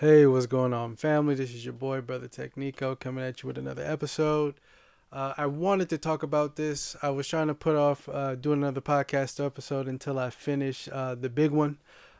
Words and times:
Hey, 0.00 0.26
what's 0.26 0.46
going 0.46 0.72
on, 0.72 0.94
family? 0.94 1.34
This 1.34 1.52
is 1.52 1.64
your 1.64 1.74
boy, 1.74 2.00
Brother 2.02 2.28
TekhNiqo, 2.28 3.00
coming 3.00 3.24
at 3.24 3.42
you 3.42 3.48
with 3.48 3.58
another 3.58 3.82
episode. 3.82 4.54
Uh, 5.12 5.34
I 5.36 5.46
wanted 5.46 5.88
to 5.88 5.98
talk 5.98 6.22
about 6.22 6.54
this. 6.54 6.94
I 7.02 7.10
was 7.10 7.26
trying 7.26 7.48
to 7.48 7.54
put 7.54 7.74
off 7.74 8.08
uh, 8.08 8.36
doing 8.36 8.60
another 8.60 8.80
podcast 8.80 9.44
episode 9.44 9.88
until 9.88 10.20
I 10.20 10.30
finish 10.30 10.88
uh, 10.92 11.16
the 11.16 11.28
big 11.28 11.50
one 11.50 11.78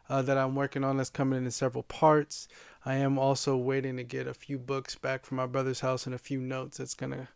uh, 0.08 0.22
that 0.22 0.36
I'm 0.36 0.56
working 0.56 0.82
on 0.82 0.96
that's 0.96 1.08
coming 1.08 1.44
in 1.44 1.50
several 1.52 1.84
parts. 1.84 2.48
I 2.84 2.96
am 2.96 3.16
also 3.16 3.56
waiting 3.56 3.96
to 3.98 4.02
get 4.02 4.26
a 4.26 4.34
few 4.34 4.58
books 4.58 4.96
back 4.96 5.24
from 5.24 5.36
my 5.36 5.46
brother's 5.46 5.78
house 5.78 6.04
and 6.04 6.16
a 6.16 6.18
few 6.18 6.40
notes 6.40 6.78
that's 6.78 6.94
going 6.94 7.12
to 7.12 7.28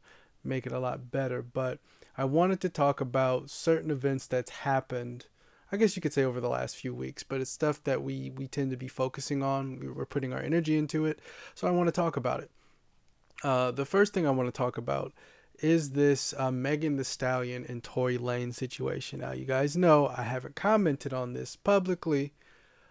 make 0.43 0.67
it 0.67 0.73
a 0.73 0.81
lot 0.81 1.13
better. 1.13 1.41
But 1.41 1.79
I 2.19 2.25
wanted 2.25 2.61
to 2.63 2.69
talk 2.69 3.01
about 3.01 3.49
certain 3.49 3.93
events 3.93 4.27
that's 4.27 4.51
happened 4.51 5.27
I 5.73 5.79
guess 5.79 5.97
you 5.97 6.03
could 6.03 6.13
say 6.13 6.23
over 6.23 6.39
the 6.39 6.51
last 6.51 6.77
few 6.77 6.95
weeks, 6.95 7.23
but 7.23 7.41
it's 7.41 7.51
stuff 7.51 7.83
that 7.85 8.03
we 8.03 8.31
we 8.37 8.47
tend 8.47 8.71
to 8.73 8.77
be 8.77 8.89
focusing 8.89 9.43
on. 9.43 9.95
We're 9.97 10.05
putting 10.05 10.35
our 10.35 10.43
energy 10.43 10.77
into 10.77 11.07
it, 11.07 11.19
so 11.55 11.67
I 11.67 11.71
want 11.71 11.89
to 11.89 11.93
talk 11.93 12.19
about 12.19 12.41
it. 12.41 12.51
Uh, 13.43 13.71
the 13.71 13.87
first 13.87 14.13
thing 14.13 14.27
I 14.27 14.31
want 14.31 14.49
to 14.49 14.57
talk 14.57 14.77
about 14.77 15.15
is 15.61 15.93
this 15.93 16.35
uh, 16.37 16.51
Megan 16.51 16.97
Thee 16.97 17.05
Stallion 17.05 17.65
and 17.67 17.83
Tory 17.83 18.19
Lane 18.19 18.53
situation. 18.53 19.21
Now, 19.21 19.33
you 19.33 19.47
guys 19.47 19.75
know 19.75 20.09
I 20.09 20.25
haven't 20.25 20.57
commented 20.57 21.15
on 21.15 21.33
this 21.33 21.57
publicly 21.57 22.35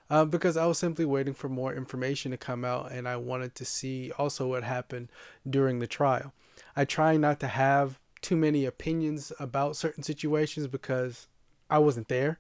uh, 0.09 0.25
because 0.25 0.57
I 0.57 0.65
was 0.65 0.79
simply 0.79 1.05
waiting 1.05 1.35
for 1.35 1.49
more 1.49 1.75
information 1.75 2.31
to 2.31 2.37
come 2.37 2.65
out, 2.65 2.91
and 2.91 3.07
I 3.07 3.15
wanted 3.15 3.53
to 3.55 3.65
see 3.65 4.11
also 4.17 4.47
what 4.47 4.63
happened 4.63 5.09
during 5.47 5.77
the 5.77 5.87
trial. 5.87 6.33
I 6.75 6.85
try 6.85 7.15
not 7.15 7.39
to 7.41 7.47
have 7.47 7.99
too 8.21 8.35
many 8.35 8.65
opinions 8.65 9.31
about 9.39 9.75
certain 9.75 10.01
situations 10.01 10.65
because 10.65 11.27
I 11.69 11.77
wasn't 11.77 12.07
there 12.07 12.39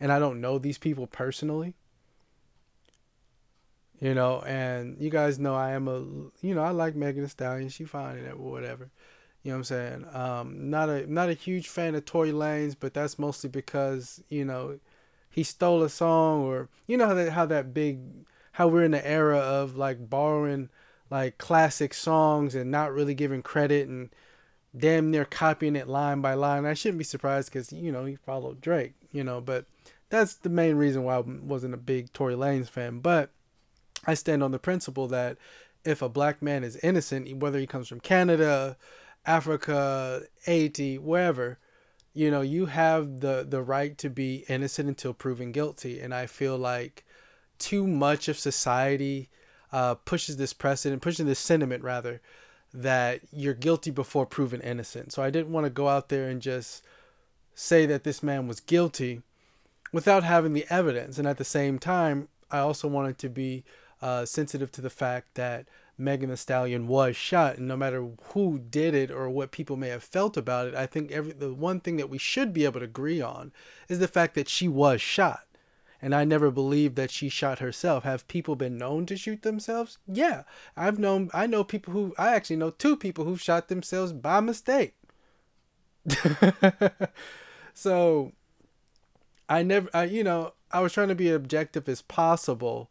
and 0.00 0.12
I 0.12 0.18
don't 0.18 0.40
know 0.40 0.58
these 0.58 0.78
people 0.78 1.06
personally. 1.06 1.74
You 4.00 4.14
know, 4.14 4.42
and 4.46 4.96
you 5.00 5.08
guys 5.08 5.38
know 5.38 5.54
I 5.54 5.70
am 5.70 5.88
a 5.88 6.00
you 6.44 6.54
know, 6.54 6.62
I 6.62 6.70
like 6.70 6.94
Megan 6.94 7.22
Thee 7.22 7.28
Stallion, 7.28 7.68
she 7.70 7.84
fine 7.84 8.18
and 8.18 8.38
whatever. 8.38 8.90
You 9.42 9.52
know 9.52 9.58
what 9.58 9.58
I'm 9.58 9.64
saying? 9.64 10.06
Um, 10.12 10.70
not 10.70 10.88
a 10.88 11.10
not 11.10 11.30
a 11.30 11.34
huge 11.34 11.68
fan 11.68 11.94
of 11.94 12.04
Tory 12.04 12.32
Lanez, 12.32 12.76
but 12.78 12.92
that's 12.92 13.18
mostly 13.18 13.48
because, 13.48 14.22
you 14.28 14.44
know, 14.44 14.80
he 15.30 15.42
stole 15.42 15.82
a 15.82 15.88
song 15.88 16.42
or 16.42 16.68
you 16.86 16.96
know 16.96 17.06
how 17.06 17.14
that 17.14 17.32
how 17.32 17.46
that 17.46 17.72
big 17.72 18.00
how 18.52 18.68
we're 18.68 18.84
in 18.84 18.90
the 18.90 19.06
era 19.06 19.38
of 19.38 19.76
like 19.76 20.10
borrowing 20.10 20.68
like 21.10 21.38
classic 21.38 21.94
songs 21.94 22.54
and 22.54 22.70
not 22.70 22.92
really 22.92 23.14
giving 23.14 23.42
credit 23.42 23.86
and 23.86 24.10
damn 24.76 25.10
near 25.10 25.24
copying 25.24 25.76
it 25.76 25.88
line 25.88 26.20
by 26.20 26.34
line. 26.34 26.66
I 26.66 26.74
shouldn't 26.74 26.98
be 26.98 27.04
surprised 27.04 27.50
because 27.50 27.72
you 27.72 27.92
know 27.92 28.04
he 28.04 28.16
followed 28.16 28.60
Drake, 28.60 28.94
you 29.12 29.22
know, 29.22 29.40
but 29.40 29.66
that's 30.08 30.34
the 30.34 30.48
main 30.48 30.76
reason 30.76 31.02
why 31.02 31.16
I 31.16 31.20
wasn't 31.20 31.74
a 31.74 31.78
big 31.78 32.12
Tory 32.12 32.34
Lanez 32.34 32.68
fan. 32.68 33.00
But 33.00 33.30
I 34.06 34.14
stand 34.14 34.42
on 34.42 34.52
the 34.52 34.58
principle 34.58 35.08
that 35.08 35.36
if 35.84 36.02
a 36.02 36.08
black 36.08 36.42
man 36.42 36.64
is 36.64 36.76
innocent, 36.76 37.32
whether 37.38 37.58
he 37.58 37.66
comes 37.66 37.88
from 37.88 38.00
Canada, 38.00 38.76
Africa, 39.24 40.22
Haiti, 40.44 40.98
wherever, 40.98 41.58
you 42.12 42.30
know, 42.30 42.40
you 42.40 42.66
have 42.66 43.20
the 43.20 43.44
the 43.48 43.62
right 43.62 43.96
to 43.98 44.08
be 44.08 44.44
innocent 44.48 44.88
until 44.88 45.12
proven 45.12 45.52
guilty. 45.52 46.00
And 46.00 46.14
I 46.14 46.26
feel 46.26 46.56
like 46.56 47.04
too 47.58 47.86
much 47.86 48.28
of 48.28 48.38
society 48.38 49.28
uh, 49.72 49.94
pushes 49.94 50.36
this 50.36 50.52
precedent, 50.52 51.02
pushes 51.02 51.26
this 51.26 51.38
sentiment 51.38 51.82
rather, 51.82 52.20
that 52.72 53.20
you're 53.32 53.54
guilty 53.54 53.90
before 53.90 54.26
proven 54.26 54.60
innocent. 54.60 55.12
So 55.12 55.22
I 55.22 55.30
didn't 55.30 55.52
want 55.52 55.64
to 55.64 55.70
go 55.70 55.88
out 55.88 56.08
there 56.08 56.28
and 56.28 56.40
just 56.40 56.84
say 57.54 57.86
that 57.86 58.04
this 58.04 58.22
man 58.22 58.46
was 58.46 58.60
guilty 58.60 59.22
without 59.96 60.24
having 60.24 60.52
the 60.52 60.66
evidence. 60.68 61.16
And 61.16 61.26
at 61.26 61.38
the 61.38 61.44
same 61.44 61.78
time, 61.78 62.28
I 62.50 62.58
also 62.58 62.86
wanted 62.86 63.16
to 63.16 63.30
be 63.30 63.64
uh, 64.02 64.26
sensitive 64.26 64.70
to 64.72 64.82
the 64.82 64.90
fact 64.90 65.36
that 65.36 65.70
Megan 65.96 66.28
Thee 66.28 66.36
Stallion 66.36 66.86
was 66.86 67.16
shot, 67.16 67.56
and 67.56 67.66
no 67.66 67.78
matter 67.78 68.06
who 68.34 68.58
did 68.58 68.94
it 68.94 69.10
or 69.10 69.30
what 69.30 69.52
people 69.52 69.78
may 69.78 69.88
have 69.88 70.04
felt 70.04 70.36
about 70.36 70.66
it, 70.66 70.74
I 70.74 70.84
think 70.84 71.10
every 71.12 71.32
the 71.32 71.54
one 71.54 71.80
thing 71.80 71.96
that 71.96 72.10
we 72.10 72.18
should 72.18 72.52
be 72.52 72.66
able 72.66 72.80
to 72.80 72.84
agree 72.84 73.22
on 73.22 73.54
is 73.88 73.98
the 73.98 74.06
fact 74.06 74.34
that 74.34 74.50
she 74.50 74.68
was 74.68 75.00
shot. 75.00 75.46
And 76.02 76.14
I 76.14 76.24
never 76.24 76.50
believed 76.50 76.96
that 76.96 77.10
she 77.10 77.30
shot 77.30 77.60
herself. 77.60 78.04
Have 78.04 78.28
people 78.28 78.54
been 78.54 78.76
known 78.76 79.06
to 79.06 79.16
shoot 79.16 79.40
themselves? 79.40 79.96
Yeah, 80.06 80.42
I've 80.76 80.98
known. 80.98 81.30
I 81.32 81.46
know 81.46 81.64
people 81.64 81.94
who. 81.94 82.14
I 82.18 82.34
actually 82.34 82.56
know 82.56 82.68
two 82.68 82.98
people 82.98 83.24
who 83.24 83.38
shot 83.38 83.68
themselves 83.68 84.12
by 84.12 84.40
mistake. 84.40 84.94
so 87.72 88.32
I 89.48 89.62
never, 89.62 89.88
I, 89.94 90.04
you 90.04 90.24
know, 90.24 90.54
I 90.72 90.80
was 90.80 90.92
trying 90.92 91.08
to 91.08 91.14
be 91.14 91.30
objective 91.30 91.88
as 91.88 92.02
possible, 92.02 92.90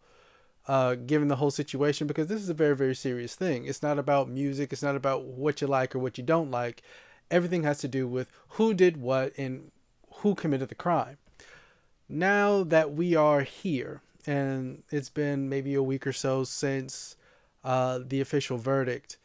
uh, 0.68 0.96
given 0.96 1.28
the 1.28 1.36
whole 1.36 1.52
situation, 1.52 2.08
because 2.08 2.28
this 2.28 2.42
is 2.42 2.50
a 2.50 2.54
very, 2.54 2.76
very 2.76 2.96
serious 2.96 3.36
thing. 3.36 3.66
It's 3.66 3.84
not 3.84 4.00
about 4.00 4.30
music. 4.30 4.72
It's 4.72 4.84
not 4.84 4.96
about 4.96 5.24
what 5.24 5.62
you 5.62 5.68
like 5.68 5.96
or 5.96 6.00
what 6.00 6.18
you 6.18 6.24
don't 6.24 6.52
like. 6.52 6.82
Everything 7.30 7.64
has 7.64 7.80
to 7.80 7.88
do 7.88 8.08
with 8.08 8.30
who 8.50 8.74
did 8.74 8.98
what 8.98 9.34
and 9.38 9.72
who 10.18 10.36
committed 10.36 10.70
the 10.70 10.76
crime. 10.76 11.18
Now 12.08 12.64
that 12.64 12.94
we 12.94 13.16
are 13.16 13.42
here, 13.42 14.02
and 14.26 14.84
it's 14.90 15.10
been 15.10 15.50
maybe 15.50 15.74
a 15.74 15.84
week 15.84 16.08
or 16.08 16.14
so 16.14 16.44
since 16.44 17.16
uh, 17.64 18.00
the 18.06 18.22
official 18.22 18.58
verdict, 18.58 19.18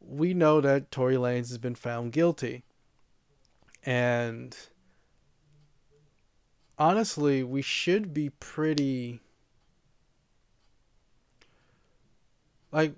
we 0.00 0.34
know 0.34 0.60
that 0.60 0.90
Tory 0.90 1.16
Lanez 1.16 1.50
has 1.50 1.58
been 1.58 1.74
found 1.74 2.12
guilty. 2.12 2.64
And 3.84 4.56
honestly, 6.80 7.44
we 7.44 7.62
should 7.62 8.12
be 8.14 8.30
pretty 8.30 9.20
like 12.72 12.94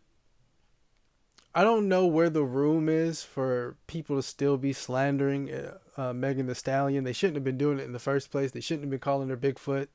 I 1.54 1.64
don't 1.64 1.88
know 1.88 2.06
where 2.06 2.30
the 2.30 2.44
room 2.44 2.88
is 2.88 3.22
for 3.22 3.76
people 3.86 4.16
to 4.16 4.22
still 4.22 4.56
be 4.56 4.72
slandering 4.72 5.52
uh, 5.52 5.78
uh, 5.98 6.12
Megan 6.14 6.46
Thee 6.46 6.54
Stallion. 6.54 7.04
They 7.04 7.12
shouldn't 7.12 7.36
have 7.36 7.44
been 7.44 7.58
doing 7.58 7.78
it 7.78 7.84
in 7.84 7.92
the 7.92 7.98
first 7.98 8.30
place. 8.30 8.52
They 8.52 8.60
shouldn't 8.60 8.84
have 8.84 8.90
been 8.90 9.00
calling 9.00 9.28
her 9.28 9.36
Bigfoot. 9.36 9.88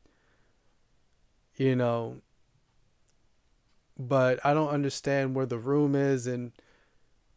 You 1.55 1.75
know, 1.75 2.17
but 3.97 4.39
I 4.45 4.53
don't 4.53 4.69
understand 4.69 5.33
where 5.33 5.47
the 5.47 5.57
room 5.57 5.95
is 5.95 6.27
and 6.27 6.51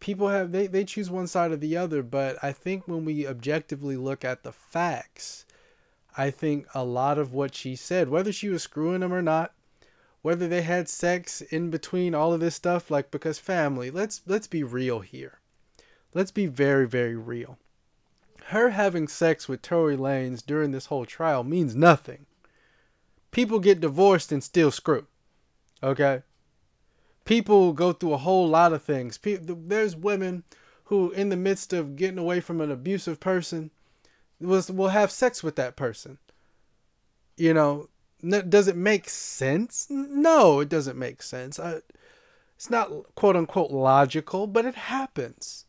people 0.00 0.28
have 0.28 0.52
they, 0.52 0.66
they 0.66 0.84
choose 0.84 1.10
one 1.10 1.26
side 1.26 1.52
or 1.52 1.56
the 1.56 1.76
other, 1.76 2.02
but 2.02 2.36
I 2.42 2.52
think 2.52 2.86
when 2.86 3.06
we 3.06 3.26
objectively 3.26 3.96
look 3.96 4.24
at 4.24 4.42
the 4.42 4.52
facts, 4.52 5.46
I 6.16 6.30
think 6.30 6.66
a 6.74 6.84
lot 6.84 7.18
of 7.18 7.32
what 7.32 7.54
she 7.54 7.76
said, 7.76 8.08
whether 8.08 8.32
she 8.32 8.48
was 8.48 8.62
screwing 8.62 9.02
him 9.02 9.12
or 9.12 9.22
not, 9.22 9.52
whether 10.22 10.48
they 10.48 10.62
had 10.62 10.88
sex 10.88 11.40
in 11.40 11.70
between 11.70 12.14
all 12.14 12.32
of 12.32 12.40
this 12.40 12.54
stuff, 12.54 12.90
like 12.90 13.10
because 13.10 13.38
family, 13.38 13.90
let's 13.90 14.20
let's 14.26 14.46
be 14.46 14.62
real 14.62 15.00
here. 15.00 15.38
Let's 16.12 16.30
be 16.30 16.46
very, 16.46 16.86
very 16.86 17.16
real. 17.16 17.58
Her 18.46 18.70
having 18.70 19.06
sex 19.06 19.48
with 19.48 19.62
Tory 19.62 19.96
Lanez 19.96 20.44
during 20.44 20.72
this 20.72 20.86
whole 20.86 21.06
trial 21.06 21.44
means 21.44 21.76
nothing. 21.76 22.26
People 23.30 23.60
get 23.60 23.80
divorced 23.80 24.32
and 24.32 24.42
still 24.42 24.72
screw. 24.72 25.06
Okay? 25.82 26.22
People 27.24 27.72
go 27.72 27.92
through 27.92 28.14
a 28.14 28.18
whole 28.18 28.48
lot 28.48 28.72
of 28.72 28.82
things. 28.82 29.18
There's 29.22 29.94
women 29.94 30.42
who, 30.84 31.12
in 31.12 31.28
the 31.28 31.36
midst 31.36 31.72
of 31.72 31.94
getting 31.94 32.18
away 32.18 32.40
from 32.40 32.60
an 32.60 32.72
abusive 32.72 33.20
person, 33.20 33.70
was 34.40 34.70
will 34.70 34.88
have 34.88 35.10
sex 35.10 35.42
with 35.42 35.56
that 35.56 35.76
person. 35.76 36.18
You 37.36 37.54
know, 37.54 37.88
does 38.20 38.68
it 38.68 38.76
make 38.76 39.08
sense? 39.08 39.86
No, 39.88 40.60
it 40.60 40.68
doesn't 40.68 40.98
make 40.98 41.22
sense. 41.22 41.58
I, 41.58 41.80
it's 42.56 42.70
not 42.70 42.90
quote 43.14 43.36
unquote 43.36 43.70
logical, 43.70 44.46
but 44.46 44.64
it 44.64 44.74
happens. 44.74 45.64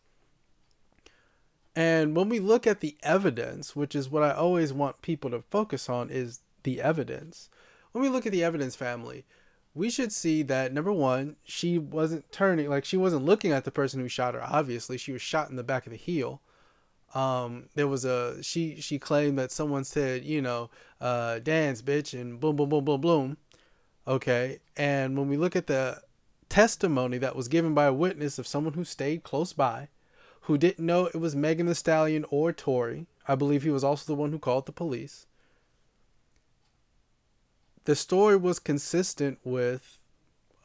And 1.75 2.15
when 2.15 2.27
we 2.27 2.39
look 2.39 2.67
at 2.67 2.81
the 2.81 2.97
evidence, 3.01 3.75
which 3.75 3.95
is 3.95 4.09
what 4.09 4.23
I 4.23 4.31
always 4.31 4.73
want 4.73 5.01
people 5.01 5.29
to 5.31 5.41
focus 5.49 5.88
on, 5.88 6.09
is 6.09 6.41
the 6.63 6.81
evidence. 6.81 7.49
When 7.93 8.01
we 8.01 8.09
look 8.09 8.25
at 8.25 8.33
the 8.33 8.43
evidence 8.43 8.75
family, 8.75 9.25
we 9.73 9.89
should 9.89 10.12
see 10.12 10.44
that 10.44 10.74
number 10.74 10.91
one, 10.91 11.38
she 11.44 11.77
wasn't 11.77 12.29
turning, 12.31 12.69
like 12.69 12.83
she 12.83 12.97
wasn't 12.97 13.24
looking 13.24 13.53
at 13.53 13.63
the 13.63 13.71
person 13.71 14.01
who 14.01 14.09
shot 14.09 14.33
her. 14.33 14.44
Obviously, 14.44 14.97
she 14.97 15.13
was 15.13 15.21
shot 15.21 15.50
in 15.50 15.56
the 15.56 15.63
back 15.63 15.85
of 15.85 15.91
the 15.91 15.97
heel 15.97 16.41
um 17.13 17.69
there 17.75 17.88
was 17.88 18.06
a 18.06 18.42
she 18.44 18.80
she 18.80 18.98
claimed 18.98 19.38
that 19.38 19.52
someone 19.52 19.84
said 19.84 20.24
you 20.24 20.42
know 20.42 20.69
uh 21.00 21.40
dance 21.40 21.81
bitch 21.81 22.19
and 22.19 22.40
boom 22.40 22.56
boom 22.56 22.69
boom 22.69 22.86
boom 22.86 23.02
boom. 23.02 23.38
Okay. 24.08 24.60
And 24.75 25.18
when 25.18 25.28
we 25.30 25.38
look 25.38 25.56
at 25.56 25.68
the 25.68 26.02
testimony 26.50 27.18
that 27.18 27.36
was 27.36 27.48
given 27.48 27.74
by 27.74 27.86
a 27.86 27.94
witness 27.94 28.38
of 28.38 28.48
someone 28.48 28.74
who 28.74 28.84
stayed 28.84 29.24
close 29.24 29.54
by 29.54 29.88
who 30.42 30.58
didn't 30.58 30.86
know 30.86 31.06
it 31.06 31.16
was 31.16 31.36
Megan 31.36 31.68
Thee 31.68 31.74
Stallion 31.74 32.25
or 32.30 32.52
Tory 32.52 33.06
I 33.25 33.36
believe 33.36 33.63
he 33.63 33.69
was 33.69 33.86
also 33.86 34.06
the 34.06 34.19
one 34.19 34.31
who 34.31 34.40
called 34.40 34.66
the 34.66 34.74
police 34.74 35.28
the 37.86 37.96
story 37.96 38.36
was 38.36 38.60
consistent 38.60 39.40
with 39.46 39.98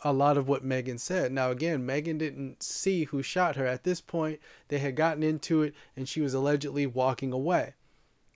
a 0.07 0.13
lot 0.13 0.39
of 0.39 0.47
what 0.47 0.63
Megan 0.63 0.99
said. 0.99 1.33
Now, 1.33 1.51
again, 1.51 1.85
Megan 1.85 2.17
didn't 2.17 2.63
see 2.63 3.05
who 3.05 3.23
shot 3.23 3.57
her. 3.57 3.67
At 3.67 3.83
this 3.83 4.01
point, 4.01 4.39
they 4.69 4.79
had 4.79 4.95
gotten 4.95 5.25
into 5.25 5.63
it 5.63 5.75
and 5.97 6.09
she 6.09 6.21
was 6.21 6.33
allegedly 6.33 6.87
walking 6.87 7.33
away. 7.33 7.75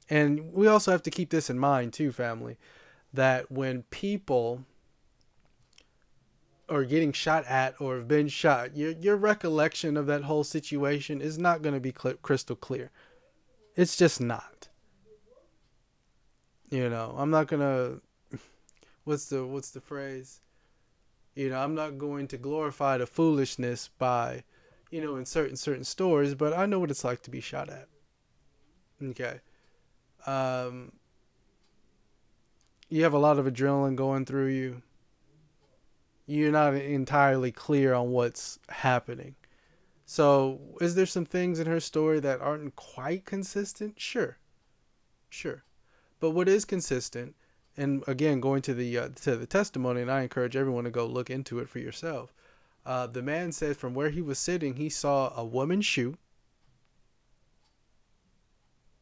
And 0.08 0.52
we 0.52 0.67
also 0.67 0.90
have 0.90 1.05
to 1.05 1.11
keep 1.11 1.31
this 1.31 1.49
in 1.49 1.61
mind, 1.61 1.93
too, 1.93 2.11
family, 2.11 2.58
that 3.14 3.52
when 3.52 3.84
people 3.84 4.64
are 6.69 6.84
getting 6.84 7.12
shot 7.12 7.44
at 7.46 7.81
or 7.81 7.96
have 7.99 8.08
been 8.08 8.26
shot, 8.26 8.76
your 8.76 8.90
your 8.90 9.16
recollection 9.16 9.96
of 9.96 10.06
that 10.06 10.25
whole 10.25 10.43
situation 10.43 11.20
is 11.20 11.38
not 11.38 11.62
going 11.62 11.75
to 11.75 11.81
be 11.81 11.94
cl- 11.96 12.16
crystal 12.16 12.56
clear. 12.56 12.90
It's 13.76 13.96
just 13.96 14.20
not. 14.20 14.69
You 16.70 16.88
know, 16.88 17.14
I'm 17.16 17.31
not 17.31 17.46
going 17.46 17.61
to 18.32 18.40
what's 19.05 19.26
the 19.26 19.46
what's 19.46 19.70
the 19.70 19.81
phrase? 19.81 20.40
You 21.40 21.48
know, 21.48 21.58
I'm 21.58 21.75
not 21.75 21.96
going 21.96 22.28
to 22.28 22.37
glorify 22.37 22.98
the 22.98 23.06
foolishness 23.06 23.88
by, 23.96 24.44
you 24.90 25.00
know, 25.00 25.16
in 25.16 25.25
certain 25.25 25.56
certain 25.56 25.84
stories, 25.84 26.34
but 26.34 26.52
I 26.52 26.66
know 26.66 26.78
what 26.78 26.90
it's 26.90 27.02
like 27.02 27.22
to 27.22 27.31
be 27.31 27.40
shot 27.40 27.70
at. 27.70 27.88
Okay. 29.02 29.40
Um 30.26 30.92
you 32.90 33.04
have 33.04 33.14
a 33.14 33.19
lot 33.19 33.38
of 33.38 33.46
adrenaline 33.46 33.96
going 33.96 34.26
through 34.26 34.48
you 34.48 34.82
you're 36.26 36.52
not 36.52 36.75
entirely 36.75 37.52
clear 37.52 37.94
on 37.94 38.10
what's 38.10 38.58
happening. 38.69 39.34
So, 40.04 40.60
is 40.78 40.94
there 40.94 41.06
some 41.06 41.25
things 41.25 41.58
in 41.58 41.66
her 41.66 41.81
story 41.81 42.20
that 42.20 42.42
aren't 42.42 42.76
quite 42.76 43.25
consistent? 43.25 43.98
Sure. 43.98 44.37
Sure. 45.31 45.64
But 46.20 46.32
what 46.32 46.50
is 46.50 46.66
consistent, 46.66 47.34
and 47.81 48.05
again, 48.06 48.41
going 48.41 48.62
to 48.62 48.75
the 48.75 48.99
uh, 48.99 49.09
to 49.23 49.37
the 49.37 49.47
testimony, 49.47 50.03
and 50.03 50.11
I 50.11 50.23
encourage 50.23 50.55
everyone 50.55 50.85
to 50.85 50.91
go 50.91 51.06
look 51.06 51.31
into 51.31 51.59
it 51.61 51.69
for 51.69 51.79
yourself. 51.79 52.32
Uh, 52.85 53.06
the 53.06 53.23
man 53.23 53.53
said 53.53 53.77
from 53.77 53.94
where 53.94 54.11
he 54.11 54.21
was 54.21 54.38
sitting, 54.38 54.77
he 54.77 54.88
saw 54.88 55.32
a 55.35 55.44
woman 55.44 55.81
shoot. 55.81 56.19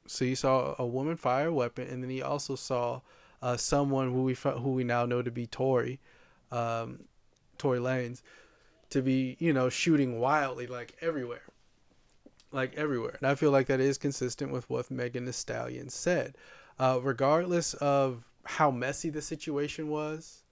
So 0.07 0.25
he 0.25 0.35
saw 0.35 0.75
a 0.79 0.87
woman 0.87 1.17
fire 1.17 1.49
a 1.49 1.53
weapon, 1.53 1.89
and 1.89 2.03
then 2.03 2.11
he 2.11 2.23
also 2.23 2.55
saw 2.55 3.01
uh, 3.43 3.57
someone 3.57 4.13
who 4.13 4.23
we 4.23 4.35
who 4.35 4.73
we 4.73 4.85
now 4.85 5.07
know 5.07 5.23
to 5.23 5.31
be 5.31 5.47
Tory, 5.47 5.99
um, 6.53 7.01
Tory 7.59 7.81
Lanez 7.81 8.23
to 8.91 9.03
be, 9.03 9.37
you 9.39 9.53
know, 9.53 9.69
shooting 9.69 10.19
wildly 10.19 10.67
like 10.67 10.97
everywhere. 11.01 11.43
Like 12.53 12.75
everywhere. 12.77 13.17
And 13.21 13.29
I 13.29 13.35
feel 13.35 13.51
like 13.51 13.67
that 13.67 13.81
is 13.81 13.99
consistent 13.99 14.53
with 14.53 14.71
what 14.71 14.91
Megan 14.91 15.27
Thee 15.27 15.33
Stallion 15.33 15.91
said. 15.91 16.37
Uh, 16.79 17.01
regardless 17.03 17.75
of 17.75 18.31
how 18.49 18.71
messy 18.71 19.11
the 19.11 19.21
situation 19.21 19.89
was, 19.89 20.43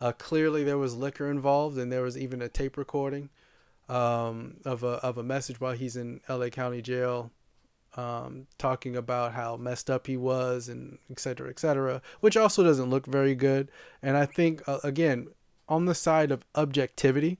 uh, 0.00 0.12
clearly 0.12 0.64
there 0.64 0.78
was 0.78 0.96
liquor 0.96 1.30
involved 1.30 1.76
and 1.76 1.92
there 1.92 2.02
was 2.02 2.16
even 2.16 2.40
a 2.40 2.48
tape 2.48 2.76
recording 2.76 3.28
um, 3.88 4.56
of, 4.64 4.82
a, 4.82 4.94
of 5.04 5.18
a 5.18 5.22
message 5.22 5.60
while 5.60 5.74
he's 5.74 5.94
in 5.94 6.20
LA 6.28 6.48
County 6.48 6.80
Jail 6.80 7.30
um, 7.96 8.46
talking 8.58 8.96
about 8.96 9.34
how 9.34 9.56
messed 9.56 9.90
up 9.90 10.06
he 10.06 10.16
was 10.16 10.68
and 10.68 10.98
et 11.10 11.20
cetera, 11.20 11.50
et 11.50 11.58
cetera, 11.58 12.00
which 12.20 12.36
also 12.36 12.64
doesn't 12.64 12.90
look 12.90 13.06
very 13.06 13.34
good. 13.34 13.70
And 14.02 14.16
I 14.16 14.24
think, 14.24 14.66
uh, 14.66 14.78
again, 14.82 15.28
on 15.68 15.84
the 15.84 15.94
side 15.94 16.30
of 16.30 16.44
objectivity, 16.54 17.38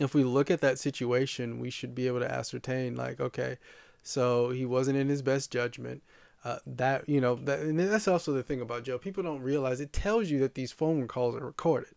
if 0.00 0.14
we 0.14 0.22
look 0.22 0.50
at 0.50 0.60
that 0.60 0.78
situation, 0.78 1.58
we 1.58 1.70
should 1.70 1.94
be 1.94 2.06
able 2.06 2.20
to 2.20 2.32
ascertain, 2.32 2.94
like, 2.94 3.20
okay, 3.20 3.58
so 4.02 4.50
he 4.50 4.64
wasn't 4.64 4.96
in 4.96 5.08
his 5.08 5.22
best 5.22 5.50
judgment. 5.50 6.02
Uh, 6.44 6.58
that 6.66 7.08
you 7.08 7.20
know, 7.20 7.36
that, 7.36 7.60
and 7.60 7.78
that's 7.78 8.08
also 8.08 8.32
the 8.32 8.42
thing 8.42 8.60
about 8.60 8.82
Joe. 8.82 8.98
People 8.98 9.22
don't 9.22 9.42
realize 9.42 9.80
it 9.80 9.92
tells 9.92 10.28
you 10.28 10.40
that 10.40 10.54
these 10.54 10.72
phone 10.72 11.06
calls 11.06 11.36
are 11.36 11.44
recorded. 11.44 11.94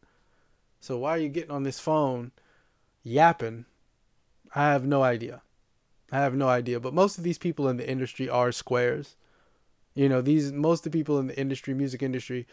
So 0.80 1.00
why 1.00 1.12
are 1.12 1.18
you 1.18 1.30
getting 1.30 1.52
on 1.52 1.64
this 1.64 1.80
phone, 1.80 2.32
yapping? 3.02 3.66
I 4.54 4.72
have 4.72 4.86
no 4.86 5.02
idea. 5.02 5.42
I 6.12 6.20
have 6.20 6.36
no 6.36 6.48
idea. 6.48 6.80
But 6.80 6.94
most 6.94 7.18
of 7.18 7.24
these 7.24 7.40
people 7.40 7.68
in 7.68 7.78
the 7.78 7.90
industry 7.90 8.30
are 8.30 8.52
squares. 8.52 9.16
You 9.96 10.10
know, 10.10 10.22
these 10.22 10.52
most 10.52 10.86
of 10.86 10.92
the 10.92 10.98
people 10.98 11.18
in 11.18 11.28
the 11.28 11.40
industry, 11.40 11.74
music 11.74 12.04
industry, 12.04 12.46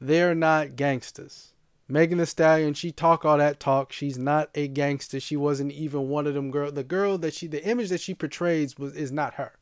they're 0.00 0.34
not 0.34 0.74
gangsters. 0.74 1.52
Megan 1.88 2.18
Thee 2.18 2.24
Stallion, 2.24 2.74
she 2.74 2.90
talk 2.90 3.24
all 3.24 3.38
that 3.38 3.60
talk. 3.60 3.92
She's 3.92 4.18
not 4.18 4.50
a 4.56 4.66
gangster. 4.66 5.20
She 5.20 5.36
wasn't 5.36 5.70
even 5.72 6.08
one 6.08 6.26
of 6.26 6.34
them 6.34 6.50
girl. 6.50 6.72
The 6.72 6.82
girl 6.82 7.16
that 7.18 7.34
she, 7.34 7.46
the 7.46 7.64
image 7.64 7.90
that 7.90 8.00
she 8.00 8.14
portrays 8.14 8.76
was 8.76 8.94
is 8.94 9.12
not 9.12 9.34
her. 9.34 9.52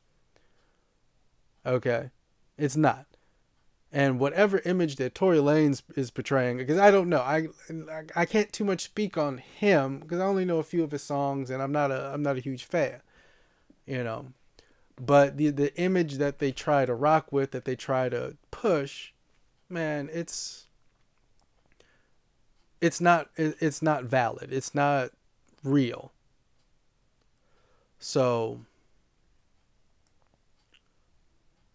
Okay, 1.66 2.10
it's 2.58 2.76
not. 2.76 3.06
And 3.92 4.18
whatever 4.18 4.60
image 4.64 4.96
that 4.96 5.14
Tory 5.14 5.38
Lanez 5.38 5.82
is 5.96 6.10
portraying, 6.10 6.56
because 6.56 6.78
I 6.78 6.90
don't 6.90 7.08
know, 7.08 7.20
I 7.20 7.46
I 8.16 8.24
can't 8.26 8.52
too 8.52 8.64
much 8.64 8.82
speak 8.82 9.16
on 9.16 9.38
him 9.38 10.00
because 10.00 10.18
I 10.18 10.24
only 10.24 10.44
know 10.44 10.58
a 10.58 10.64
few 10.64 10.82
of 10.82 10.90
his 10.90 11.02
songs, 11.02 11.48
and 11.48 11.62
I'm 11.62 11.72
not 11.72 11.92
a 11.92 12.10
I'm 12.12 12.22
not 12.22 12.36
a 12.36 12.40
huge 12.40 12.64
fan, 12.64 13.00
you 13.86 14.02
know. 14.02 14.32
But 15.00 15.36
the 15.36 15.50
the 15.50 15.74
image 15.76 16.14
that 16.14 16.40
they 16.40 16.50
try 16.50 16.86
to 16.86 16.94
rock 16.94 17.32
with, 17.32 17.52
that 17.52 17.64
they 17.64 17.76
try 17.76 18.08
to 18.08 18.36
push, 18.50 19.12
man, 19.68 20.10
it's 20.12 20.66
it's 22.80 23.00
not 23.00 23.28
it's 23.36 23.80
not 23.80 24.04
valid. 24.04 24.52
It's 24.52 24.74
not 24.74 25.10
real. 25.62 26.12
So 27.98 28.60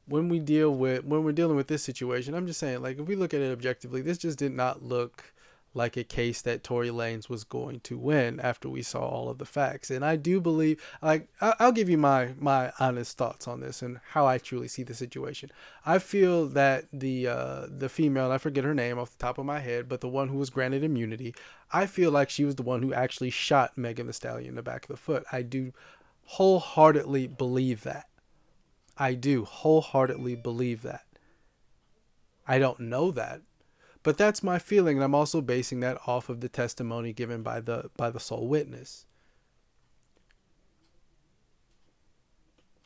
when 0.10 0.30
we 0.30 0.40
deal 0.40 0.74
with 0.74 1.06
when 1.06 1.24
we're 1.24 1.32
dealing 1.32 1.56
with 1.56 1.68
this 1.68 1.84
situation, 1.84 2.34
I'm 2.34 2.48
just 2.48 2.60
saying 2.60 2.82
like 2.82 3.00
if 3.00 3.08
we 3.08 3.16
look 3.16 3.34
at 3.34 3.42
it 3.42 3.52
objectively, 3.52 4.02
this 4.02 4.18
just 4.18 4.40
did 4.40 4.52
not 4.52 4.84
look 4.84 5.34
like 5.74 5.96
a 5.96 6.04
case 6.04 6.42
that 6.42 6.64
Tory 6.64 6.90
Lanez 6.90 7.30
was 7.30 7.44
going 7.44 7.80
to 7.82 7.98
win 7.98 8.40
after 8.40 8.68
we 8.68 8.82
saw 8.82 9.02
all 9.02 9.30
of 9.30 9.38
the 9.38 9.46
facts. 9.46 9.92
And 9.92 10.04
I 10.04 10.16
do 10.16 10.42
believe, 10.42 10.82
like, 11.02 11.28
I'll 11.40 11.72
give 11.72 11.90
you 11.90 11.98
my 11.98 12.34
my 12.40 12.72
honest 12.80 13.18
thoughts 13.18 13.48
on 13.48 13.60
this 13.60 13.82
and 13.82 14.00
how 14.10 14.26
I 14.26 14.40
truly 14.40 14.68
see 14.68 14.84
the 14.84 14.94
situation. 14.94 15.52
I 15.86 16.00
feel 16.00 16.48
that 16.48 16.86
the 16.92 17.28
uh, 17.28 17.68
the 17.70 17.90
female, 17.90 18.32
I 18.32 18.40
forget 18.40 18.64
her 18.64 18.74
name 18.74 18.98
off 18.98 19.12
the 19.12 19.24
top 19.24 19.38
of 19.38 19.46
my 19.46 19.60
head, 19.60 19.88
but 19.88 20.02
the 20.02 20.10
one 20.10 20.30
who 20.30 20.38
was 20.38 20.50
granted 20.50 20.84
immunity, 20.84 21.36
I 21.72 21.86
feel 21.86 22.12
like 22.12 22.30
she 22.30 22.46
was 22.46 22.56
the 22.56 22.64
one 22.64 22.82
who 22.82 22.94
actually 22.94 23.30
shot 23.30 23.78
Megan 23.78 24.08
Thee 24.08 24.14
Stallion 24.14 24.50
in 24.50 24.56
the 24.56 24.64
back 24.64 24.84
of 24.84 24.90
the 24.90 24.98
foot. 24.98 25.24
I 25.32 25.44
do 25.44 25.72
wholeheartedly 26.26 27.28
believe 27.28 27.84
that. 27.84 28.09
I 29.00 29.14
do 29.14 29.46
wholeheartedly 29.46 30.36
believe 30.36 30.82
that. 30.82 31.06
I 32.46 32.60
don't 32.60 32.82
know 32.82 33.12
that, 33.12 33.42
but 34.04 34.18
that's 34.18 34.44
my 34.44 34.60
feeling, 34.60 34.98
and 34.98 35.04
I'm 35.04 35.16
also 35.16 35.40
basing 35.40 35.80
that 35.80 35.98
off 36.06 36.30
of 36.30 36.42
the 36.42 36.50
testimony 36.50 37.14
given 37.14 37.42
by 37.42 37.62
the 37.62 37.90
by 37.96 38.10
the 38.10 38.20
sole 38.20 38.48
witness. 38.48 39.06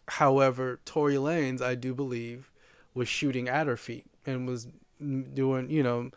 However, 0.08 0.80
Tory 0.86 1.16
Lanez, 1.16 1.62
I 1.62 1.76
do 1.76 1.94
believe, 1.96 2.52
was 2.94 3.08
shooting 3.08 3.48
at 3.48 3.68
her 3.68 3.78
feet 3.78 4.06
and 4.26 4.48
was 4.48 4.68
doing, 5.00 5.70
you 5.70 5.82
know, 5.82 6.12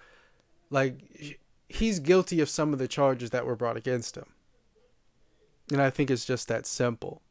like 0.70 1.38
he's 1.68 2.00
guilty 2.00 2.40
of 2.40 2.48
some 2.48 2.72
of 2.72 2.78
the 2.78 2.88
charges 2.88 3.30
that 3.30 3.46
were 3.46 3.56
brought 3.56 3.76
against 3.76 4.16
him. 4.16 4.26
And 5.70 5.80
I 5.80 5.90
think 5.90 6.10
it's 6.10 6.24
just 6.24 6.48
that 6.48 6.66
simple. 6.66 7.22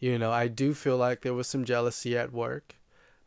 You 0.00 0.18
know, 0.18 0.32
I 0.32 0.48
do 0.48 0.72
feel 0.72 0.96
like 0.96 1.20
there 1.20 1.34
was 1.34 1.46
some 1.46 1.64
jealousy 1.64 2.16
at 2.16 2.32
work. 2.32 2.76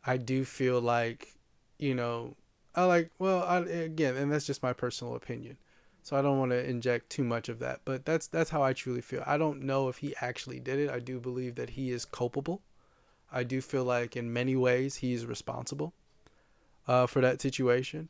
I 0.04 0.16
do 0.16 0.44
feel 0.44 0.80
like, 0.80 1.34
you 1.78 1.94
know, 1.94 2.34
I 2.74 2.84
like 2.84 3.10
well 3.18 3.44
I, 3.44 3.58
again, 3.60 4.16
and 4.16 4.30
that's 4.30 4.44
just 4.44 4.62
my 4.62 4.72
personal 4.72 5.14
opinion. 5.14 5.56
So 6.02 6.16
I 6.16 6.22
don't 6.22 6.38
want 6.38 6.50
to 6.50 6.68
inject 6.68 7.08
too 7.08 7.24
much 7.24 7.48
of 7.48 7.60
that, 7.60 7.80
but 7.84 8.04
that's 8.04 8.26
that's 8.26 8.50
how 8.50 8.62
I 8.62 8.72
truly 8.72 9.00
feel. 9.00 9.22
I 9.24 9.38
don't 9.38 9.62
know 9.62 9.88
if 9.88 9.98
he 9.98 10.14
actually 10.20 10.58
did 10.58 10.80
it. 10.80 10.90
I 10.90 10.98
do 10.98 11.20
believe 11.20 11.54
that 11.54 11.70
he 11.70 11.92
is 11.92 12.04
culpable. 12.04 12.60
I 13.32 13.44
do 13.44 13.60
feel 13.60 13.84
like 13.84 14.16
in 14.16 14.32
many 14.32 14.56
ways 14.56 14.96
he 14.96 15.14
is 15.14 15.24
responsible 15.24 15.94
uh, 16.88 17.06
for 17.06 17.20
that 17.20 17.40
situation, 17.40 18.08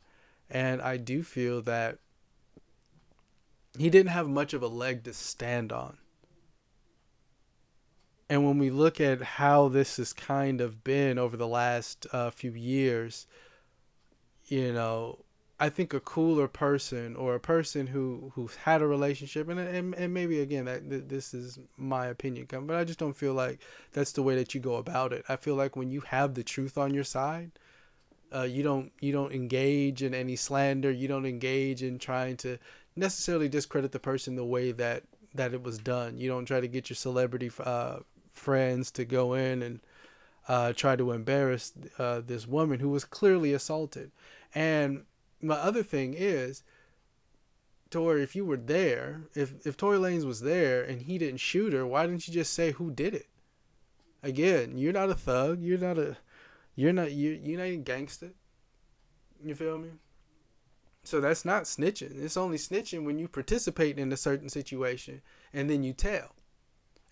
and 0.49 0.81
I 0.81 0.97
do 0.97 1.21
feel 1.21 1.61
that 1.61 1.99
he 3.77 3.89
didn't 3.91 4.11
have 4.11 4.27
much 4.27 4.53
of 4.53 4.63
a 4.63 4.67
leg 4.67 5.03
to 5.03 5.13
stand 5.13 5.71
on. 5.71 5.97
And 8.29 8.45
when 8.45 8.57
we 8.57 8.71
look 8.71 8.99
at 8.99 9.21
how 9.21 9.67
this 9.67 9.97
has 9.97 10.11
kind 10.11 10.59
of 10.59 10.83
been 10.83 11.19
over 11.19 11.37
the 11.37 11.47
last 11.47 12.07
uh, 12.11 12.31
few 12.31 12.51
years, 12.51 13.27
you 14.45 14.73
know, 14.73 15.25
I 15.59 15.69
think 15.69 15.93
a 15.93 15.99
cooler 15.99 16.47
person 16.47 17.15
or 17.15 17.35
a 17.35 17.39
person 17.39 17.87
who 17.87 18.31
who's 18.35 18.55
had 18.55 18.81
a 18.81 18.87
relationship 18.87 19.47
and 19.47 19.59
and, 19.59 19.95
and 19.95 20.13
maybe 20.13 20.41
again 20.41 20.65
that 20.65 21.07
this 21.07 21.33
is 21.33 21.59
my 21.77 22.07
opinion 22.07 22.45
come 22.45 22.67
but 22.67 22.75
I 22.75 22.83
just 22.83 22.99
don't 22.99 23.15
feel 23.15 23.33
like 23.33 23.61
that's 23.93 24.11
the 24.11 24.23
way 24.23 24.35
that 24.35 24.53
you 24.53 24.59
go 24.59 24.75
about 24.75 25.13
it. 25.13 25.23
I 25.29 25.37
feel 25.37 25.55
like 25.55 25.75
when 25.77 25.91
you 25.91 26.01
have 26.01 26.33
the 26.33 26.43
truth 26.43 26.77
on 26.77 26.93
your 26.93 27.05
side, 27.05 27.51
uh, 28.33 28.43
you 28.43 28.63
don't 28.63 28.91
you 28.99 29.13
don't 29.13 29.31
engage 29.31 30.03
in 30.03 30.13
any 30.13 30.35
slander, 30.35 30.91
you 30.91 31.07
don't 31.07 31.25
engage 31.25 31.81
in 31.83 31.99
trying 31.99 32.35
to 32.37 32.57
necessarily 32.97 33.47
discredit 33.47 33.93
the 33.93 33.99
person 33.99 34.35
the 34.35 34.45
way 34.45 34.73
that 34.73 35.03
that 35.35 35.53
it 35.53 35.63
was 35.63 35.77
done. 35.77 36.17
You 36.17 36.27
don't 36.27 36.45
try 36.45 36.59
to 36.59 36.67
get 36.67 36.89
your 36.89 36.95
celebrity 36.95 37.49
uh, 37.59 37.99
friends 38.35 38.91
to 38.91 39.05
go 39.05 39.33
in 39.33 39.61
and 39.61 39.79
uh, 40.47 40.73
try 40.73 40.95
to 40.95 41.11
embarrass 41.11 41.73
uh, 41.97 42.21
this 42.25 42.47
woman 42.47 42.79
who 42.79 42.89
was 42.89 43.05
clearly 43.05 43.53
assaulted. 43.53 44.11
And 44.53 45.05
my 45.41 45.55
other 45.55 45.83
thing 45.83 46.13
is, 46.15 46.63
Tory, 47.89 48.23
if 48.23 48.35
you 48.35 48.45
were 48.45 48.57
there, 48.57 49.21
if 49.35 49.65
if 49.65 49.77
Tory 49.77 49.97
Lanez 49.97 50.25
was 50.25 50.41
there 50.41 50.83
and 50.83 51.03
he 51.03 51.17
didn't 51.17 51.39
shoot 51.39 51.73
her, 51.73 51.85
why 51.85 52.05
didn't 52.05 52.27
you 52.27 52.33
just 52.33 52.53
say 52.53 52.71
who 52.71 52.91
did 52.91 53.13
it? 53.13 53.27
Again, 54.21 54.77
you're 54.77 54.93
not 54.93 55.09
a 55.09 55.15
thug. 55.15 55.61
You're 55.61 55.77
not 55.77 55.97
a, 55.97 56.17
you're 56.75 56.93
not 56.93 57.11
you 57.11 57.39
you're 57.41 57.59
not 57.59 57.67
a 57.67 57.77
gangster. 57.77 58.31
You 59.43 59.55
feel 59.55 59.77
me? 59.77 59.89
So 61.03 61.21
that's 61.21 61.45
not 61.45 61.63
snitching. 61.63 62.21
It's 62.23 62.35
only 62.35 62.57
snitching 62.57 63.05
when 63.05 63.19
you 63.19 63.27
participate 63.27 63.99
in 63.99 64.11
a 64.11 64.17
certain 64.17 64.49
situation 64.49 65.21
and 65.53 65.69
then 65.69 65.83
you 65.83 65.93
tell. 65.93 66.34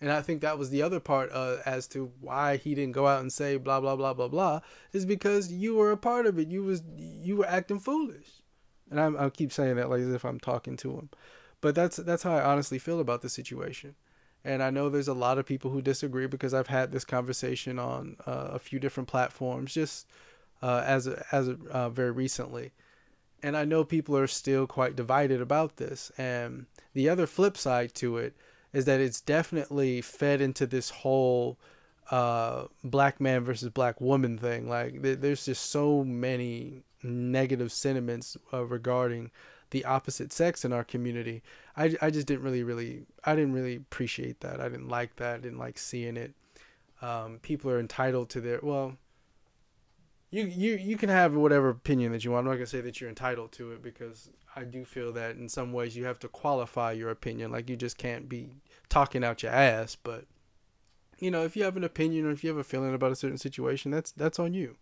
And 0.04 0.12
I 0.12 0.20
think 0.20 0.42
that 0.42 0.58
was 0.58 0.68
the 0.68 0.82
other 0.82 1.00
part 1.00 1.30
uh, 1.32 1.56
as 1.64 1.86
to 1.88 2.12
why 2.20 2.58
he 2.58 2.74
didn't 2.74 2.92
go 2.92 3.06
out 3.06 3.22
and 3.22 3.32
say 3.32 3.56
blah 3.56 3.80
blah 3.80 3.96
blah 3.96 4.12
blah 4.12 4.28
blah 4.28 4.60
is 4.92 5.06
because 5.06 5.50
you 5.50 5.76
were 5.76 5.92
a 5.92 5.96
part 5.96 6.26
of 6.26 6.38
it. 6.38 6.48
You 6.48 6.62
was 6.62 6.82
you 6.94 7.36
were 7.36 7.46
acting 7.46 7.78
foolish, 7.78 8.42
and 8.90 9.00
I'm, 9.00 9.16
I 9.16 9.30
keep 9.30 9.50
saying 9.50 9.76
that 9.76 9.88
like 9.88 10.02
as 10.02 10.12
if 10.12 10.26
I'm 10.26 10.38
talking 10.38 10.76
to 10.76 10.90
him, 10.92 11.08
but 11.62 11.74
that's 11.74 11.96
that's 11.96 12.22
how 12.22 12.36
I 12.36 12.44
honestly 12.44 12.78
feel 12.78 13.00
about 13.00 13.22
the 13.22 13.30
situation. 13.30 13.94
And 14.44 14.62
I 14.62 14.68
know 14.68 14.90
there's 14.90 15.08
a 15.08 15.14
lot 15.14 15.38
of 15.38 15.46
people 15.46 15.70
who 15.70 15.80
disagree 15.80 16.26
because 16.26 16.52
I've 16.52 16.66
had 16.66 16.92
this 16.92 17.06
conversation 17.06 17.78
on 17.78 18.16
uh, 18.26 18.50
a 18.52 18.58
few 18.58 18.78
different 18.78 19.08
platforms 19.08 19.72
just 19.72 20.06
uh, 20.60 20.82
as 20.84 21.06
as 21.32 21.48
uh, 21.48 21.88
very 21.88 22.10
recently 22.10 22.72
and 23.42 23.56
I 23.56 23.64
know 23.64 23.84
people 23.84 24.18
are 24.18 24.26
still 24.26 24.66
quite 24.66 24.96
divided 24.96 25.40
about 25.42 25.76
this. 25.76 26.10
And 26.16 26.64
the 26.94 27.10
other 27.10 27.26
flip 27.26 27.58
side 27.58 27.94
to 27.96 28.16
it 28.16 28.34
is 28.74 28.84
that 28.84 29.00
it's 29.00 29.20
definitely 29.20 30.02
fed 30.02 30.40
into 30.40 30.66
this 30.66 30.90
whole 30.90 31.58
uh, 32.10 32.64
black 32.82 33.20
man 33.20 33.44
versus 33.44 33.70
black 33.70 34.00
woman 34.00 34.36
thing. 34.36 34.68
Like 34.68 35.02
th- 35.02 35.20
there's 35.20 35.46
just 35.46 35.70
so 35.70 36.04
many 36.04 36.82
negative 37.02 37.72
sentiments 37.72 38.36
uh, 38.52 38.64
regarding 38.64 39.30
the 39.70 39.84
opposite 39.84 40.32
sex 40.32 40.64
in 40.64 40.72
our 40.72 40.84
community. 40.84 41.42
I, 41.76 41.96
I 42.02 42.10
just 42.10 42.26
didn't 42.26 42.42
really 42.42 42.62
really 42.62 43.06
I 43.24 43.34
didn't 43.34 43.54
really 43.54 43.76
appreciate 43.76 44.40
that. 44.40 44.60
I 44.60 44.68
didn't 44.68 44.88
like 44.88 45.16
that. 45.16 45.36
I 45.36 45.38
didn't 45.38 45.58
like 45.58 45.78
seeing 45.78 46.16
it. 46.16 46.34
Um, 47.00 47.38
people 47.42 47.70
are 47.70 47.80
entitled 47.80 48.28
to 48.30 48.40
their 48.40 48.60
well 48.62 48.96
you 50.34 50.46
you 50.46 50.76
you 50.76 50.96
can 50.96 51.10
have 51.10 51.32
whatever 51.34 51.68
opinion 51.68 52.10
that 52.10 52.24
you 52.24 52.32
want. 52.32 52.44
I'm 52.44 52.50
not 52.50 52.56
gonna 52.56 52.66
say 52.66 52.80
that 52.80 53.00
you're 53.00 53.08
entitled 53.08 53.52
to 53.52 53.70
it 53.70 53.82
because 53.82 54.30
I 54.56 54.64
do 54.64 54.84
feel 54.84 55.12
that 55.12 55.36
in 55.36 55.48
some 55.48 55.72
ways 55.72 55.96
you 55.96 56.06
have 56.06 56.18
to 56.20 56.28
qualify 56.28 56.90
your 56.90 57.10
opinion. 57.10 57.52
Like 57.52 57.70
you 57.70 57.76
just 57.76 57.98
can't 57.98 58.28
be 58.28 58.50
talking 58.88 59.22
out 59.22 59.44
your 59.44 59.52
ass. 59.52 59.94
But 59.94 60.24
you 61.20 61.30
know, 61.30 61.44
if 61.44 61.56
you 61.56 61.62
have 61.62 61.76
an 61.76 61.84
opinion 61.84 62.26
or 62.26 62.32
if 62.32 62.42
you 62.42 62.50
have 62.50 62.58
a 62.58 62.64
feeling 62.64 62.94
about 62.94 63.12
a 63.12 63.16
certain 63.16 63.38
situation, 63.38 63.92
that's 63.92 64.10
that's 64.10 64.40
on 64.40 64.54
you. 64.54 64.76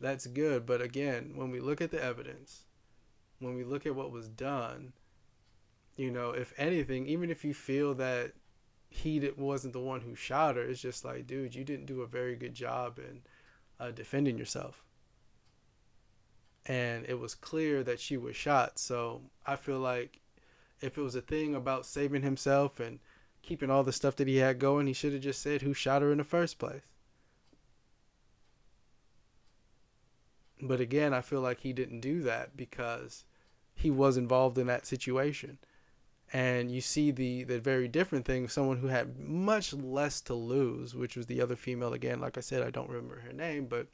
That's 0.00 0.26
good. 0.26 0.66
But 0.66 0.82
again, 0.82 1.34
when 1.36 1.50
we 1.50 1.60
look 1.60 1.80
at 1.80 1.92
the 1.92 2.02
evidence, 2.02 2.64
when 3.38 3.54
we 3.54 3.62
look 3.62 3.86
at 3.86 3.94
what 3.94 4.10
was 4.10 4.26
done, 4.26 4.92
you 5.96 6.10
know, 6.10 6.30
if 6.30 6.52
anything, 6.58 7.06
even 7.06 7.30
if 7.30 7.44
you 7.44 7.54
feel 7.54 7.94
that 7.94 8.32
he 8.88 9.30
wasn't 9.36 9.72
the 9.72 9.78
one 9.78 10.00
who 10.00 10.16
shot 10.16 10.56
her, 10.56 10.62
it's 10.62 10.82
just 10.82 11.04
like, 11.04 11.28
dude, 11.28 11.54
you 11.54 11.62
didn't 11.62 11.86
do 11.86 12.02
a 12.02 12.08
very 12.08 12.34
good 12.34 12.54
job 12.54 12.98
in 12.98 13.20
uh, 13.80 13.90
defending 13.90 14.38
yourself. 14.38 14.84
And 16.66 17.06
it 17.06 17.18
was 17.18 17.34
clear 17.34 17.82
that 17.82 17.98
she 17.98 18.16
was 18.16 18.36
shot. 18.36 18.78
So 18.78 19.22
I 19.46 19.56
feel 19.56 19.78
like 19.78 20.20
if 20.80 20.98
it 20.98 21.02
was 21.02 21.14
a 21.14 21.22
thing 21.22 21.54
about 21.54 21.86
saving 21.86 22.22
himself 22.22 22.78
and 22.78 23.00
keeping 23.42 23.70
all 23.70 23.82
the 23.82 23.92
stuff 23.92 24.16
that 24.16 24.28
he 24.28 24.36
had 24.36 24.58
going, 24.58 24.86
he 24.86 24.92
should 24.92 25.14
have 25.14 25.22
just 25.22 25.40
said 25.40 25.62
who 25.62 25.72
shot 25.72 26.02
her 26.02 26.12
in 26.12 26.18
the 26.18 26.24
first 26.24 26.58
place. 26.58 26.82
But 30.62 30.80
again, 30.80 31.14
I 31.14 31.22
feel 31.22 31.40
like 31.40 31.60
he 31.60 31.72
didn't 31.72 32.00
do 32.00 32.20
that 32.22 32.56
because 32.56 33.24
he 33.74 33.90
was 33.90 34.18
involved 34.18 34.58
in 34.58 34.66
that 34.66 34.84
situation 34.84 35.56
and 36.32 36.70
you 36.70 36.80
see 36.80 37.10
the 37.10 37.44
the 37.44 37.58
very 37.58 37.88
different 37.88 38.24
thing 38.24 38.44
of 38.44 38.52
someone 38.52 38.78
who 38.78 38.86
had 38.86 39.18
much 39.18 39.72
less 39.72 40.20
to 40.20 40.34
lose 40.34 40.94
which 40.94 41.16
was 41.16 41.26
the 41.26 41.40
other 41.40 41.56
female. 41.56 41.92
Again 41.92 42.20
like 42.20 42.38
i 42.38 42.40
said 42.40 42.62
i 42.62 42.70
don't 42.70 42.88
remember 42.88 43.20
her 43.20 43.32
name 43.32 43.66
but 43.66 43.86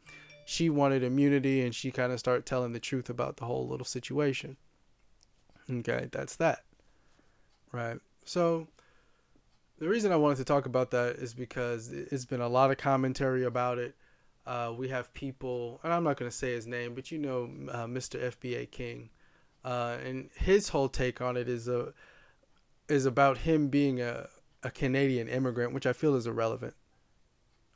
she 0.45 0.71
wanted 0.71 1.02
immunity 1.02 1.62
and 1.62 1.75
she 1.75 1.90
kind 1.90 2.12
of 2.12 2.19
started 2.19 2.47
telling 2.47 2.73
the 2.73 2.81
truth 2.81 3.11
about 3.11 3.37
the 3.37 3.47
whole 3.47 3.66
little 3.66 3.87
situation. 3.87 4.57
Okay 5.71 6.09
that's 6.12 6.37
that 6.37 6.61
right? 7.73 7.99
So 8.25 8.69
the 9.78 9.88
reason 9.88 10.12
i 10.12 10.16
wanted 10.16 10.37
to 10.38 10.45
talk 10.45 10.66
about 10.66 10.90
that 10.90 11.16
is 11.16 11.35
because 11.35 11.93
it's 11.93 12.25
been 12.25 12.40
a 12.40 12.49
lot 12.49 12.71
of 12.71 12.78
commentary 12.78 13.45
about 13.45 13.78
it. 13.78 13.95
Uh, 14.47 14.73
we 14.78 14.88
have 14.88 15.12
people 15.12 15.81
and 15.83 15.93
i'm 15.93 16.05
not 16.05 16.16
going 16.16 16.31
to 16.31 16.37
say 16.37 16.52
his 16.52 16.69
name 16.69 16.95
but 16.95 17.11
you 17.11 17.19
know 17.19 17.50
uh, 17.73 17.85
mr 17.85 18.31
fba 18.31 18.71
king 18.71 19.11
uh, 19.64 19.97
and 20.05 20.31
his 20.37 20.69
whole 20.69 20.88
take 20.88 21.21
on 21.21 21.37
it 21.37 21.49
is 21.49 21.66
a 21.66 21.93
is 22.88 23.07
about 23.07 23.38
him 23.38 23.69
being 23.69 24.00
a, 24.00 24.28
a 24.62 24.71
Canadian 24.71 25.28
immigrant, 25.28 25.73
which 25.73 25.87
I 25.87 25.93
feel 25.93 26.14
is 26.14 26.26
irrelevant. 26.26 26.75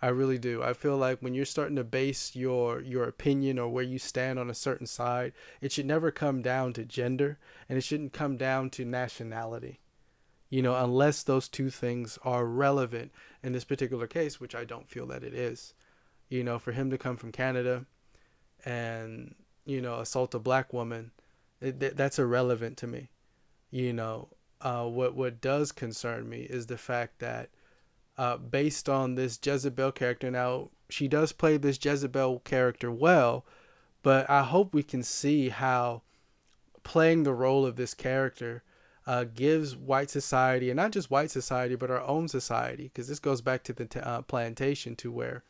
I 0.03 0.09
really 0.09 0.39
do. 0.39 0.63
I 0.63 0.73
feel 0.73 0.97
like 0.97 1.21
when 1.21 1.35
you're 1.35 1.45
starting 1.45 1.77
to 1.77 1.85
base 1.85 2.35
your 2.35 2.81
your 2.81 3.05
opinion 3.05 3.59
or 3.59 3.69
where 3.69 3.85
you 3.85 3.99
stand 3.99 4.39
on 4.39 4.49
a 4.49 4.55
certain 4.55 4.87
side, 4.87 5.33
it 5.61 5.73
should 5.73 5.85
never 5.85 6.11
come 6.11 6.41
down 6.41 6.73
to 6.75 6.85
gender 6.85 7.39
and 7.69 7.77
it 7.77 7.83
shouldn't 7.83 8.15
come 8.15 8.39
down 8.39 8.71
to 8.71 8.85
nationality. 8.87 9.81
You 10.49 10.63
know, 10.63 10.75
unless 10.75 11.23
those 11.23 11.49
two 11.49 11.71
things 11.71 12.19
are 12.25 12.47
relevant 12.47 13.13
in 13.43 13.53
this 13.53 13.65
particular 13.65 14.07
case, 14.07 14.41
which 14.41 14.55
I 14.55 14.65
don't 14.65 14.89
feel 14.89 15.07
that 15.07 15.23
it 15.23 15.35
is. 15.35 15.75
You 16.29 16.45
know, 16.45 16.59
for 16.59 16.73
him 16.73 16.91
to 16.91 16.99
come 16.99 17.17
from 17.17 17.31
Canada 17.31 17.85
and, 18.65 19.35
you 19.65 19.81
know, 19.81 20.01
assault 20.01 20.35
a 20.35 20.39
black 20.39 20.73
woman, 20.73 21.13
it, 21.61 21.97
that's 21.97 22.19
irrelevant 22.19 22.79
to 22.79 22.87
me. 22.87 23.11
You 23.71 23.93
know, 23.93 24.29
uh, 24.63 24.85
what 24.85 25.15
what 25.15 25.41
does 25.41 25.73
concern 25.73 26.29
me 26.29 26.41
is 26.41 26.67
the 26.67 26.79
fact 26.79 27.19
that 27.21 27.49
uh, 28.19 28.37
based 28.37 28.89
on 28.89 29.15
this 29.15 29.39
Jezebel 29.43 29.93
character, 29.93 30.31
now 30.31 30.69
she 30.91 31.09
does 31.09 31.33
play 31.33 31.57
this 31.57 31.83
Jezebel 31.83 32.41
character 32.41 32.91
well, 32.91 33.47
but 34.03 34.29
I 34.29 34.43
hope 34.43 34.75
we 34.75 34.83
can 34.83 35.03
see 35.03 35.49
how 35.49 36.03
playing 36.83 37.23
the 37.23 37.33
role 37.33 37.65
of 37.65 37.77
this 37.77 37.95
character 37.95 38.63
uh, 39.07 39.25
gives 39.25 39.75
white 39.75 40.11
society, 40.11 40.69
and 40.69 40.77
not 40.77 40.93
just 40.93 41.11
white 41.11 41.31
society, 41.31 41.75
but 41.75 41.91
our 41.91 42.03
own 42.03 42.29
society, 42.29 42.85
because 42.85 43.09
this 43.09 43.19
goes 43.19 43.41
back 43.41 43.63
to 43.65 43.73
the 43.73 43.87
t- 43.87 44.01
uh, 44.01 44.23
plantation, 44.23 44.95
to 44.97 45.11
where 45.11 45.43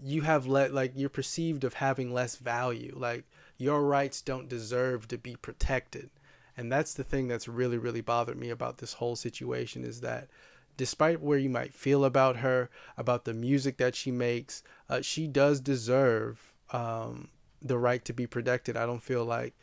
you 0.00 0.22
have 0.22 0.46
let 0.46 0.72
like 0.72 0.92
you're 0.94 1.08
perceived 1.08 1.64
of 1.64 1.74
having 1.74 2.12
less 2.12 2.36
value, 2.36 2.94
like 2.96 3.24
your 3.58 3.82
rights 3.82 4.20
don't 4.20 4.48
deserve 4.48 5.08
to 5.08 5.18
be 5.18 5.34
protected 5.36 6.10
and 6.56 6.70
that's 6.70 6.94
the 6.94 7.04
thing 7.04 7.28
that's 7.28 7.48
really, 7.48 7.78
really 7.78 8.00
bothered 8.00 8.38
me 8.38 8.50
about 8.50 8.78
this 8.78 8.94
whole 8.94 9.16
situation 9.16 9.84
is 9.84 10.00
that 10.00 10.28
despite 10.76 11.20
where 11.20 11.38
you 11.38 11.50
might 11.50 11.74
feel 11.74 12.04
about 12.04 12.36
her, 12.36 12.70
about 12.96 13.24
the 13.24 13.34
music 13.34 13.76
that 13.78 13.94
she 13.94 14.10
makes, 14.10 14.62
uh, 14.88 15.00
she 15.00 15.26
does 15.26 15.60
deserve 15.60 16.52
um, 16.72 17.28
the 17.62 17.78
right 17.78 18.04
to 18.04 18.12
be 18.12 18.26
protected. 18.26 18.76
I 18.76 18.86
don't 18.86 19.02
feel 19.02 19.24
like 19.24 19.54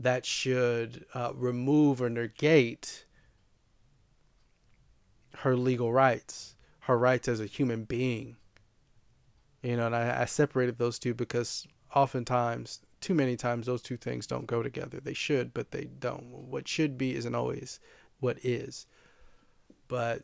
that 0.00 0.26
should 0.26 1.04
uh, 1.14 1.32
remove 1.34 2.02
or 2.02 2.10
negate 2.10 3.04
her 5.38 5.56
legal 5.56 5.92
rights, 5.92 6.56
her 6.80 6.98
rights 6.98 7.28
as 7.28 7.40
a 7.40 7.46
human 7.46 7.84
being. 7.84 8.36
You 9.62 9.76
know, 9.76 9.86
and 9.86 9.94
I, 9.96 10.22
I 10.22 10.24
separated 10.24 10.78
those 10.78 10.98
two 10.98 11.14
because 11.14 11.66
oftentimes 11.94 12.80
too 13.02 13.14
many 13.14 13.36
times 13.36 13.66
those 13.66 13.82
two 13.82 13.96
things 13.96 14.26
don't 14.26 14.46
go 14.46 14.62
together. 14.62 15.00
They 15.00 15.14
should, 15.14 15.52
but 15.52 15.72
they 15.72 15.84
don't. 15.84 16.24
What 16.24 16.68
should 16.68 16.96
be 16.96 17.14
isn't 17.14 17.34
always 17.34 17.80
what 18.20 18.38
is. 18.42 18.86
But 19.88 20.22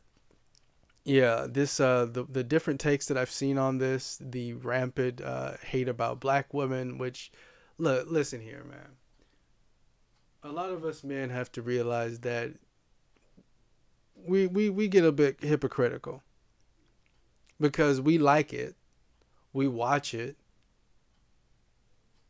yeah, 1.05 1.47
this 1.49 1.81
uh 1.81 2.07
the 2.11 2.25
the 2.25 2.45
different 2.45 2.81
takes 2.81 3.07
that 3.07 3.19
I've 3.19 3.31
seen 3.31 3.59
on 3.59 3.79
this, 3.79 4.19
the 4.21 4.55
rampant 4.55 5.21
uh, 5.21 5.55
hate 5.63 5.89
about 5.89 6.21
black 6.21 6.55
women, 6.55 6.97
which 6.97 7.31
look 7.77 8.07
listen 8.09 8.41
here, 8.41 8.65
man. 8.65 8.97
A 10.43 10.53
lot 10.53 10.71
of 10.71 10.85
us 10.85 11.05
men 11.05 11.31
have 11.31 11.51
to 11.53 11.63
realize 11.63 12.21
that 12.21 12.53
we 14.15 14.47
we 14.47 14.71
we 14.71 14.89
get 14.89 15.05
a 15.05 15.13
bit 15.13 15.43
hypocritical 15.43 16.23
because 17.61 18.01
we 18.01 18.19
like 18.19 18.53
it, 18.53 18.77
we 19.53 19.69
watch 19.69 20.15
it, 20.15 20.37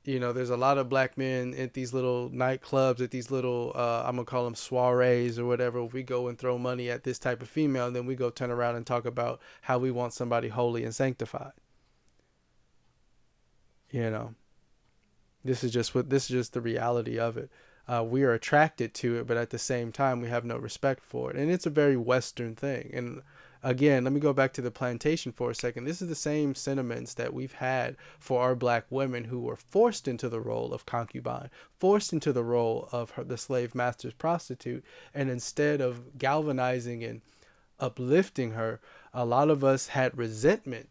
you 0.08 0.18
know, 0.18 0.32
there's 0.32 0.48
a 0.48 0.56
lot 0.56 0.78
of 0.78 0.88
black 0.88 1.18
men 1.18 1.52
at 1.58 1.74
these 1.74 1.92
little 1.92 2.30
nightclubs, 2.30 3.02
at 3.02 3.10
these 3.10 3.30
little, 3.30 3.72
uh, 3.74 4.04
I'm 4.06 4.16
gonna 4.16 4.24
call 4.24 4.44
them 4.44 4.54
soirees 4.54 5.38
or 5.38 5.44
whatever. 5.44 5.84
We 5.84 6.02
go 6.02 6.28
and 6.28 6.38
throw 6.38 6.56
money 6.56 6.88
at 6.88 7.04
this 7.04 7.18
type 7.18 7.42
of 7.42 7.48
female, 7.50 7.88
and 7.88 7.94
then 7.94 8.06
we 8.06 8.14
go 8.14 8.30
turn 8.30 8.50
around 8.50 8.76
and 8.76 8.86
talk 8.86 9.04
about 9.04 9.38
how 9.60 9.76
we 9.76 9.90
want 9.90 10.14
somebody 10.14 10.48
holy 10.48 10.82
and 10.82 10.94
sanctified. 10.94 11.52
You 13.90 14.08
know, 14.08 14.34
this 15.44 15.62
is 15.62 15.72
just 15.72 15.94
what 15.94 16.08
this 16.08 16.24
is 16.24 16.30
just 16.30 16.52
the 16.54 16.62
reality 16.62 17.18
of 17.18 17.36
it. 17.36 17.50
Uh, 17.86 18.02
we 18.02 18.22
are 18.22 18.32
attracted 18.32 18.94
to 18.94 19.16
it, 19.16 19.26
but 19.26 19.36
at 19.36 19.50
the 19.50 19.58
same 19.58 19.92
time, 19.92 20.22
we 20.22 20.30
have 20.30 20.44
no 20.44 20.56
respect 20.56 21.04
for 21.04 21.30
it, 21.30 21.36
and 21.36 21.50
it's 21.50 21.66
a 21.66 21.70
very 21.70 21.98
Western 21.98 22.54
thing. 22.54 22.90
And 22.94 23.20
again, 23.68 24.04
let 24.04 24.14
me 24.14 24.20
go 24.20 24.32
back 24.32 24.54
to 24.54 24.62
the 24.62 24.70
plantation 24.70 25.30
for 25.30 25.50
a 25.50 25.54
second. 25.54 25.84
This 25.84 26.00
is 26.00 26.08
the 26.08 26.14
same 26.14 26.54
sentiments 26.54 27.12
that 27.14 27.34
we've 27.34 27.52
had 27.52 27.96
for 28.18 28.40
our 28.40 28.54
black 28.54 28.86
women 28.88 29.24
who 29.24 29.40
were 29.40 29.56
forced 29.56 30.08
into 30.08 30.30
the 30.30 30.40
role 30.40 30.72
of 30.72 30.86
concubine, 30.86 31.50
forced 31.76 32.14
into 32.14 32.32
the 32.32 32.42
role 32.42 32.88
of 32.92 33.10
her, 33.10 33.24
the 33.24 33.36
slave 33.36 33.74
master's 33.74 34.14
prostitute, 34.14 34.82
and 35.12 35.28
instead 35.28 35.82
of 35.82 36.16
galvanizing 36.16 37.04
and 37.04 37.20
uplifting 37.78 38.52
her, 38.52 38.80
a 39.12 39.26
lot 39.26 39.50
of 39.50 39.62
us 39.62 39.88
had 39.88 40.16
resentment 40.16 40.88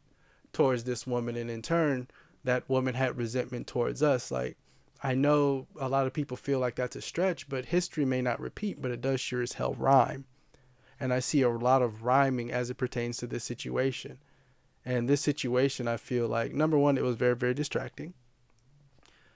towards 0.53 0.83
this 0.83 1.07
woman, 1.07 1.35
and 1.35 1.49
in 1.49 1.63
turn, 1.63 2.07
that 2.43 2.69
woman 2.69 2.93
had 2.93 3.17
resentment 3.17 3.65
towards 3.65 4.03
us. 4.03 4.29
Like, 4.29 4.55
I 5.01 5.15
know 5.15 5.65
a 5.79 5.89
lot 5.89 6.05
of 6.05 6.13
people 6.13 6.37
feel 6.37 6.59
like 6.59 6.75
that's 6.75 6.95
a 6.95 7.01
stretch, 7.01 7.49
but 7.49 7.65
history 7.65 8.05
may 8.05 8.21
not 8.21 8.39
repeat, 8.39 8.79
but 8.79 8.91
it 8.91 9.01
does 9.01 9.19
sure 9.19 9.41
as 9.41 9.53
hell 9.53 9.73
rhyme. 9.73 10.25
And 10.99 11.13
I 11.13 11.19
see 11.19 11.41
a 11.41 11.49
lot 11.49 11.81
of 11.81 12.03
rhyming 12.03 12.51
as 12.51 12.69
it 12.69 12.75
pertains 12.77 13.17
to 13.17 13.27
this 13.27 13.43
situation. 13.43 14.17
And 14.85 15.07
this 15.09 15.21
situation, 15.21 15.87
I 15.87 15.97
feel 15.97 16.27
like, 16.27 16.53
number 16.53 16.77
one, 16.77 16.97
it 16.97 17.03
was 17.03 17.15
very, 17.15 17.35
very 17.35 17.53
distracting. 17.53 18.13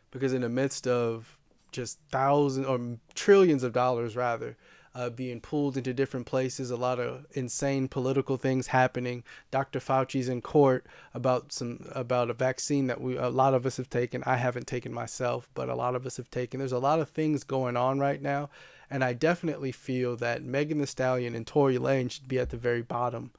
Because 0.10 0.34
in 0.34 0.42
the 0.42 0.50
midst 0.50 0.88
of 0.88 1.38
just 1.72 2.00
thousands 2.10 2.68
or 2.68 2.98
trillions 3.16 3.64
of 3.64 3.74
dollars, 3.74 4.16
rather, 4.16 4.58
uh, 4.94 5.10
being 5.10 5.40
pulled 5.40 5.78
into 5.78 5.94
different 5.94 6.26
places, 6.26 6.70
a 6.70 6.76
lot 6.76 7.00
of 7.00 7.26
insane 7.32 7.88
political 7.88 8.38
things 8.38 8.68
happening. 8.68 9.24
Dr. 9.50 9.80
Fauci's 9.80 10.28
in 10.28 10.42
court 10.42 10.86
about 11.14 11.52
some 11.52 11.86
about 11.92 12.30
a 12.30 12.34
vaccine 12.34 12.88
that 12.88 13.00
we 13.00 13.18
a 13.18 13.30
lot 13.30 13.54
of 13.54 13.66
us 13.66 13.78
have 13.78 13.90
taken. 13.90 14.24
I 14.26 14.36
haven't 14.36 14.68
taken 14.68 14.94
myself, 14.94 15.50
but 15.54 15.70
a 15.70 15.76
lot 15.76 15.96
of 15.96 16.06
us 16.06 16.18
have 16.18 16.30
taken. 16.30 16.60
There's 16.60 16.72
a 16.72 16.80
lot 16.80 17.00
of 17.00 17.10
things 17.10 17.44
going 17.44 17.78
on 17.78 18.00
right 18.00 18.22
now, 18.22 18.50
and 18.92 19.06
I 19.06 19.14
definitely 19.14 19.72
feel 19.72 20.18
that 20.18 20.44
Megan 20.44 20.80
Thee 20.80 20.86
Stallion 20.86 21.34
and 21.34 21.48
Tory 21.48 21.78
Lane 21.78 22.10
should 22.10 22.28
be 22.28 22.38
at 22.38 22.50
the 22.50 22.58
very 22.58 22.82
bottom 22.82 23.32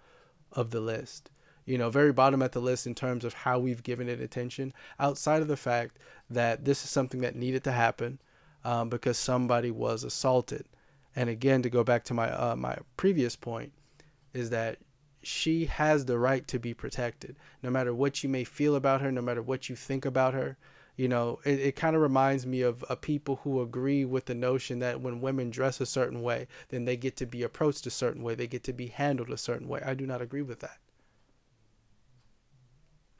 of 0.51 0.71
the 0.71 0.81
list. 0.81 1.31
You 1.67 1.77
know, 1.77 1.91
very 1.91 2.13
bottom 2.13 2.41
at 2.41 2.53
the 2.53 2.61
list 2.61 2.87
in 2.87 2.95
terms 2.95 3.23
of 3.23 3.35
how 3.35 3.59
we've 3.59 3.83
given 3.83 4.09
it 4.09 4.19
attention, 4.19 4.73
outside 4.99 5.43
of 5.43 5.49
the 5.49 5.57
fact 5.57 5.99
that 6.31 6.65
this 6.65 6.83
is 6.83 6.91
something 6.91 7.21
that 7.21 7.37
needed 7.37 7.63
to 7.65 7.73
happen 7.73 8.19
um, 8.65 8.89
because 8.89 9.19
somebody 9.19 9.71
was 9.71 10.05
assaulted. 10.05 10.65
And 11.15 11.29
again, 11.29 11.61
to 11.63 11.71
go 11.71 11.85
back 11.85 12.05
to 12.05 12.15
my 12.15 12.31
uh, 12.31 12.57
my 12.57 12.79
previous 12.97 13.37
point, 13.37 13.73
is 14.33 14.49
that 14.51 14.79
she 15.23 15.67
has 15.67 16.07
the 16.07 16.19
right 16.19 16.49
to 16.49 16.59
be 16.59 16.73
protected, 16.73 17.37
no 17.63 17.71
matter 17.71 17.95
what 17.95 18.25
you 18.25 18.31
may 18.31 18.45
feel 18.45 18.75
about 18.75 19.03
her, 19.03 19.13
no 19.13 19.21
matter 19.21 19.43
what 19.43 19.69
you 19.69 19.77
think 19.77 20.07
about 20.07 20.33
her. 20.33 20.57
You 20.97 21.09
know, 21.09 21.41
it, 21.45 21.59
it 21.59 21.77
kind 21.77 21.97
of 21.97 22.03
reminds 22.03 22.47
me 22.47 22.61
of 22.61 22.85
uh, 22.89 22.95
people 22.97 23.41
who 23.45 23.63
agree 23.63 24.05
with 24.05 24.27
the 24.27 24.35
notion 24.35 24.79
that 24.81 25.01
when 25.01 25.23
women 25.23 25.51
dress 25.51 25.81
a 25.81 25.87
certain 25.87 26.21
way, 26.23 26.47
then 26.69 26.85
they 26.85 26.97
get 26.97 27.17
to 27.17 27.27
be 27.27 27.43
approached 27.43 27.87
a 27.87 27.91
certain 27.91 28.23
way, 28.23 28.35
they 28.35 28.47
get 28.47 28.65
to 28.65 28.73
be 28.73 28.89
handled 28.89 29.31
a 29.31 29.39
certain 29.39 29.69
way. 29.69 29.81
I 29.85 29.95
do 29.95 30.07
not 30.07 30.21
agree 30.21 30.43
with 30.43 30.61
that. 30.61 30.79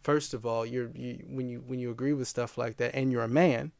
First 0.03 0.35
of 0.35 0.45
all, 0.45 0.67
you're 0.67 0.91
you, 0.95 1.25
when 1.29 1.49
you 1.49 1.63
when 1.65 1.79
you 1.79 1.91
agree 1.91 2.13
with 2.13 2.29
stuff 2.29 2.59
like 2.59 2.77
that, 2.79 2.95
and 2.95 3.11
you're 3.11 3.23
a 3.23 3.29
man, 3.29 3.73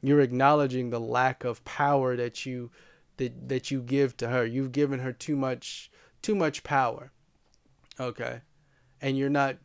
you're 0.00 0.20
acknowledging 0.20 0.90
the 0.90 1.00
lack 1.00 1.44
of 1.44 1.64
power 1.64 2.16
that 2.16 2.46
you 2.46 2.70
that 3.16 3.48
that 3.48 3.70
you 3.70 3.82
give 3.82 4.16
to 4.18 4.28
her. 4.28 4.46
You've 4.46 4.72
given 4.72 5.00
her 5.00 5.12
too 5.12 5.36
much 5.36 5.90
too 6.22 6.34
much 6.34 6.62
power. 6.62 7.10
Okay? 7.98 8.40
And 9.00 9.18
you're 9.18 9.28
not 9.30 9.56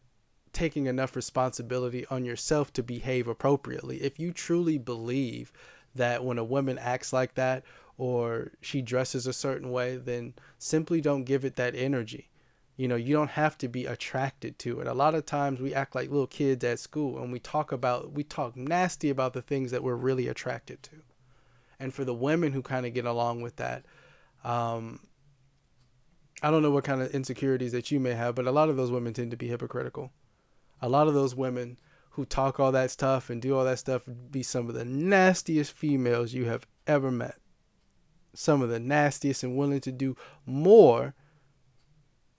taking 0.54 0.86
enough 0.86 1.16
responsibility 1.16 2.06
on 2.08 2.26
yourself 2.26 2.74
to 2.74 2.84
behave 2.84 3.28
appropriately. 3.28 4.02
If 4.02 4.20
you 4.20 4.32
truly 4.32 4.78
believe 4.78 5.52
that 5.96 6.24
when 6.24 6.38
a 6.38 6.44
woman 6.44 6.78
acts 6.78 7.14
like 7.14 7.36
that 7.36 7.64
or 7.98 8.52
she 8.62 8.82
dresses 8.82 9.28
a 9.28 9.34
certain 9.34 9.72
way, 9.72 9.98
then 9.98 10.34
simply 10.58 11.02
don't 11.02 11.24
give 11.24 11.46
it 11.46 11.56
that 11.56 11.76
energy. 11.76 12.30
You 12.78 12.88
know 12.88 12.96
you 12.96 13.14
don't 13.14 13.32
have 13.32 13.58
to 13.60 13.68
be 13.68 13.86
attracted 13.86 14.58
to 14.60 14.80
it. 14.80 14.88
A 14.88 14.94
lot 14.94 15.14
of 15.14 15.26
times 15.26 15.60
we 15.60 15.74
act 15.74 15.94
like 15.94 16.10
little 16.10 16.26
kids 16.26 16.64
at 16.64 16.80
school 16.80 17.22
and 17.22 17.32
we 17.32 17.40
talk 17.40 17.72
about 17.72 18.14
we 18.14 18.24
talk 18.24 18.56
nasty 18.56 19.10
about 19.10 19.34
the 19.34 19.42
things 19.42 19.72
that 19.72 19.84
we're 19.84 19.96
really 19.96 20.28
attracted 20.28 20.82
to. 20.84 20.96
And 21.80 21.94
for 21.94 22.06
the 22.06 22.14
women 22.14 22.54
who 22.54 22.62
kind 22.62 22.86
of 22.86 22.94
get 22.94 23.06
along 23.06 23.42
with 23.42 23.58
that 23.58 23.86
um, 24.44 25.00
i 26.42 26.50
don't 26.50 26.62
know 26.62 26.72
what 26.72 26.84
kind 26.84 27.02
of 27.02 27.14
insecurities 27.14 27.72
that 27.72 27.92
you 27.92 28.00
may 28.00 28.14
have 28.14 28.36
but 28.36 28.48
a 28.48 28.52
lot 28.52 28.70
of 28.70 28.78
those 28.78 28.92
women 28.92 29.14
tend 29.14 29.32
to 29.32 29.38
be 29.38 29.48
hypocritical 29.48 30.12
a 30.82 30.90
lot 30.90 31.08
of 31.08 31.14
those 31.14 31.36
women 31.36 31.80
who 32.12 32.26
talk 32.26 32.60
all 32.60 32.72
that 32.72 32.92
stuff 32.92 33.30
and 33.30 33.42
do 33.42 33.58
all 33.58 33.64
that 33.64 33.80
stuff 33.80 34.04
be 34.32 34.44
some 34.44 34.68
of 34.68 34.76
the 34.76 34.86
nastiest 34.86 35.72
females 35.72 36.34
you 36.34 36.46
have 36.46 36.66
ever 36.88 37.12
met 37.12 37.36
some 38.34 38.62
of 38.62 38.70
the 38.70 38.80
nastiest 38.80 39.44
and 39.44 39.58
willing 39.58 39.82
to 39.82 39.92
do 39.92 40.16
more 40.46 41.14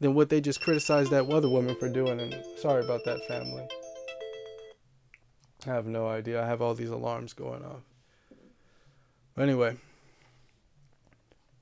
than 0.00 0.14
what 0.14 0.28
they 0.28 0.40
just 0.40 0.60
criticized 0.60 1.10
that 1.10 1.28
other 1.28 1.48
woman 1.48 1.76
for 1.76 1.88
doing. 1.88 2.20
And 2.20 2.34
sorry 2.56 2.84
about 2.84 3.04
that, 3.04 3.26
family. 3.28 3.66
I 5.66 5.70
have 5.70 5.86
no 5.86 6.08
idea. 6.08 6.42
I 6.42 6.46
have 6.46 6.60
all 6.60 6.74
these 6.74 6.90
alarms 6.90 7.32
going 7.32 7.64
off. 7.64 7.82
Anyway, 9.38 9.76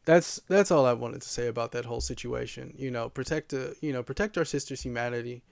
that's 0.04 0.40
that's 0.48 0.70
all 0.70 0.86
I 0.86 0.92
wanted 0.94 1.22
to 1.22 1.28
say 1.28 1.46
about 1.46 1.72
that 1.72 1.84
whole 1.84 2.00
situation. 2.00 2.74
You 2.76 2.90
know, 2.90 3.08
protect 3.08 3.50
the 3.50 3.76
you 3.80 3.92
know 3.92 4.02
protect 4.02 4.38
our 4.38 4.44
sisters' 4.44 4.82
humanity. 4.82 5.42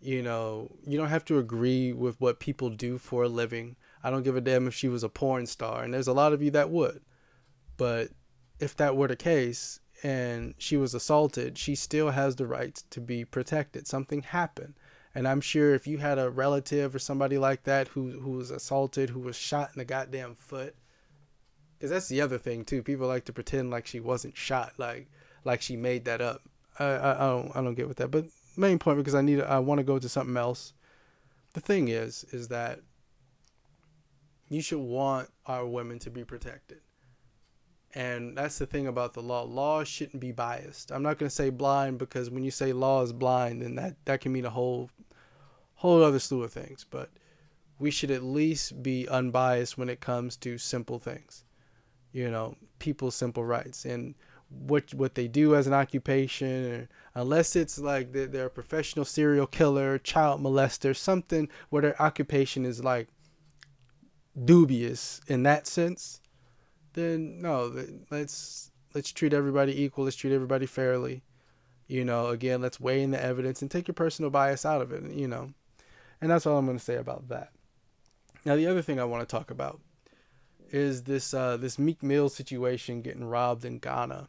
You 0.00 0.22
know, 0.22 0.70
you 0.86 0.98
don't 0.98 1.08
have 1.08 1.24
to 1.26 1.38
agree 1.38 1.92
with 1.92 2.20
what 2.20 2.38
people 2.38 2.70
do 2.70 2.98
for 2.98 3.24
a 3.24 3.28
living. 3.28 3.76
I 4.04 4.10
don't 4.10 4.22
give 4.22 4.36
a 4.36 4.40
damn 4.40 4.66
if 4.66 4.74
she 4.74 4.88
was 4.88 5.02
a 5.02 5.08
porn 5.08 5.46
star, 5.46 5.82
and 5.82 5.92
there's 5.92 6.06
a 6.06 6.12
lot 6.12 6.32
of 6.32 6.42
you 6.42 6.50
that 6.52 6.70
would. 6.70 7.00
But 7.76 8.10
if 8.60 8.76
that 8.76 8.96
were 8.96 9.08
the 9.08 9.16
case, 9.16 9.80
and 10.02 10.54
she 10.58 10.76
was 10.76 10.94
assaulted, 10.94 11.58
she 11.58 11.74
still 11.74 12.10
has 12.10 12.36
the 12.36 12.46
right 12.46 12.82
to 12.90 13.00
be 13.00 13.24
protected. 13.24 13.86
Something 13.86 14.22
happened. 14.22 14.74
And 15.14 15.26
I'm 15.26 15.40
sure 15.40 15.74
if 15.74 15.86
you 15.86 15.98
had 15.98 16.18
a 16.18 16.30
relative 16.30 16.94
or 16.94 16.98
somebody 16.98 17.38
like 17.38 17.64
that 17.64 17.88
who 17.88 18.20
who 18.20 18.32
was 18.32 18.50
assaulted, 18.50 19.10
who 19.10 19.20
was 19.20 19.34
shot 19.34 19.70
in 19.74 19.78
the 19.78 19.84
goddamn 19.86 20.34
foot, 20.34 20.76
because 21.78 21.90
that's 21.90 22.08
the 22.08 22.20
other 22.20 22.36
thing 22.36 22.64
too. 22.64 22.82
People 22.82 23.06
like 23.08 23.24
to 23.24 23.32
pretend 23.32 23.70
like 23.70 23.86
she 23.86 23.98
wasn't 23.98 24.36
shot, 24.36 24.74
like 24.76 25.08
like 25.42 25.62
she 25.62 25.74
made 25.74 26.04
that 26.04 26.20
up. 26.20 26.42
I, 26.78 26.84
I, 26.84 27.14
I 27.14 27.28
don't 27.28 27.56
I 27.56 27.62
don't 27.62 27.74
get 27.74 27.88
with 27.88 27.96
that. 27.96 28.10
But 28.10 28.26
main 28.56 28.78
point 28.78 28.98
because 28.98 29.14
I 29.14 29.22
need 29.22 29.40
I 29.40 29.58
want 29.58 29.78
to 29.78 29.84
go 29.84 29.98
to 29.98 30.08
something 30.08 30.36
else. 30.36 30.72
The 31.54 31.60
thing 31.60 31.88
is, 31.88 32.24
is 32.32 32.48
that 32.48 32.80
you 34.48 34.60
should 34.60 34.78
want 34.78 35.28
our 35.46 35.66
women 35.66 35.98
to 36.00 36.10
be 36.10 36.24
protected. 36.24 36.80
And 37.94 38.36
that's 38.36 38.58
the 38.58 38.66
thing 38.66 38.86
about 38.86 39.14
the 39.14 39.22
law. 39.22 39.42
Law 39.42 39.82
shouldn't 39.82 40.20
be 40.20 40.32
biased. 40.32 40.92
I'm 40.92 41.02
not 41.02 41.18
going 41.18 41.28
to 41.30 41.34
say 41.34 41.48
blind 41.48 41.98
because 41.98 42.28
when 42.28 42.44
you 42.44 42.50
say 42.50 42.72
law 42.72 43.02
is 43.02 43.12
blind, 43.12 43.62
then 43.62 43.74
that, 43.76 43.96
that 44.04 44.20
can 44.20 44.32
mean 44.32 44.44
a 44.44 44.50
whole 44.50 44.90
whole 45.76 46.02
other 46.02 46.18
slew 46.18 46.42
of 46.42 46.52
things. 46.52 46.84
But 46.88 47.10
we 47.78 47.90
should 47.90 48.10
at 48.10 48.22
least 48.22 48.82
be 48.82 49.08
unbiased 49.08 49.78
when 49.78 49.88
it 49.88 50.00
comes 50.00 50.36
to 50.38 50.58
simple 50.58 50.98
things. 50.98 51.44
You 52.12 52.30
know, 52.30 52.56
people's 52.78 53.14
simple 53.14 53.44
rights 53.44 53.84
and 53.84 54.14
what 54.48 54.94
what 54.94 55.14
they 55.14 55.28
do 55.28 55.54
as 55.54 55.66
an 55.66 55.72
occupation, 55.72 56.88
unless 57.14 57.56
it's 57.56 57.78
like 57.78 58.12
they're, 58.12 58.26
they're 58.26 58.46
a 58.46 58.50
professional 58.50 59.04
serial 59.04 59.46
killer, 59.46 59.98
child 59.98 60.40
molester, 60.40 60.96
something 60.96 61.48
where 61.70 61.82
their 61.82 62.00
occupation 62.02 62.64
is 62.64 62.82
like 62.84 63.08
dubious 64.44 65.20
in 65.26 65.42
that 65.44 65.66
sense 65.66 66.20
then 66.96 67.40
no, 67.40 67.72
let's 68.10 68.72
let's 68.94 69.12
treat 69.12 69.32
everybody 69.32 69.80
equal. 69.80 70.04
Let's 70.04 70.16
treat 70.16 70.32
everybody 70.32 70.66
fairly. 70.66 71.22
You 71.86 72.04
know, 72.04 72.28
again, 72.28 72.60
let's 72.60 72.80
weigh 72.80 73.02
in 73.02 73.12
the 73.12 73.22
evidence 73.22 73.62
and 73.62 73.70
take 73.70 73.86
your 73.86 73.94
personal 73.94 74.30
bias 74.30 74.66
out 74.66 74.82
of 74.82 74.90
it. 74.90 75.12
You 75.12 75.28
know, 75.28 75.52
and 76.20 76.28
that's 76.28 76.46
all 76.46 76.58
I'm 76.58 76.66
going 76.66 76.78
to 76.78 76.84
say 76.84 76.96
about 76.96 77.28
that. 77.28 77.50
Now, 78.44 78.56
the 78.56 78.66
other 78.66 78.82
thing 78.82 78.98
I 78.98 79.04
want 79.04 79.28
to 79.28 79.32
talk 79.32 79.50
about 79.52 79.80
is 80.70 81.04
this 81.04 81.32
uh, 81.32 81.56
this 81.58 81.78
Meek 81.78 82.02
Mill 82.02 82.28
situation 82.28 83.02
getting 83.02 83.24
robbed 83.24 83.64
in 83.64 83.78
Ghana. 83.78 84.28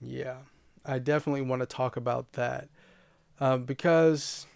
Yeah, 0.00 0.36
I 0.84 0.98
definitely 0.98 1.42
want 1.42 1.60
to 1.60 1.66
talk 1.66 1.96
about 1.96 2.32
that 2.32 2.68
uh, 3.38 3.58
because, 3.58 4.46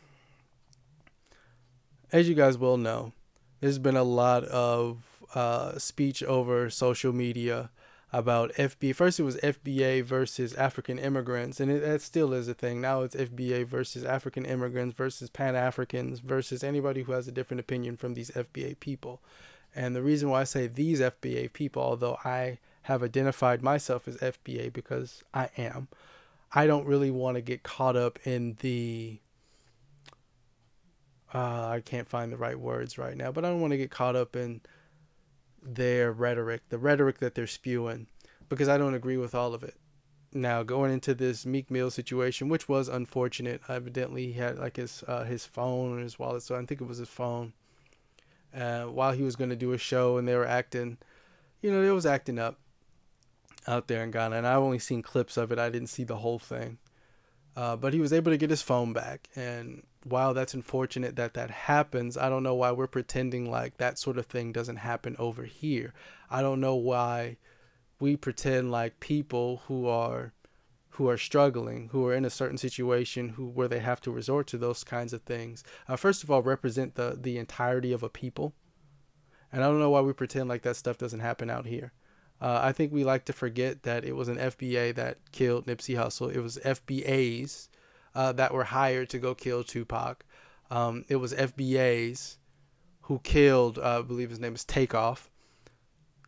as 2.13 2.29
you 2.29 2.35
guys 2.35 2.57
will 2.57 2.77
know, 2.77 3.13
there's 3.61 3.79
been 3.79 3.97
a 3.97 4.05
lot 4.05 4.45
of 4.45 5.23
uh, 5.35 5.79
speech 5.79 6.23
over 6.23 6.71
social 6.71 7.13
media 7.13 7.71
about 8.13 8.53
FBA. 8.53 8.95
First, 8.95 9.19
it 9.19 9.25
was 9.25 9.37
FBA 9.39 10.05
versus 10.05 10.55
African 10.55 10.99
immigrants, 10.99 11.59
and 11.61 11.71
it, 11.71 12.01
still 12.01 12.33
is 12.33 12.47
a 12.47 12.55
thing. 12.55 12.81
Now 12.81 13.03
it's 13.03 13.17
FBA 13.17 13.67
versus 13.67 14.05
African 14.05 14.45
immigrants 14.45 14.97
versus 14.97 15.29
Pan 15.29 15.57
Africans 15.57 16.21
versus 16.21 16.63
anybody 16.63 17.03
who 17.03 17.13
has 17.13 17.27
a 17.27 17.33
different 17.33 17.61
opinion 17.61 17.97
from 17.97 18.15
these 18.15 18.31
FBA 18.31 18.79
people. 18.81 19.21
And 19.75 19.97
the 19.97 20.03
reason 20.03 20.31
why 20.31 20.43
I 20.43 20.45
say 20.45 20.69
these 20.69 21.01
FBA 21.01 21.53
people, 21.53 21.83
although 21.83 22.17
I 22.25 22.59
have 22.85 23.03
identified 23.03 23.63
myself 23.63 24.07
as 24.07 24.17
FBA 24.19 24.71
because 24.73 25.25
I 25.33 25.49
am, 25.57 25.89
I 26.53 26.67
don't 26.67 26.87
really 26.87 27.11
want 27.11 27.37
to 27.37 27.41
get 27.41 27.63
caught 27.63 27.97
up 27.97 28.19
in 28.25 28.57
the. 28.61 29.21
Uh, 31.33 31.69
I 31.69 31.83
can't 31.85 32.09
find 32.09 32.31
the 32.31 32.37
right 32.37 32.59
words 32.59 32.97
right 32.97 33.17
now, 33.17 33.33
but 33.33 33.45
I 33.45 33.49
don't 33.49 33.61
want 33.61 33.73
to 33.73 33.79
get 33.79 33.91
caught 33.91 34.15
up 34.15 34.37
in 34.37 34.61
their 35.63 36.13
rhetoric, 36.13 36.61
the 36.69 36.79
rhetoric 36.79 37.19
that 37.19 37.35
they're 37.35 37.47
spewing, 37.47 38.07
because 38.49 38.69
I 38.69 38.79
don't 38.79 38.95
agree 38.95 39.17
with 39.17 39.35
all 39.35 39.55
of 39.55 39.65
it. 39.65 39.75
Now 40.33 40.63
going 40.63 40.93
into 40.93 41.15
this 41.15 41.47
Meek 41.47 41.71
Mill 41.71 41.91
situation, 41.91 42.51
which 42.51 42.69
was 42.69 42.89
unfortunate, 42.89 43.63
evidently 43.67 44.27
he 44.27 44.33
had 44.35 44.59
like 44.59 44.77
his 44.77 45.03
uh, 45.09 45.25
his 45.25 45.47
phone 45.47 45.99
or 45.99 46.03
his 46.03 46.19
wallet, 46.19 46.43
so 46.43 46.55
I 46.55 46.59
think 46.67 46.83
it 46.83 46.87
was 46.87 46.99
his 46.99 47.09
phone. 47.09 47.55
Uh, 48.55 48.85
while 48.85 49.13
he 49.13 49.23
was 49.23 49.37
going 49.37 49.51
to 49.51 49.57
do 49.57 49.73
a 49.73 49.79
show, 49.79 50.19
and 50.19 50.29
they 50.29 50.37
were 50.37 50.47
acting, 50.47 50.99
you 51.63 51.73
know, 51.73 51.83
they 51.83 51.91
was 51.91 52.07
acting 52.07 52.39
up 52.39 52.59
out 53.67 53.89
there 53.89 54.03
in 54.03 54.11
Ghana, 54.11 54.37
and 54.37 54.47
I've 54.47 54.59
only 54.59 54.79
seen 54.79 55.03
clips 55.03 55.37
of 55.37 55.53
it. 55.53 55.59
I 55.59 55.71
didn't 55.71 55.89
see 55.89 56.05
the 56.05 56.19
whole 56.19 56.39
thing. 56.39 56.79
Uh, 57.57 57.77
but 57.77 57.93
he 57.93 58.01
was 58.01 58.13
able 58.13 58.33
to 58.33 58.37
get 58.37 58.51
his 58.51 58.63
phone 58.63 58.93
back, 58.93 59.29
and 59.37 59.85
while 60.03 60.35
that's 60.35 60.55
unfortunate 60.55 61.17
that 61.17 61.35
that 61.35 61.51
happens, 61.51 62.17
I 62.17 62.29
don't 62.29 62.43
know 62.43 62.55
why 62.55 62.73
we're 62.73 62.89
pretending 62.89 63.51
like 63.51 63.77
that 63.77 63.99
sort 63.99 64.19
of 64.19 64.27
thing 64.27 64.53
doesn't 64.53 64.77
happen 64.77 65.15
over 65.19 65.45
here. 65.45 65.95
I 66.29 66.43
don't 66.43 66.61
know 66.61 66.75
why 66.75 67.37
we 68.01 68.17
pretend 68.17 68.71
like 68.71 69.01
people 69.01 69.63
who 69.67 69.87
are 69.87 70.33
who 70.91 71.09
are 71.09 71.17
struggling, 71.17 71.89
who 71.89 72.07
are 72.07 72.15
in 72.15 72.25
a 72.25 72.31
certain 72.31 72.59
situation, 72.59 73.31
who 73.31 73.47
where 73.47 73.69
they 73.69 73.81
have 73.81 74.01
to 74.03 74.11
resort 74.11 74.47
to 74.49 74.59
those 74.59 74.85
kinds 74.85 75.13
of 75.13 75.23
things. 75.23 75.65
Uh, 75.89 75.97
first 75.97 76.23
of 76.23 76.31
all, 76.31 76.43
represent 76.43 76.97
the 76.97 77.17
the 77.21 77.39
entirety 77.39 77.93
of 77.93 78.03
a 78.03 78.09
people, 78.09 78.53
and 79.53 79.63
I 79.63 79.69
don't 79.69 79.81
know 79.81 79.91
why 79.91 80.01
we 80.01 80.13
pretend 80.13 80.49
like 80.49 80.63
that 80.63 80.77
stuff 80.77 80.99
doesn't 80.99 81.21
happen 81.21 81.51
out 81.51 81.67
here. 81.67 81.93
Uh, 82.41 82.61
I 82.63 82.73
think 82.73 82.93
we 82.93 83.05
like 83.05 83.25
to 83.27 83.33
forget 83.33 83.85
that 83.85 84.05
it 84.05 84.15
was 84.17 84.29
an 84.29 84.37
FBA 84.37 84.95
that 84.97 85.19
killed 85.33 85.67
Nipsey 85.67 85.97
Hussle. 85.97 86.35
It 86.35 86.41
was 86.41 86.59
FBAs 86.59 87.69
uh, 88.15 88.33
that 88.33 88.53
were 88.53 88.65
hired 88.65 89.09
to 89.11 89.19
go 89.19 89.35
kill 89.35 89.65
Tupac. 89.65 90.25
Um, 90.71 91.05
it 91.09 91.17
was 91.17 91.33
FBAs 91.33 92.37
who 93.03 93.21
killed, 93.21 93.79
uh, 93.79 94.01
I 94.01 94.03
believe 94.03 94.31
his 94.31 94.41
name 94.41 94.55
is 94.55 94.65
Takeoff. 94.65 95.31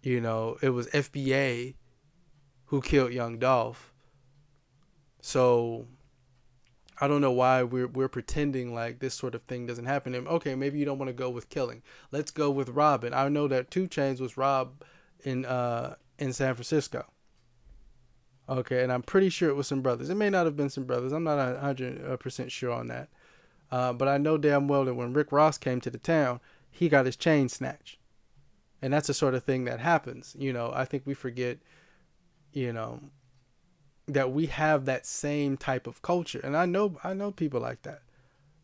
You 0.03 0.21
know, 0.21 0.57
it 0.62 0.71
was 0.71 0.87
FBA 0.88 1.75
who 2.66 2.81
killed 2.81 3.12
Young 3.12 3.38
Dolph. 3.38 3.92
So 5.21 5.87
I 7.01 7.09
don't 7.09 7.21
know 7.21 7.33
why 7.33 7.62
we're 7.62 7.88
we're 7.88 8.09
pretending 8.09 8.75
like 8.75 9.01
this 9.01 9.14
sort 9.14 9.35
of 9.35 9.42
thing 9.42 9.66
doesn't 9.66 9.87
happen. 9.87 10.14
And 10.14 10.29
okay, 10.29 10.55
maybe 10.55 10.79
you 10.79 10.85
don't 10.85 10.99
want 10.99 11.09
to 11.09 11.14
go 11.14 11.29
with 11.29 11.49
killing. 11.49 11.83
Let's 12.12 12.31
go 12.31 12.51
with 12.51 12.69
robbing. 12.71 13.12
I 13.12 13.29
know 13.29 13.49
that 13.49 13.71
2 13.71 13.88
Chainz 13.88 14.21
was 14.21 14.37
robbed 14.37 14.85
in 15.24 15.44
uh 15.44 15.96
in 16.18 16.33
San 16.33 16.55
Francisco. 16.55 17.07
Okay, 18.48 18.83
and 18.83 18.92
I'm 18.92 19.02
pretty 19.02 19.29
sure 19.29 19.48
it 19.48 19.57
was 19.57 19.66
some 19.66 19.83
brothers. 19.83 20.09
It 20.09 20.14
may 20.14 20.31
not 20.31 20.46
have 20.46 20.57
been 20.57 20.70
some 20.70 20.85
brothers. 20.85 21.12
I'm 21.12 21.24
not 21.24 21.59
hundred 21.59 22.20
percent 22.20 22.52
sure 22.52 22.72
on 22.72 22.87
that. 22.88 23.09
Uh, 23.70 23.92
but 23.92 24.07
I 24.07 24.18
know 24.18 24.38
damn 24.38 24.68
well 24.68 24.85
that 24.85 24.94
when 24.94 25.12
Rick 25.12 25.33
Ross 25.33 25.59
came 25.59 25.81
to 25.81 25.90
the 25.90 25.98
town, 25.98 26.40
he 26.70 26.88
got 26.88 27.07
his 27.07 27.16
chain 27.16 27.48
snatched, 27.48 27.98
and 28.81 28.92
that's 28.92 29.09
the 29.09 29.14
sort 29.14 29.35
of 29.35 29.42
thing 29.42 29.64
that 29.64 29.81
happens. 29.81 30.37
You 30.38 30.52
know, 30.52 30.70
I 30.72 30.85
think 30.85 31.02
we 31.05 31.14
forget, 31.14 31.59
you 32.52 32.72
know, 32.72 33.00
that 34.07 34.31
we 34.31 34.46
have 34.46 34.85
that 34.85 35.07
same 35.07 35.57
type 35.57 35.88
of 35.88 36.02
culture, 36.02 36.40
and 36.44 36.57
I 36.57 36.66
know 36.66 36.98
I 37.02 37.14
know 37.14 37.33
people 37.33 37.61
like 37.61 37.83
that. 37.83 38.02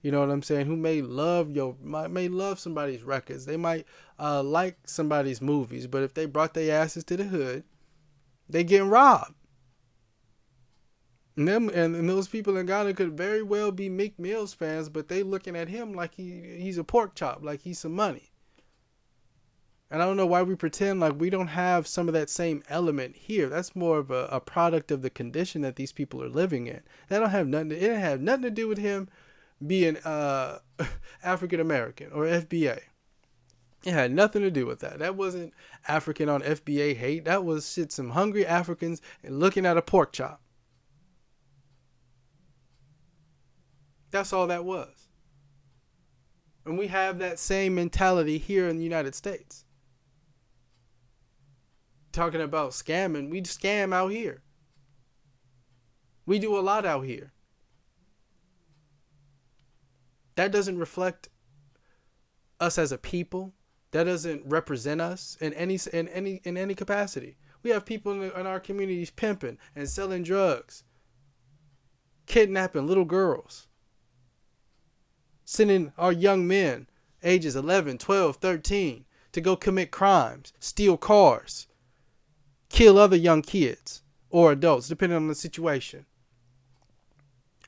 You 0.02 0.10
know 0.10 0.18
what 0.18 0.30
I'm 0.30 0.42
saying? 0.42 0.66
Who 0.66 0.76
may 0.76 1.00
love 1.00 1.50
your 1.52 1.76
may 1.80 2.28
love 2.28 2.58
somebody's 2.58 3.04
records. 3.04 3.46
They 3.46 3.56
might 3.56 3.86
uh, 4.18 4.42
like 4.42 4.76
somebody's 4.84 5.40
movies, 5.40 5.86
but 5.86 6.02
if 6.02 6.12
they 6.12 6.26
brought 6.26 6.54
their 6.54 6.80
asses 6.80 7.04
to 7.04 7.16
the 7.16 7.24
hood, 7.24 7.62
they 8.48 8.64
getting 8.64 8.88
robbed. 8.88 9.34
And 11.36 11.46
them 11.46 11.68
and, 11.68 11.94
and 11.94 12.08
those 12.08 12.26
people 12.26 12.56
in 12.56 12.66
Ghana 12.66 12.94
could 12.94 13.16
very 13.16 13.42
well 13.42 13.70
be 13.70 13.88
Meek 13.88 14.18
Mill's 14.18 14.52
fans, 14.52 14.88
but 14.88 15.06
they 15.06 15.22
looking 15.22 15.56
at 15.56 15.68
him 15.68 15.94
like 15.94 16.16
he 16.16 16.56
he's 16.58 16.78
a 16.78 16.84
pork 16.84 17.14
chop, 17.14 17.44
like 17.44 17.62
he's 17.62 17.78
some 17.78 17.94
money. 17.94 18.32
And 19.88 20.02
I 20.02 20.06
don't 20.06 20.16
know 20.16 20.26
why 20.26 20.42
we 20.42 20.56
pretend 20.56 20.98
like 20.98 21.20
we 21.20 21.30
don't 21.30 21.48
have 21.48 21.86
some 21.86 22.08
of 22.08 22.14
that 22.14 22.28
same 22.28 22.64
element 22.68 23.14
here. 23.14 23.48
That's 23.48 23.76
more 23.76 23.98
of 23.98 24.10
a, 24.10 24.24
a 24.32 24.40
product 24.40 24.90
of 24.90 25.02
the 25.02 25.10
condition 25.10 25.60
that 25.62 25.76
these 25.76 25.92
people 25.92 26.22
are 26.24 26.28
living 26.28 26.66
in. 26.66 26.80
That 27.08 27.20
don't 27.20 27.30
have 27.30 27.46
nothing. 27.46 27.68
To, 27.68 27.76
it 27.76 27.80
didn't 27.80 28.00
have 28.00 28.20
nothing 28.20 28.42
to 28.42 28.50
do 28.50 28.66
with 28.66 28.78
him 28.78 29.08
being 29.66 29.96
uh, 29.98 30.58
African 31.22 31.60
American 31.60 32.10
or 32.12 32.24
FBA. 32.24 32.80
It 33.84 33.92
had 33.92 34.12
nothing 34.12 34.42
to 34.42 34.50
do 34.50 34.66
with 34.66 34.80
that. 34.80 35.00
That 35.00 35.16
wasn't 35.16 35.52
African 35.88 36.28
on 36.28 36.42
FBA 36.42 36.96
hate. 36.96 37.24
That 37.24 37.44
was 37.44 37.72
shit 37.72 37.90
some 37.90 38.10
hungry 38.10 38.46
Africans 38.46 39.02
and 39.24 39.40
looking 39.40 39.66
at 39.66 39.76
a 39.76 39.82
pork 39.82 40.12
chop. 40.12 40.40
That's 44.12 44.32
all 44.32 44.46
that 44.46 44.64
was. 44.64 45.08
And 46.64 46.78
we 46.78 46.86
have 46.88 47.18
that 47.18 47.40
same 47.40 47.74
mentality 47.74 48.38
here 48.38 48.68
in 48.68 48.76
the 48.76 48.84
United 48.84 49.16
States. 49.16 49.64
Talking 52.12 52.42
about 52.42 52.72
scamming, 52.72 53.30
we 53.30 53.42
scam 53.42 53.92
out 53.92 54.12
here. 54.12 54.42
We 56.24 56.38
do 56.38 56.56
a 56.56 56.60
lot 56.60 56.86
out 56.86 57.04
here. 57.04 57.32
That 60.34 60.52
doesn't 60.52 60.78
reflect 60.78 61.28
us 62.60 62.78
as 62.78 62.92
a 62.92 62.98
people. 62.98 63.52
That 63.90 64.04
doesn't 64.04 64.44
represent 64.46 65.00
us 65.00 65.36
in 65.40 65.52
any 65.54 65.78
in 65.92 66.08
any 66.08 66.40
in 66.44 66.56
any 66.56 66.74
capacity. 66.74 67.36
We 67.62 67.70
have 67.70 67.84
people 67.84 68.12
in, 68.12 68.20
the, 68.20 68.40
in 68.40 68.46
our 68.46 68.58
communities 68.58 69.10
pimping 69.10 69.58
and 69.76 69.88
selling 69.88 70.22
drugs, 70.24 70.82
kidnapping 72.26 72.86
little 72.86 73.04
girls 73.04 73.68
sending 75.52 75.92
our 75.98 76.12
young 76.12 76.46
men, 76.46 76.86
ages 77.22 77.56
11, 77.56 77.98
12, 77.98 78.36
13, 78.36 79.04
to 79.32 79.40
go 79.40 79.54
commit 79.54 79.90
crimes, 79.90 80.52
steal 80.58 80.96
cars, 80.96 81.66
kill 82.68 82.98
other 82.98 83.16
young 83.16 83.42
kids 83.42 84.02
or 84.30 84.52
adults, 84.52 84.88
depending 84.88 85.16
on 85.16 85.28
the 85.28 85.34
situation. 85.34 86.06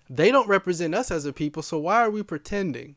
They 0.08 0.30
don't 0.30 0.48
represent 0.48 0.94
us 0.94 1.10
as 1.10 1.24
a 1.24 1.32
people, 1.32 1.62
so 1.62 1.78
why 1.78 2.02
are 2.02 2.10
we 2.10 2.22
pretending 2.22 2.96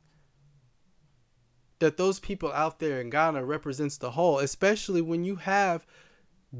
that 1.80 1.98
those 1.98 2.20
people 2.20 2.52
out 2.54 2.80
there 2.80 3.00
in 3.00 3.10
Ghana 3.10 3.46
represents 3.46 3.98
the 3.98 4.12
whole, 4.12 4.40
especially 4.40 5.02
when 5.02 5.24
you 5.24 5.36
have 5.38 5.86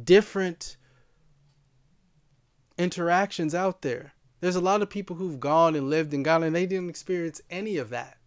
different 0.04 0.78
interactions 2.78 3.56
out 3.56 3.82
there. 3.82 4.14
There's 4.40 4.56
a 4.56 4.62
lot 4.62 4.82
of 4.82 4.90
people 4.90 5.16
who've 5.16 5.40
gone 5.40 5.76
and 5.76 5.90
lived 5.90 6.14
in 6.14 6.24
Ghana 6.24 6.48
and 6.48 6.56
they 6.56 6.68
didn't 6.68 6.90
experience 6.90 7.42
any 7.50 7.78
of 7.78 7.90
that. 7.90 8.18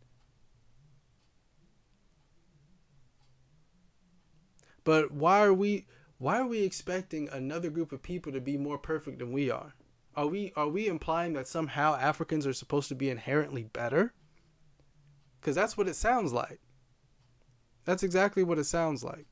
But 4.82 5.12
why 5.12 5.42
are 5.42 5.54
we 5.54 5.86
why 6.18 6.38
are 6.38 6.46
we 6.46 6.62
expecting 6.62 7.28
another 7.30 7.70
group 7.70 7.92
of 7.92 8.02
people 8.02 8.32
to 8.32 8.40
be 8.40 8.58
more 8.58 8.76
perfect 8.76 9.20
than 9.20 9.32
we 9.32 9.50
are? 9.50 9.74
Are 10.16 10.26
we 10.26 10.52
are 10.56 10.68
we 10.68 10.88
implying 10.88 11.32
that 11.34 11.48
somehow 11.48 11.94
Africans 11.94 12.46
are 12.46 12.52
supposed 12.52 12.88
to 12.88 12.94
be 12.94 13.10
inherently 13.10 13.64
better? 13.64 14.12
Cuz 15.40 15.54
that's 15.54 15.76
what 15.76 15.88
it 15.88 15.94
sounds 15.94 16.32
like. 16.32 16.60
That's 17.84 18.02
exactly 18.02 18.42
what 18.42 18.58
it 18.58 18.64
sounds 18.64 19.02
like. 19.02 19.26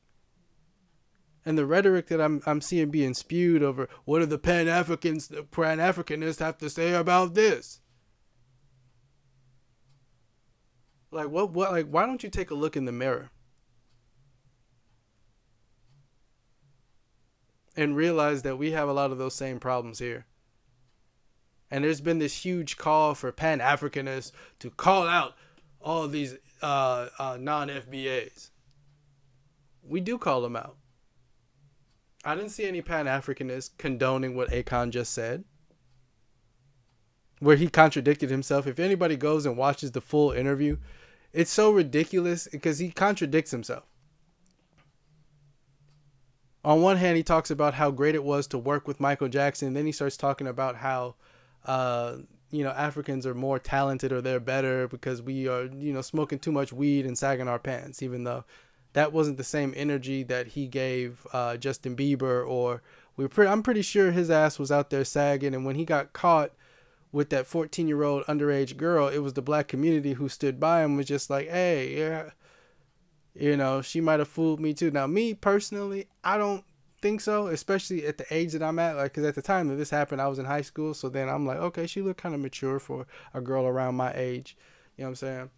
And 1.44 1.58
the 1.58 1.66
rhetoric 1.66 2.06
that 2.08 2.20
I'm 2.20 2.42
I'm 2.46 2.60
seeing 2.60 2.90
being 2.90 3.14
spewed 3.14 3.62
over 3.62 3.88
what 4.04 4.20
do 4.20 4.26
the 4.26 4.38
Pan 4.38 4.68
Africans 4.68 5.28
the 5.28 5.42
Pan 5.42 5.78
Africanists 5.78 6.38
have 6.40 6.58
to 6.58 6.70
say 6.70 6.92
about 6.94 7.34
this? 7.34 7.80
Like 11.10 11.28
what 11.28 11.50
what 11.50 11.72
like 11.72 11.88
why 11.88 12.06
don't 12.06 12.22
you 12.22 12.30
take 12.30 12.50
a 12.50 12.54
look 12.54 12.76
in 12.76 12.84
the 12.84 12.92
mirror? 12.92 13.30
and 17.78 17.94
realize 17.94 18.42
that 18.42 18.58
we 18.58 18.72
have 18.72 18.88
a 18.88 18.92
lot 18.92 19.12
of 19.12 19.18
those 19.18 19.34
same 19.34 19.60
problems 19.60 20.00
here. 20.00 20.26
And 21.70 21.84
there's 21.84 22.00
been 22.00 22.18
this 22.18 22.44
huge 22.44 22.76
call 22.76 23.14
for 23.14 23.30
Pan 23.30 23.60
Africanists 23.60 24.32
to 24.60 24.70
call 24.70 25.06
out 25.06 25.34
all 25.80 26.08
these 26.08 26.36
uh, 26.62 27.08
uh, 27.18 27.36
non 27.38 27.68
FBAs. 27.68 28.50
We 29.82 30.00
do 30.00 30.18
call 30.18 30.40
them 30.40 30.56
out. 30.56 30.76
I 32.24 32.34
didn't 32.34 32.50
see 32.50 32.66
any 32.66 32.82
Pan 32.82 33.06
Africanists 33.06 33.70
condoning 33.78 34.34
what 34.34 34.50
Akon 34.50 34.90
just 34.90 35.12
said, 35.12 35.44
where 37.38 37.56
he 37.56 37.68
contradicted 37.68 38.30
himself. 38.30 38.66
If 38.66 38.78
anybody 38.78 39.16
goes 39.16 39.46
and 39.46 39.56
watches 39.56 39.92
the 39.92 40.00
full 40.00 40.32
interview, 40.32 40.78
it's 41.32 41.52
so 41.52 41.70
ridiculous 41.70 42.48
because 42.50 42.78
he 42.78 42.90
contradicts 42.90 43.50
himself 43.50 43.84
on 46.64 46.82
one 46.82 46.96
hand, 46.96 47.16
he 47.16 47.22
talks 47.22 47.50
about 47.50 47.74
how 47.74 47.90
great 47.90 48.14
it 48.14 48.24
was 48.24 48.46
to 48.48 48.58
work 48.58 48.86
with 48.86 49.00
Michael 49.00 49.28
Jackson. 49.28 49.74
Then 49.74 49.86
he 49.86 49.92
starts 49.92 50.16
talking 50.16 50.46
about 50.46 50.76
how, 50.76 51.14
uh, 51.68 52.16
you 52.50 52.64
know, 52.64 52.70
Africans 52.70 53.26
are 53.26 53.34
more 53.34 53.58
talented 53.58 54.10
or 54.10 54.20
they're 54.20 54.40
better 54.40 54.88
because 54.88 55.22
we 55.22 55.46
are, 55.46 55.66
you 55.66 55.92
know, 55.92 56.00
smoking 56.00 56.38
too 56.38 56.50
much 56.50 56.72
weed 56.72 57.06
and 57.06 57.16
sagging 57.16 57.46
our 57.46 57.58
pants, 57.58 58.02
even 58.02 58.24
though 58.24 58.44
that 58.94 59.12
wasn't 59.12 59.36
the 59.36 59.44
same 59.44 59.74
energy 59.76 60.22
that 60.24 60.48
he 60.48 60.66
gave 60.66 61.26
uh, 61.32 61.56
Justin 61.56 61.94
Bieber 61.94 62.48
or 62.48 62.82
we 63.16 63.24
were 63.24 63.28
pretty, 63.28 63.50
I'm 63.50 63.62
pretty 63.62 63.82
sure 63.82 64.10
his 64.10 64.30
ass 64.30 64.58
was 64.58 64.72
out 64.72 64.90
there 64.90 65.04
sagging. 65.04 65.54
And 65.54 65.64
when 65.66 65.76
he 65.76 65.84
got 65.84 66.12
caught 66.12 66.52
with 67.12 67.30
that 67.30 67.46
14 67.46 67.86
year 67.86 68.02
old 68.02 68.24
underage 68.24 68.76
girl, 68.76 69.08
it 69.08 69.18
was 69.18 69.34
the 69.34 69.42
black 69.42 69.68
community 69.68 70.14
who 70.14 70.28
stood 70.28 70.58
by 70.58 70.82
him 70.82 70.96
was 70.96 71.06
just 71.06 71.28
like, 71.28 71.48
hey, 71.48 71.96
yeah 71.98 72.30
you 73.38 73.56
know, 73.56 73.80
she 73.80 74.00
might 74.00 74.18
have 74.18 74.28
fooled 74.28 74.60
me 74.60 74.74
too. 74.74 74.90
Now, 74.90 75.06
me 75.06 75.32
personally, 75.32 76.08
I 76.24 76.38
don't 76.38 76.64
think 77.00 77.20
so, 77.20 77.48
especially 77.48 78.06
at 78.06 78.18
the 78.18 78.26
age 78.34 78.52
that 78.52 78.62
I'm 78.62 78.78
at. 78.78 78.96
Like, 78.96 79.12
because 79.12 79.24
at 79.24 79.34
the 79.34 79.42
time 79.42 79.68
that 79.68 79.76
this 79.76 79.90
happened, 79.90 80.20
I 80.20 80.28
was 80.28 80.38
in 80.38 80.44
high 80.44 80.62
school. 80.62 80.94
So 80.94 81.08
then 81.08 81.28
I'm 81.28 81.46
like, 81.46 81.58
okay, 81.58 81.86
she 81.86 82.02
looked 82.02 82.20
kind 82.20 82.34
of 82.34 82.40
mature 82.40 82.78
for 82.78 83.06
a 83.34 83.40
girl 83.40 83.66
around 83.66 83.94
my 83.94 84.12
age. 84.14 84.56
You 84.96 85.02
know 85.02 85.08
what 85.08 85.10
I'm 85.10 85.16
saying? 85.16 85.50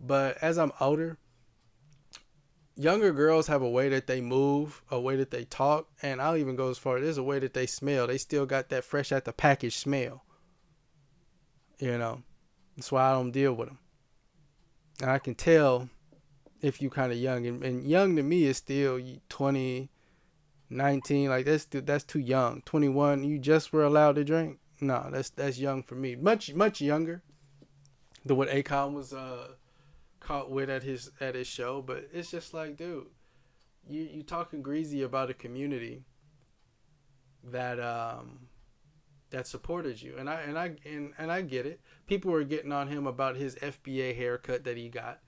But 0.00 0.38
as 0.42 0.58
I'm 0.58 0.72
older, 0.80 1.18
younger 2.76 3.12
girls 3.12 3.48
have 3.48 3.62
a 3.62 3.68
way 3.68 3.88
that 3.88 4.06
they 4.06 4.20
move, 4.20 4.82
a 4.90 5.00
way 5.00 5.16
that 5.16 5.30
they 5.30 5.44
talk, 5.44 5.88
and 6.02 6.22
I'll 6.22 6.36
even 6.36 6.56
go 6.56 6.70
as 6.70 6.78
far 6.78 6.98
as 6.98 7.18
a 7.18 7.22
way 7.22 7.38
that 7.40 7.54
they 7.54 7.66
smell. 7.66 8.06
They 8.06 8.18
still 8.18 8.46
got 8.46 8.68
that 8.68 8.84
fresh 8.84 9.10
out 9.10 9.24
the 9.24 9.32
package 9.32 9.76
smell. 9.76 10.24
You 11.78 11.98
know, 11.98 12.22
that's 12.76 12.92
why 12.92 13.10
I 13.10 13.12
don't 13.12 13.30
deal 13.30 13.54
with 13.54 13.68
them. 13.68 13.78
and 15.00 15.10
I 15.10 15.18
can 15.18 15.34
tell 15.34 15.88
if 16.60 16.82
you 16.82 16.90
kind 16.90 17.12
of 17.12 17.18
young 17.18 17.46
and, 17.46 17.62
and 17.62 17.88
young 17.88 18.16
to 18.16 18.22
me 18.22 18.44
is 18.44 18.56
still 18.56 19.00
20 19.28 19.90
19 20.70 21.28
like 21.28 21.46
that's 21.46 21.66
that's 21.70 22.04
too 22.04 22.18
young. 22.18 22.62
21 22.62 23.24
you 23.24 23.38
just 23.38 23.72
were 23.72 23.84
allowed 23.84 24.16
to 24.16 24.24
drink? 24.24 24.58
No 24.80 25.08
that's 25.10 25.30
that's 25.30 25.58
young 25.58 25.82
for 25.82 25.94
me. 25.94 26.16
Much 26.16 26.54
much 26.54 26.80
younger 26.80 27.22
than 28.24 28.36
what 28.36 28.48
Akon 28.48 28.92
was 28.92 29.12
uh 29.12 29.48
caught 30.20 30.50
with 30.50 30.68
at 30.68 30.82
his 30.82 31.10
at 31.20 31.34
his 31.34 31.46
show 31.46 31.80
but 31.80 32.08
it's 32.12 32.30
just 32.30 32.52
like 32.52 32.76
dude 32.76 33.06
you 33.88 34.02
you 34.02 34.22
talking 34.22 34.62
greasy 34.62 35.02
about 35.02 35.30
a 35.30 35.34
community 35.34 36.02
that 37.44 37.80
um 37.80 38.48
that 39.30 39.46
supported 39.46 40.00
you. 40.00 40.16
And 40.18 40.28
I 40.28 40.40
and 40.42 40.58
I 40.58 40.76
and, 40.84 41.12
and 41.18 41.30
I 41.30 41.42
get 41.42 41.66
it. 41.66 41.80
People 42.06 42.32
were 42.32 42.44
getting 42.44 42.72
on 42.72 42.88
him 42.88 43.06
about 43.06 43.36
his 43.36 43.56
FBA 43.56 44.16
haircut 44.16 44.64
that 44.64 44.76
he 44.76 44.88
got 44.88 45.20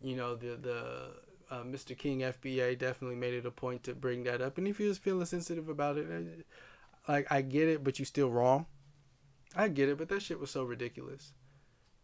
you 0.00 0.16
know 0.16 0.34
the 0.34 0.56
the 0.56 1.10
uh, 1.52 1.62
Mr. 1.64 1.96
King 1.96 2.20
FBA 2.20 2.78
definitely 2.78 3.16
made 3.16 3.34
it 3.34 3.44
a 3.44 3.50
point 3.50 3.82
to 3.84 3.94
bring 3.94 4.24
that 4.24 4.40
up. 4.40 4.56
And 4.56 4.66
if 4.66 4.78
he 4.78 4.86
was 4.86 4.96
feeling 4.96 5.26
sensitive 5.26 5.68
about 5.68 5.98
it, 5.98 6.46
like 7.06 7.30
I 7.30 7.42
get 7.42 7.68
it, 7.68 7.84
but 7.84 7.98
you 7.98 8.06
still 8.06 8.30
wrong. 8.30 8.64
I 9.54 9.68
get 9.68 9.90
it, 9.90 9.98
but 9.98 10.08
that 10.08 10.22
shit 10.22 10.40
was 10.40 10.50
so 10.50 10.64
ridiculous. 10.64 11.34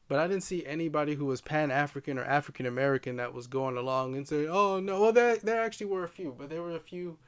But 0.06 0.18
I 0.18 0.26
didn't 0.26 0.42
see 0.42 0.66
anybody 0.66 1.14
who 1.14 1.24
was 1.24 1.40
Pan 1.40 1.70
African 1.70 2.18
or 2.18 2.24
African 2.24 2.66
American 2.66 3.16
that 3.16 3.32
was 3.32 3.46
going 3.46 3.78
along 3.78 4.16
and 4.16 4.28
saying, 4.28 4.48
"Oh 4.50 4.80
no." 4.80 5.00
Well, 5.00 5.12
there 5.12 5.36
there 5.36 5.62
actually 5.62 5.86
were 5.86 6.04
a 6.04 6.08
few, 6.08 6.34
but 6.38 6.50
there 6.50 6.62
were 6.62 6.76
a 6.76 6.80
few 6.80 7.18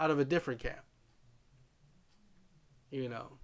out 0.00 0.10
of 0.10 0.18
a 0.18 0.24
different 0.24 0.60
camp. 0.60 0.82
You 2.90 3.08
know. 3.08 3.38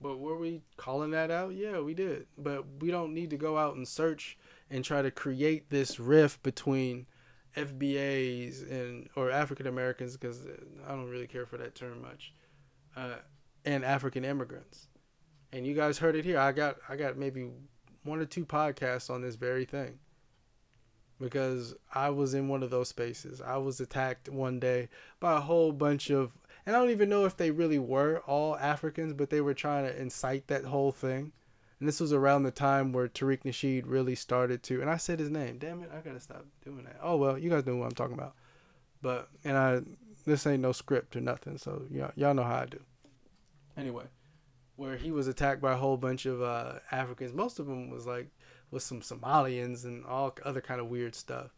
But 0.00 0.18
were 0.18 0.36
we 0.36 0.62
calling 0.76 1.10
that 1.10 1.30
out? 1.30 1.54
Yeah, 1.54 1.80
we 1.80 1.94
did. 1.94 2.26
But 2.36 2.64
we 2.80 2.90
don't 2.90 3.14
need 3.14 3.30
to 3.30 3.36
go 3.36 3.56
out 3.56 3.76
and 3.76 3.86
search 3.86 4.36
and 4.72 4.82
try 4.82 5.02
to 5.02 5.10
create 5.10 5.68
this 5.68 6.00
rift 6.00 6.42
between 6.42 7.06
FBAs 7.56 8.68
and 8.70 9.08
or 9.14 9.30
African 9.30 9.66
Americans 9.66 10.16
because 10.16 10.46
I 10.86 10.92
don't 10.92 11.10
really 11.10 11.26
care 11.26 11.44
for 11.44 11.58
that 11.58 11.74
term 11.74 12.00
much, 12.00 12.32
uh, 12.96 13.16
and 13.66 13.84
African 13.84 14.24
immigrants. 14.24 14.88
And 15.52 15.66
you 15.66 15.74
guys 15.74 15.98
heard 15.98 16.16
it 16.16 16.24
here. 16.24 16.38
I 16.38 16.52
got 16.52 16.78
I 16.88 16.96
got 16.96 17.18
maybe 17.18 17.50
one 18.04 18.18
or 18.18 18.24
two 18.24 18.46
podcasts 18.46 19.10
on 19.10 19.20
this 19.20 19.34
very 19.34 19.66
thing 19.66 19.98
because 21.20 21.74
I 21.92 22.08
was 22.08 22.32
in 22.32 22.48
one 22.48 22.62
of 22.62 22.70
those 22.70 22.88
spaces. 22.88 23.42
I 23.42 23.58
was 23.58 23.78
attacked 23.78 24.30
one 24.30 24.58
day 24.58 24.88
by 25.20 25.36
a 25.36 25.40
whole 25.40 25.72
bunch 25.72 26.10
of 26.10 26.32
and 26.64 26.74
I 26.74 26.78
don't 26.78 26.90
even 26.90 27.10
know 27.10 27.26
if 27.26 27.36
they 27.36 27.50
really 27.50 27.78
were 27.78 28.22
all 28.26 28.56
Africans, 28.56 29.12
but 29.12 29.28
they 29.28 29.42
were 29.42 29.54
trying 29.54 29.84
to 29.84 30.00
incite 30.00 30.46
that 30.46 30.64
whole 30.64 30.92
thing. 30.92 31.32
And 31.82 31.88
this 31.88 31.98
was 31.98 32.12
around 32.12 32.44
the 32.44 32.52
time 32.52 32.92
where 32.92 33.08
Tariq 33.08 33.42
Nasheed 33.42 33.82
really 33.86 34.14
started 34.14 34.62
to, 34.62 34.80
and 34.80 34.88
I 34.88 34.96
said 34.98 35.18
his 35.18 35.30
name. 35.30 35.58
Damn 35.58 35.82
it, 35.82 35.90
I 35.92 35.98
gotta 35.98 36.20
stop 36.20 36.46
doing 36.64 36.84
that. 36.84 37.00
Oh 37.02 37.16
well, 37.16 37.36
you 37.36 37.50
guys 37.50 37.66
know 37.66 37.74
what 37.74 37.86
I'm 37.86 37.90
talking 37.90 38.16
about. 38.16 38.36
But 39.02 39.28
and 39.42 39.56
I, 39.56 39.80
this 40.24 40.46
ain't 40.46 40.62
no 40.62 40.70
script 40.70 41.16
or 41.16 41.20
nothing, 41.20 41.58
so 41.58 41.82
y'all 41.90 42.12
y'all 42.14 42.34
know 42.34 42.44
how 42.44 42.60
I 42.60 42.66
do. 42.66 42.78
Anyway, 43.76 44.04
where 44.76 44.96
he 44.96 45.10
was 45.10 45.26
attacked 45.26 45.60
by 45.60 45.72
a 45.72 45.76
whole 45.76 45.96
bunch 45.96 46.24
of 46.24 46.40
uh, 46.40 46.74
Africans. 46.92 47.32
Most 47.32 47.58
of 47.58 47.66
them 47.66 47.90
was 47.90 48.06
like 48.06 48.28
with 48.70 48.84
some 48.84 49.00
Somalians 49.00 49.82
and 49.82 50.06
all 50.06 50.36
other 50.44 50.60
kind 50.60 50.80
of 50.80 50.86
weird 50.86 51.16
stuff, 51.16 51.50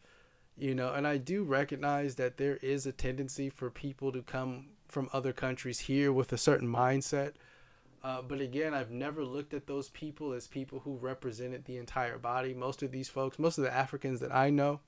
you 0.57 0.75
know. 0.75 0.95
And 0.95 1.07
I 1.07 1.19
do 1.19 1.45
recognize 1.45 2.15
that 2.15 2.39
there 2.39 2.57
is 2.63 2.87
a 2.87 2.93
tendency 2.93 3.51
for 3.51 3.69
people 3.69 4.11
to 4.13 4.23
come 4.23 4.69
from 4.89 5.11
other 5.13 5.35
countries 5.35 5.81
here 5.81 6.15
with 6.15 6.33
a 6.33 6.39
certain 6.39 6.69
mindset 6.69 7.35
uh, 8.05 8.21
but 8.21 8.41
again, 8.41 8.75
I've 8.75 8.91
never 8.91 9.25
looked 9.25 9.55
at 9.55 9.67
those 9.67 9.89
people 9.89 10.35
as 10.35 10.47
people 10.47 10.81
who 10.81 10.99
represented 10.99 11.65
the 11.65 11.79
entire 11.79 12.19
body. 12.19 12.53
Most 12.53 12.83
of 12.83 12.93
these 12.93 13.09
folks, 13.09 13.39
most 13.39 13.57
of 13.57 13.65
the 13.65 13.73
Africans 13.73 14.21
that 14.21 14.35
I 14.35 14.51
know 14.51 14.81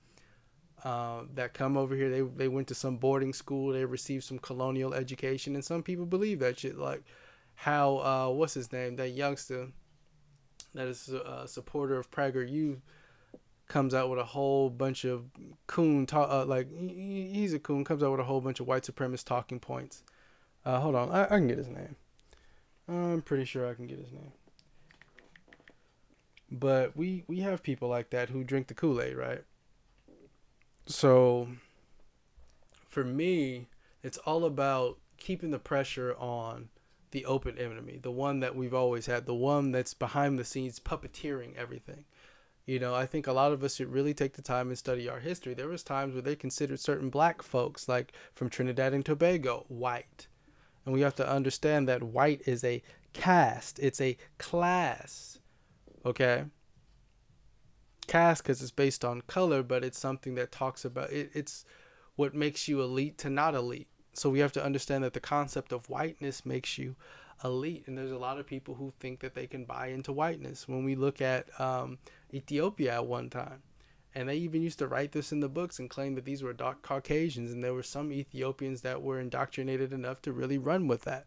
uh, 0.85 1.23
that 1.35 1.55
come 1.55 1.79
over 1.79 1.97
here, 1.97 2.11
they, 2.11 2.21
they 2.21 2.49
went 2.49 2.69
to 2.69 2.75
some 2.75 2.99
boarding 2.99 3.33
school, 3.33 3.73
they 3.73 3.87
received 3.87 4.25
some 4.25 4.39
colonial 4.39 4.93
education, 4.93 5.55
and 5.55 5.65
some 5.65 5.83
people 5.83 6.05
believe 6.05 6.41
that 6.41 6.59
shit. 6.59 6.77
Like 6.77 7.05
how, 7.55 7.97
uh, 8.01 8.29
what's 8.35 8.53
his 8.53 8.71
name, 8.71 8.97
that 8.97 9.09
youngster 9.09 9.69
that 10.75 10.87
is 10.87 11.09
a 11.09 11.49
supporter 11.49 11.99
of 11.99 12.11
PragerU 12.11 12.81
comes 13.67 13.95
out 13.95 14.11
with 14.11 14.19
a 14.19 14.25
whole 14.25 14.69
bunch 14.69 15.07
of 15.07 15.25
coon 15.67 16.05
talk, 16.05 16.31
uh, 16.31 16.45
like 16.45 16.69
he's 16.71 17.55
a 17.55 17.59
coon, 17.59 17.83
comes 17.83 18.03
out 18.03 18.11
with 18.11 18.21
a 18.21 18.25
whole 18.25 18.43
bunch 18.43 18.61
of 18.61 18.67
white 18.67 18.83
supremacist 18.83 19.25
talking 19.25 19.59
points. 19.59 20.03
Uh, 20.67 20.81
hold 20.81 20.95
on, 20.95 21.11
I, 21.11 21.25
I 21.25 21.29
can 21.29 21.49
get 21.49 21.57
his 21.57 21.69
name. 21.69 21.97
I'm 22.89 23.23
pretty 23.23 23.45
sure 23.45 23.69
I 23.69 23.75
can 23.75 23.87
get 23.87 23.99
his 23.99 24.13
name. 24.13 24.33
But 26.51 26.97
we 26.97 27.25
we 27.27 27.41
have 27.41 27.63
people 27.63 27.89
like 27.89 28.11
that 28.11 28.29
who 28.29 28.45
drink 28.45 28.69
the 28.69 28.75
Kool-Aid, 28.75 29.17
right? 29.17 29.43
So 30.87 31.49
for 32.87 33.05
me, 33.05 33.67
it's 34.03 34.19
all 34.19 34.45
about 34.45 34.99
keeping 35.19 35.51
the 35.51 35.59
pressure 35.59 36.15
on 36.19 36.69
the 37.11 37.25
open 37.25 37.59
enemy, 37.59 37.99
the 38.01 38.11
one 38.11 38.41
that 38.41 38.55
we've 38.55 38.75
always 38.75 39.07
had, 39.07 39.27
the 39.27 39.35
one 39.35 39.73
that's 39.73 39.95
behind 39.95 40.39
the 40.39 40.45
scenes 40.45 40.79
puppeteering 40.79 41.57
everything. 41.57 42.05
You 42.67 42.81
know, 42.81 42.95
I 42.95 43.07
think 43.07 43.27
a 43.27 43.33
lot 43.33 43.53
of 43.53 43.63
us 43.63 43.77
should 43.77 43.93
really 43.93 44.13
take 44.13 44.35
the 44.35 44.43
time 44.43 44.69
and 44.69 44.79
study 44.79 45.09
our 45.09 45.21
history. 45.21 45.55
There 45.55 45.69
was 45.69 45.83
times 45.85 46.15
where 46.15 46.23
they 46.23 46.35
considered 46.35 46.81
certain 46.81 47.11
black 47.11 47.43
folks, 47.43 47.89
like 47.89 48.13
from 48.35 48.51
Trinidad 48.51 48.93
and 48.93 49.05
Tobago, 49.05 49.65
white. 49.69 50.27
And 50.87 50.95
we 50.95 51.03
have 51.03 51.17
to 51.17 51.29
understand 51.29 51.89
that 51.89 52.03
white 52.03 52.43
is 52.47 52.65
a 52.65 52.83
caste, 53.13 53.79
it's 53.81 54.01
a 54.01 54.17
class. 54.39 55.41
Okay? 56.07 56.45
Caste 58.07 58.45
because 58.45 58.63
it's 58.63 58.71
based 58.71 59.05
on 59.05 59.23
color, 59.23 59.65
but 59.65 59.85
it's 59.85 59.99
something 59.99 60.37
that 60.37 60.53
talks 60.53 60.85
about 60.85 61.11
it, 61.11 61.31
it's 61.35 61.65
what 62.15 62.35
makes 62.35 62.69
you 62.69 62.81
elite 62.81 63.19
to 63.19 63.29
not 63.29 63.55
elite. 63.55 63.89
So 64.15 64.31
we 64.31 64.39
have 64.39 64.53
to 64.53 64.65
understand 64.65 65.05
that 65.05 65.13
the 65.13 65.21
concept 65.21 65.73
of 65.73 65.91
whiteness 65.91 66.47
makes 66.47 66.79
you 66.79 66.97
elite. 67.45 67.85
And 67.87 67.99
there's 67.99 68.13
a 68.13 68.19
lot 68.19 68.39
of 68.39 68.47
people 68.47 68.75
who 68.75 68.93
think 68.99 69.21
that 69.21 69.35
they 69.35 69.47
can 69.47 69.65
buy 69.65 69.89
into 69.89 70.13
whiteness. 70.13 70.67
When 70.67 70.85
we 70.85 70.95
look 70.95 71.21
at 71.21 71.49
um, 71.61 71.99
Ethiopia 72.33 72.95
at 72.95 73.07
one 73.07 73.29
time, 73.29 73.63
and 74.17 74.31
they 74.31 74.37
even 74.37 74.63
used 74.63 74.79
to 74.79 74.89
write 74.89 75.13
this 75.13 75.31
in 75.31 75.41
the 75.41 75.49
books 75.49 75.79
and 75.79 75.91
claim 75.91 76.15
that 76.15 76.25
these 76.25 76.43
were 76.43 76.55
dark 76.55 76.81
Caucasians, 76.81 77.53
and 77.53 77.63
there 77.63 77.75
were 77.75 77.83
some 77.83 78.11
Ethiopians 78.11 78.81
that 78.81 79.03
were 79.03 79.21
indoctrinated 79.21 79.93
enough 79.93 80.23
to 80.23 80.33
really 80.33 80.57
run 80.57 80.89
with 80.89 81.03
that, 81.03 81.27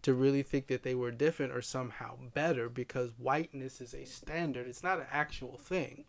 to 0.00 0.14
really 0.14 0.42
think 0.42 0.68
that 0.68 0.84
they 0.84 0.94
were 0.94 1.10
different 1.10 1.52
or 1.52 1.60
somehow 1.60 2.16
better 2.32 2.70
because 2.70 3.10
whiteness 3.18 3.82
is 3.82 3.92
a 3.92 4.06
standard. 4.06 4.66
It's 4.66 4.82
not 4.82 5.00
an 5.00 5.06
actual 5.12 5.58
thing. 5.58 6.06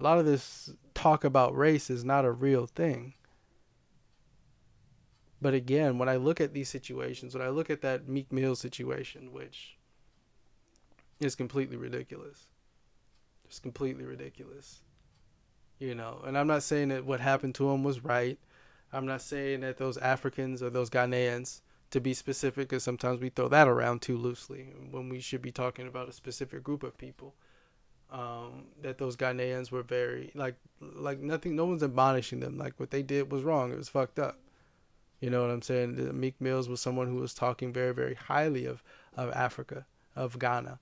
A 0.00 0.02
lot 0.02 0.18
of 0.18 0.24
this 0.24 0.72
talk 0.94 1.22
about 1.22 1.54
race 1.54 1.90
is 1.90 2.02
not 2.02 2.24
a 2.24 2.32
real 2.32 2.64
thing. 2.64 3.12
But 5.42 5.52
again, 5.52 5.98
when 5.98 6.08
I 6.08 6.16
look 6.16 6.40
at 6.40 6.54
these 6.54 6.70
situations, 6.70 7.34
when 7.34 7.46
I 7.46 7.50
look 7.50 7.68
at 7.68 7.82
that 7.82 8.08
Meek 8.08 8.32
Mill 8.32 8.56
situation, 8.56 9.32
which 9.32 9.76
is 11.20 11.34
completely 11.34 11.76
ridiculous 11.76 12.46
it's 13.50 13.58
completely 13.58 14.04
ridiculous. 14.04 14.80
You 15.80 15.96
know, 15.96 16.22
and 16.24 16.38
I'm 16.38 16.46
not 16.46 16.62
saying 16.62 16.88
that 16.90 17.04
what 17.04 17.18
happened 17.20 17.56
to 17.56 17.68
him 17.70 17.82
was 17.82 18.04
right. 18.04 18.38
I'm 18.92 19.06
not 19.06 19.22
saying 19.22 19.60
that 19.60 19.76
those 19.76 19.96
Africans 19.96 20.62
or 20.62 20.70
those 20.70 20.88
Ghanaians, 20.88 21.62
to 21.90 22.00
be 22.00 22.14
specific, 22.14 22.68
because 22.68 22.84
sometimes 22.84 23.20
we 23.20 23.30
throw 23.30 23.48
that 23.48 23.66
around 23.66 24.02
too 24.02 24.16
loosely 24.16 24.72
when 24.90 25.08
we 25.08 25.18
should 25.18 25.42
be 25.42 25.50
talking 25.50 25.88
about 25.88 26.08
a 26.08 26.12
specific 26.12 26.62
group 26.62 26.84
of 26.84 26.96
people. 26.96 27.34
Um, 28.12 28.66
that 28.82 28.98
those 28.98 29.16
Ghanaians 29.16 29.72
were 29.72 29.82
very 29.82 30.30
like 30.34 30.56
like 30.80 31.18
nothing. 31.18 31.56
No 31.56 31.64
one's 31.64 31.82
admonishing 31.82 32.40
them. 32.40 32.56
Like 32.56 32.74
what 32.78 32.90
they 32.90 33.02
did 33.02 33.32
was 33.32 33.42
wrong. 33.42 33.72
It 33.72 33.78
was 33.78 33.88
fucked 33.88 34.20
up. 34.20 34.38
You 35.20 35.30
know 35.30 35.42
what 35.42 35.50
I'm 35.50 35.62
saying? 35.62 36.18
Meek 36.18 36.40
Mills 36.40 36.68
was 36.68 36.80
someone 36.80 37.08
who 37.08 37.16
was 37.16 37.34
talking 37.34 37.72
very 37.72 37.94
very 37.94 38.14
highly 38.14 38.64
of 38.64 38.84
of 39.16 39.32
Africa, 39.32 39.86
of 40.14 40.38
Ghana. 40.38 40.78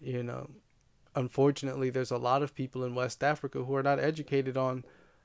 You 0.00 0.22
know, 0.22 0.50
unfortunately, 1.14 1.90
there's 1.90 2.10
a 2.10 2.18
lot 2.18 2.42
of 2.42 2.54
people 2.54 2.84
in 2.84 2.94
West 2.94 3.22
Africa 3.22 3.64
who 3.64 3.74
are 3.74 3.82
not 3.82 3.98
educated 3.98 4.56
on 4.56 4.84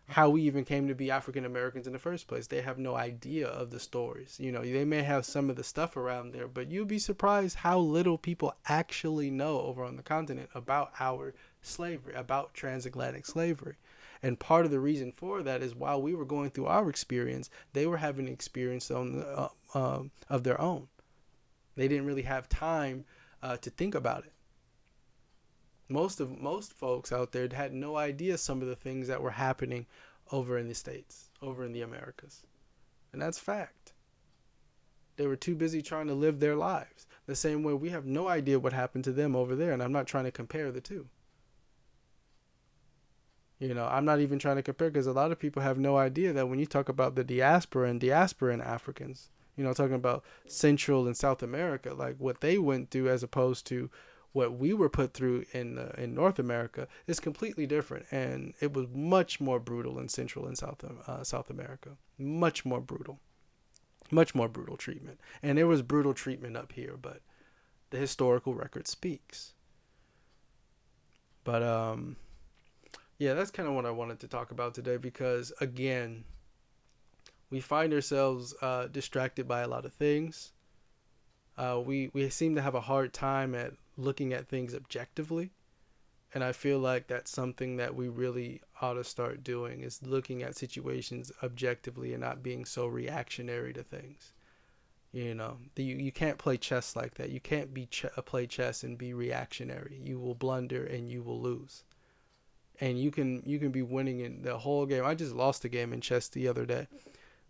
how 0.09 0.29
we 0.29 0.41
even 0.43 0.63
came 0.63 0.87
to 0.87 0.95
be 0.95 1.11
African 1.11 1.43
Americans 1.43 1.85
in 1.85 1.91
the 1.91 1.99
first 1.99 2.27
place. 2.27 2.47
They 2.47 2.61
have 2.61 2.77
no 2.77 2.95
idea 2.95 3.47
of 3.47 3.71
the 3.71 3.79
stories. 3.79 4.37
You 4.39 4.53
know, 4.53 4.61
they 4.61 4.85
may 4.85 5.03
have 5.03 5.25
some 5.25 5.49
of 5.49 5.57
the 5.57 5.63
stuff 5.63 5.97
around 5.97 6.31
there, 6.31 6.47
but 6.47 6.71
you'll 6.71 6.85
be 6.85 6.99
surprised 6.99 7.57
how 7.57 7.79
little 7.79 8.17
people 8.17 8.55
actually 8.67 9.29
know 9.29 9.59
over 9.61 9.83
on 9.83 9.97
the 9.97 10.03
continent 10.03 10.49
about 10.55 10.91
our 10.99 11.33
slavery, 11.61 12.13
about 12.13 12.53
transatlantic 12.53 13.25
slavery. 13.25 13.75
And 14.23 14.39
part 14.39 14.65
of 14.65 14.71
the 14.71 14.79
reason 14.79 15.11
for 15.11 15.43
that 15.43 15.61
is 15.61 15.75
while 15.75 16.01
we 16.01 16.15
were 16.15 16.25
going 16.25 16.51
through 16.51 16.67
our 16.67 16.89
experience, 16.89 17.49
they 17.73 17.85
were 17.85 17.97
having 17.97 18.27
an 18.27 18.33
experience 18.33 18.89
on 18.89 19.21
uh, 19.21 19.49
uh, 19.73 20.03
of 20.29 20.43
their 20.43 20.59
own. 20.59 20.87
They 21.75 21.87
didn't 21.87 22.05
really 22.05 22.23
have 22.23 22.49
time 22.49 23.05
uh, 23.43 23.57
to 23.57 23.69
think 23.69 23.93
about 23.93 24.23
it 24.25 24.31
most 25.89 26.19
of 26.19 26.39
most 26.39 26.73
folks 26.73 27.11
out 27.11 27.31
there 27.31 27.47
had 27.51 27.73
no 27.73 27.95
idea 27.95 28.37
some 28.37 28.61
of 28.61 28.67
the 28.67 28.75
things 28.75 29.07
that 29.07 29.21
were 29.21 29.31
happening 29.31 29.85
over 30.31 30.57
in 30.57 30.67
the 30.67 30.75
states, 30.75 31.29
over 31.41 31.63
in 31.63 31.71
the 31.71 31.81
Americas. 31.81 32.43
And 33.13 33.21
that's 33.21 33.39
fact. 33.39 33.93
They 35.15 35.25
were 35.25 35.35
too 35.35 35.55
busy 35.55 35.81
trying 35.81 36.07
to 36.07 36.13
live 36.13 36.39
their 36.39 36.55
lives. 36.55 37.07
The 37.25 37.35
same 37.35 37.63
way 37.63 37.73
we 37.73 37.89
have 37.89 38.05
no 38.05 38.27
idea 38.27 38.59
what 38.59 38.73
happened 38.73 39.03
to 39.05 39.11
them 39.11 39.35
over 39.35 39.55
there, 39.55 39.71
and 39.71 39.81
I'm 39.81 39.91
not 39.91 40.07
trying 40.07 40.25
to 40.25 40.31
compare 40.31 40.71
the 40.71 40.81
two. 40.81 41.07
You 43.59 43.73
know, 43.73 43.87
I'm 43.87 44.05
not 44.05 44.19
even 44.19 44.37
trying 44.37 44.57
to 44.57 44.63
compare 44.63 44.89
because 44.89 45.07
a 45.07 45.13
lot 45.13 45.31
of 45.31 45.39
people 45.39 45.63
have 45.63 45.79
no 45.79 45.97
idea 45.97 46.31
that 46.33 46.47
when 46.47 46.59
you 46.59 46.67
talk 46.67 46.89
about 46.89 47.15
the 47.15 47.23
diaspora 47.23 47.89
and 47.89 47.99
diasporan 47.99 48.63
Africans, 48.63 49.29
you 49.55 49.63
know, 49.63 49.73
talking 49.73 49.95
about 49.95 50.23
Central 50.45 51.07
and 51.07 51.17
South 51.17 51.41
America, 51.41 51.95
like 51.95 52.17
what 52.19 52.41
they 52.41 52.59
went 52.59 52.91
through 52.91 53.09
as 53.09 53.23
opposed 53.23 53.65
to 53.67 53.89
what 54.37 54.59
we 54.59 54.71
were 54.71 54.87
put 54.87 55.15
through 55.15 55.45
in 55.51 55.79
uh, 55.79 55.91
in 55.97 56.13
North 56.13 56.37
America 56.37 56.87
is 57.07 57.19
completely 57.19 57.65
different, 57.65 58.05
and 58.11 58.53
it 58.59 58.71
was 58.71 58.85
much 58.93 59.41
more 59.41 59.59
brutal 59.59 59.97
in 59.97 60.07
Central 60.07 60.45
and 60.45 60.55
South 60.55 60.83
uh, 61.07 61.23
South 61.23 61.49
America, 61.49 61.97
much 62.19 62.63
more 62.63 62.79
brutal, 62.79 63.19
much 64.11 64.35
more 64.35 64.47
brutal 64.47 64.77
treatment, 64.77 65.19
and 65.41 65.57
there 65.57 65.65
was 65.65 65.81
brutal 65.81 66.13
treatment 66.13 66.55
up 66.55 66.71
here, 66.73 66.95
but 67.01 67.21
the 67.89 67.97
historical 67.97 68.53
record 68.53 68.87
speaks. 68.87 69.53
But 71.43 71.63
um, 71.63 72.17
yeah, 73.17 73.33
that's 73.33 73.49
kind 73.49 73.67
of 73.67 73.73
what 73.73 73.87
I 73.87 73.91
wanted 73.91 74.19
to 74.19 74.27
talk 74.27 74.51
about 74.51 74.75
today 74.75 74.97
because 74.97 75.51
again, 75.59 76.25
we 77.49 77.59
find 77.59 77.91
ourselves 77.91 78.53
uh, 78.61 78.85
distracted 78.85 79.47
by 79.47 79.61
a 79.61 79.67
lot 79.67 79.83
of 79.83 79.93
things. 79.93 80.51
Uh, 81.57 81.81
we 81.83 82.11
we 82.13 82.29
seem 82.29 82.53
to 82.53 82.61
have 82.61 82.75
a 82.75 82.81
hard 82.81 83.13
time 83.13 83.55
at 83.55 83.73
looking 83.97 84.33
at 84.33 84.47
things 84.47 84.73
objectively, 84.73 85.51
and 86.33 86.43
I 86.43 86.51
feel 86.51 86.79
like 86.79 87.07
that's 87.07 87.31
something 87.31 87.77
that 87.77 87.95
we 87.95 88.07
really 88.07 88.61
ought 88.81 88.93
to 88.93 89.03
start 89.03 89.43
doing 89.43 89.81
is 89.81 90.03
looking 90.03 90.43
at 90.43 90.55
situations 90.55 91.31
objectively 91.43 92.13
and 92.13 92.21
not 92.21 92.43
being 92.43 92.65
so 92.65 92.85
reactionary 92.87 93.73
to 93.73 93.83
things. 93.83 94.33
You 95.11 95.33
know, 95.33 95.57
the, 95.75 95.83
you 95.83 95.95
you 95.95 96.11
can't 96.11 96.37
play 96.37 96.57
chess 96.57 96.95
like 96.95 97.15
that. 97.15 97.29
You 97.29 97.39
can't 97.39 97.73
be 97.73 97.87
ch- 97.87 98.05
uh, 98.05 98.21
play 98.21 98.45
chess 98.45 98.83
and 98.83 98.97
be 98.97 99.13
reactionary. 99.13 99.99
You 100.03 100.19
will 100.19 100.35
blunder 100.35 100.85
and 100.85 101.09
you 101.09 101.23
will 101.23 101.41
lose 101.41 101.83
and 102.79 102.99
you 102.99 103.11
can 103.11 103.41
you 103.45 103.59
can 103.59 103.71
be 103.71 103.81
winning 103.81 104.19
in 104.19 104.41
the 104.41 104.57
whole 104.59 104.85
game. 104.85 105.05
I 105.05 105.15
just 105.15 105.33
lost 105.35 105.65
a 105.65 105.69
game 105.69 105.93
in 105.93 106.01
chess 106.01 106.27
the 106.27 106.47
other 106.47 106.65
day, 106.65 106.87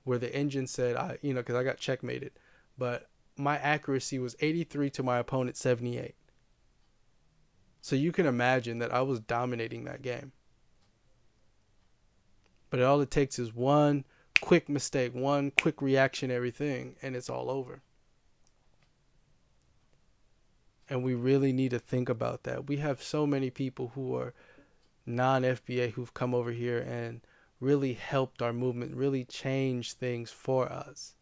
where 0.04 0.18
the 0.18 0.34
engine 0.34 0.68
said 0.68 0.96
I 0.96 1.18
you 1.22 1.34
know 1.34 1.42
because 1.42 1.56
I 1.56 1.64
got 1.64 1.78
checkmated, 1.78 2.32
but 2.78 3.10
my 3.36 3.58
accuracy 3.58 4.20
was 4.20 4.36
83 4.40 4.90
to 4.92 5.04
my 5.04 5.20
opponent 5.20 5.58
78. 5.58 6.16
So 7.82 7.96
you 7.96 8.12
can 8.12 8.26
imagine 8.26 8.80
that 8.80 8.94
I 8.94 9.02
was 9.02 9.20
dominating 9.20 9.86
that 9.86 10.02
game. 10.02 10.32
But 12.70 12.82
all 12.82 13.00
it 13.02 13.12
takes 13.12 13.40
is 13.40 13.54
one 13.54 14.06
quick 14.42 14.68
mistake, 14.68 15.14
one 15.14 15.52
quick 15.52 15.82
reactionary 15.82 16.52
thing, 16.52 16.96
and 17.02 17.16
it's 17.16 17.30
all 17.30 17.50
over. 17.50 17.82
And 20.90 21.04
we 21.04 21.14
really 21.16 21.52
need 21.52 21.72
to 21.72 21.80
think 21.80 22.10
about 22.10 22.44
that. 22.44 22.68
We 22.68 22.78
have 22.78 23.02
so 23.02 23.28
many 23.28 23.50
people 23.50 23.92
who 23.96 24.16
are 24.16 24.34
non 25.06 25.44
FBA 25.44 25.94
who've 25.94 26.14
come 26.14 26.34
over 26.34 26.52
here 26.52 26.80
and 26.80 27.22
really 27.60 27.94
helped 27.94 28.42
our 28.42 28.54
movement, 28.54 28.96
really 28.96 29.26
changed 29.26 29.98
things 29.98 30.32
for 30.32 30.72
us. 30.72 31.16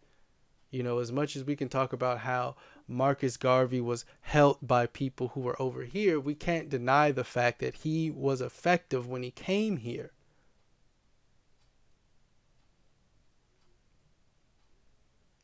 You 0.70 0.84
know, 0.84 1.00
as 1.00 1.12
much 1.12 1.36
as 1.36 1.44
we 1.44 1.56
can 1.56 1.70
talk 1.70 1.94
about 1.94 2.20
how 2.20 2.56
Marcus 2.88 3.38
Garvey 3.38 3.82
was 3.82 4.06
helped 4.22 4.66
by 4.66 4.86
people 4.86 5.30
who 5.30 5.42
were 5.42 5.60
over 5.62 5.84
here, 5.84 6.20
we 6.20 6.36
can't 6.36 6.70
deny 6.70 7.12
the 7.12 7.24
fact 7.24 7.60
that 7.60 7.76
he 7.76 8.12
was 8.12 8.42
effective 8.42 9.08
when 9.08 9.24
he 9.24 9.32
came 9.32 9.78
here. 9.78 10.12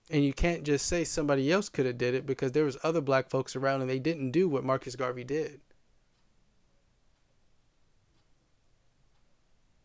And 0.09 0.25
you 0.25 0.33
can't 0.33 0.63
just 0.63 0.85
say 0.85 1.03
somebody 1.03 1.51
else 1.51 1.69
could 1.69 1.85
have 1.85 1.97
did 1.97 2.13
it 2.13 2.25
because 2.25 2.51
there 2.51 2.65
was 2.65 2.77
other 2.83 3.01
black 3.01 3.29
folks 3.29 3.55
around 3.55 3.81
and 3.81 3.89
they 3.89 3.99
didn't 3.99 4.31
do 4.31 4.49
what 4.49 4.65
Marcus 4.65 4.95
Garvey 4.95 5.23
did. 5.23 5.61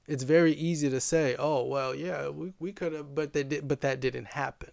it's 0.07 0.23
very 0.23 0.53
easy 0.53 0.88
to 0.88 1.01
say, 1.01 1.37
"Oh, 1.38 1.64
well, 1.64 1.95
yeah, 1.95 2.29
we, 2.29 2.53
we 2.59 2.73
could 2.73 2.92
have," 2.92 3.14
but 3.14 3.33
they 3.33 3.42
did, 3.42 3.66
but 3.66 3.81
that 3.81 4.01
didn't 4.01 4.29
happen. 4.29 4.71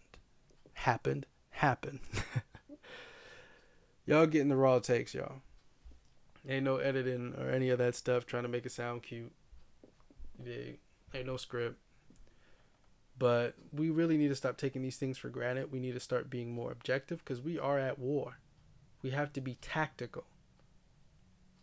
Happened, 0.74 1.26
happened. 1.50 2.00
y'all 4.06 4.26
getting 4.26 4.50
the 4.50 4.56
raw 4.56 4.80
takes, 4.80 5.14
y'all. 5.14 5.42
Ain't 6.48 6.66
no 6.66 6.78
editing 6.78 7.34
or 7.38 7.50
any 7.50 7.70
of 7.70 7.78
that 7.78 7.96
stuff 7.96 8.26
trying 8.26 8.44
to 8.44 8.50
make 8.50 8.66
it 8.66 8.72
sound 8.72 9.04
cute. 9.04 9.32
Yeah, 10.44 10.74
ain't 11.14 11.28
no 11.28 11.38
script. 11.38 11.78
But 13.18 13.56
we 13.72 13.90
really 13.90 14.18
need 14.18 14.30
to 14.30 14.36
stop 14.36 14.58
taking 14.58 14.82
these 14.82 14.98
things 14.98 15.18
for 15.18 15.30
granted. 15.30 15.72
We 15.72 15.80
need 15.80 15.94
to 15.94 16.00
start 16.00 16.30
being 16.30 16.52
more 16.52 16.72
objective 16.72 17.24
because 17.24 17.42
we 17.42 17.60
are 17.60 17.80
at 17.80 18.00
war. 18.00 18.40
We 19.02 19.12
have 19.12 19.32
to 19.34 19.42
be 19.42 19.58
tactical. 19.62 20.26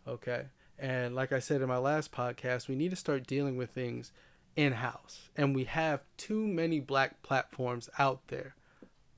Okay? 0.07 0.45
And 0.79 1.13
like 1.13 1.31
I 1.31 1.39
said 1.39 1.61
in 1.61 1.67
my 1.67 1.77
last 1.77 2.11
podcast, 2.11 2.67
we 2.67 2.75
need 2.75 2.89
to 2.89 2.95
start 2.95 3.27
dealing 3.27 3.57
with 3.57 3.69
things 3.71 4.11
in 4.55 4.73
house. 4.73 5.29
And 5.35 5.55
we 5.55 5.65
have 5.65 6.01
too 6.17 6.47
many 6.47 6.79
black 6.79 7.21
platforms 7.21 7.89
out 7.99 8.27
there, 8.29 8.55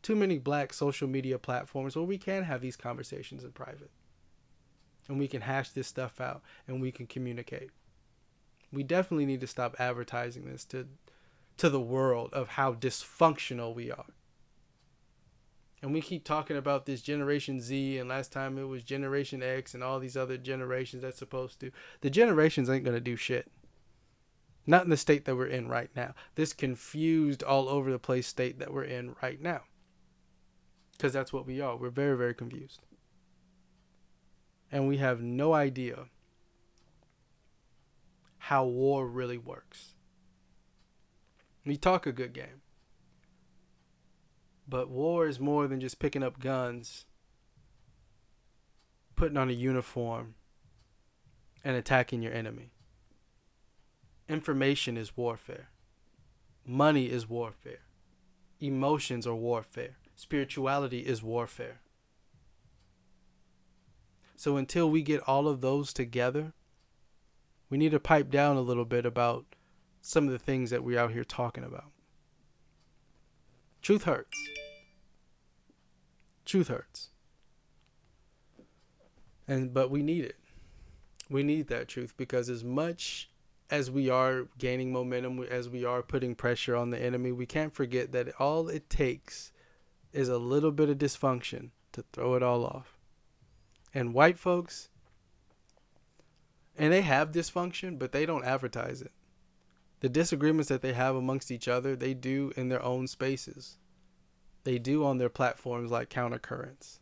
too 0.03 0.15
many 0.15 0.37
black 0.37 0.73
social 0.73 1.07
media 1.07 1.39
platforms 1.39 1.95
where 1.95 2.05
we 2.05 2.19
can 2.19 2.43
have 2.43 2.61
these 2.61 2.77
conversations 2.77 3.43
in 3.43 3.51
private. 3.51 3.89
And 5.09 5.17
we 5.17 5.27
can 5.27 5.41
hash 5.41 5.71
this 5.71 5.87
stuff 5.87 6.21
out 6.21 6.43
and 6.67 6.81
we 6.81 6.91
can 6.91 7.07
communicate. 7.07 7.71
We 8.71 8.83
definitely 8.83 9.25
need 9.25 9.41
to 9.41 9.47
stop 9.47 9.75
advertising 9.79 10.45
this 10.45 10.63
to 10.65 10.87
to 11.55 11.69
the 11.69 11.81
world 11.81 12.33
of 12.33 12.49
how 12.49 12.73
dysfunctional 12.73 13.75
we 13.75 13.91
are 13.91 14.05
and 15.83 15.93
we 15.93 15.99
keep 15.99 16.23
talking 16.23 16.55
about 16.55 16.85
this 16.85 17.01
generation 17.01 17.59
Z 17.59 17.97
and 17.97 18.07
last 18.07 18.31
time 18.31 18.57
it 18.57 18.63
was 18.63 18.83
generation 18.83 19.43
X 19.43 19.73
and 19.73 19.83
all 19.83 19.99
these 19.99 20.15
other 20.15 20.37
generations 20.37 21.03
that's 21.03 21.19
supposed 21.19 21.59
to 21.59 21.71
the 21.99 22.09
generations 22.09 22.69
ain't 22.69 22.85
going 22.85 22.95
to 22.95 23.01
do 23.01 23.17
shit. 23.17 23.51
Not 24.65 24.85
in 24.85 24.89
the 24.89 24.95
state 24.95 25.25
that 25.25 25.35
we're 25.35 25.47
in 25.47 25.67
right 25.67 25.89
now. 25.93 26.13
This 26.35 26.53
confused 26.53 27.43
all 27.43 27.67
over 27.67 27.91
the 27.91 27.99
place 27.99 28.27
state 28.27 28.59
that 28.59 28.73
we're 28.73 28.85
in 28.85 29.13
right 29.21 29.41
now. 29.41 29.63
Cuz 30.99 31.13
that's 31.13 31.33
what 31.33 31.45
we 31.45 31.59
are. 31.59 31.75
We're 31.75 31.89
very 31.89 32.17
very 32.17 32.33
confused. 32.33 32.81
And 34.71 34.87
we 34.87 34.97
have 34.97 35.21
no 35.21 35.53
idea 35.53 36.09
how 38.39 38.65
war 38.65 39.07
really 39.07 39.37
works. 39.37 39.95
We 41.65 41.77
talk 41.77 42.05
a 42.05 42.11
good 42.11 42.33
game. 42.33 42.61
But 44.67 44.89
war 44.89 45.27
is 45.27 45.39
more 45.39 45.67
than 45.67 45.79
just 45.79 45.99
picking 45.99 46.23
up 46.23 46.39
guns, 46.39 47.05
putting 49.15 49.37
on 49.37 49.49
a 49.49 49.53
uniform, 49.53 50.35
and 51.63 51.75
attacking 51.75 52.21
your 52.21 52.33
enemy. 52.33 52.71
Information 54.27 54.97
is 54.97 55.15
warfare. 55.15 55.69
Money 56.65 57.05
is 57.05 57.29
warfare. 57.29 57.83
Emotions 58.59 59.27
are 59.27 59.35
warfare. 59.35 59.97
Spirituality 60.23 60.99
is 60.99 61.21
warfare. 61.21 61.81
So 64.37 64.55
until 64.55 64.89
we 64.89 65.01
get 65.01 65.19
all 65.27 65.49
of 65.49 65.59
those 65.59 65.91
together, 65.91 66.53
we 67.69 67.77
need 67.77 67.91
to 67.91 67.99
pipe 67.99 68.31
down 68.31 68.55
a 68.55 68.61
little 68.61 68.85
bit 68.85 69.05
about 69.05 69.43
some 69.99 70.25
of 70.27 70.31
the 70.31 70.39
things 70.39 70.69
that 70.69 70.81
we're 70.81 70.97
out 70.97 71.11
here 71.11 71.25
talking 71.25 71.65
about. 71.65 71.91
Truth 73.81 74.05
hurts. 74.05 74.37
Truth 76.45 76.69
hurts. 76.69 77.09
And 79.45 79.73
but 79.73 79.91
we 79.91 80.01
need 80.01 80.23
it. 80.23 80.37
We 81.29 81.43
need 81.43 81.67
that 81.67 81.89
truth 81.89 82.13
because 82.15 82.49
as 82.49 82.63
much 82.63 83.29
as 83.69 83.91
we 83.91 84.09
are 84.09 84.45
gaining 84.57 84.93
momentum, 84.93 85.43
as 85.43 85.67
we 85.67 85.83
are 85.83 86.01
putting 86.01 86.33
pressure 86.33 86.77
on 86.77 86.91
the 86.91 86.97
enemy, 86.97 87.33
we 87.33 87.45
can't 87.45 87.73
forget 87.73 88.13
that 88.13 88.33
all 88.39 88.69
it 88.69 88.89
takes 88.89 89.51
is 90.13 90.29
a 90.29 90.37
little 90.37 90.71
bit 90.71 90.89
of 90.89 90.97
dysfunction 90.97 91.71
to 91.91 92.03
throw 92.13 92.35
it 92.35 92.43
all 92.43 92.63
off. 92.65 92.97
And 93.93 94.13
white 94.13 94.39
folks, 94.39 94.89
and 96.77 96.93
they 96.93 97.01
have 97.01 97.31
dysfunction, 97.31 97.99
but 97.99 98.11
they 98.11 98.25
don't 98.25 98.45
advertise 98.45 99.01
it 99.01 99.11
the 100.03 100.09
disagreements 100.09 100.67
that 100.67 100.81
they 100.81 100.91
have 100.91 101.15
amongst 101.15 101.49
each 101.49 101.69
other, 101.69 101.95
they 101.95 102.13
do 102.13 102.51
in 102.57 102.67
their 102.67 102.83
own 102.83 103.07
spaces. 103.07 103.77
They 104.65 104.77
do 104.77 105.05
on 105.05 105.17
their 105.17 105.29
platforms 105.29 105.91
like 105.91 106.09
Countercurrents, 106.09 106.99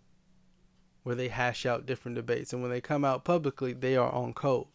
where 1.01 1.16
they 1.16 1.30
hash 1.30 1.66
out 1.66 1.88
different 1.88 2.14
debates. 2.14 2.53
And 2.53 2.62
when 2.62 2.70
they 2.70 2.80
come 2.80 3.03
out 3.03 3.26
publicly, 3.26 3.74
they 3.74 3.95
are 3.97 4.12
on 4.12 4.36
code. 4.36 4.68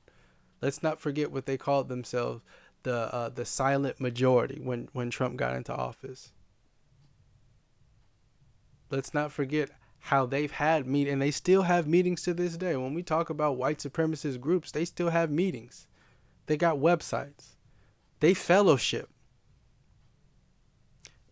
Let's 0.60 0.82
not 0.82 1.00
forget 1.00 1.30
what 1.30 1.46
they 1.46 1.56
called 1.56 1.88
themselves 1.88 2.42
the 2.82 3.14
uh, 3.14 3.28
the 3.28 3.44
silent 3.44 4.00
majority 4.00 4.58
when, 4.60 4.88
when 4.92 5.08
Trump 5.08 5.36
got 5.36 5.54
into 5.54 5.72
office. 5.72 6.32
Let's 8.90 9.12
not 9.12 9.32
forget 9.32 9.70
how 9.98 10.24
they've 10.24 10.52
had 10.52 10.86
meet 10.86 11.08
and 11.08 11.20
they 11.20 11.32
still 11.32 11.62
have 11.62 11.86
meetings 11.86 12.22
to 12.22 12.34
this 12.34 12.56
day. 12.56 12.76
When 12.76 12.94
we 12.94 13.02
talk 13.02 13.28
about 13.28 13.56
white 13.56 13.78
supremacist 13.78 14.40
groups, 14.40 14.70
they 14.70 14.84
still 14.84 15.10
have 15.10 15.30
meetings. 15.30 15.88
They 16.46 16.56
got 16.56 16.76
websites. 16.76 17.56
They 18.20 18.32
fellowship. 18.32 19.10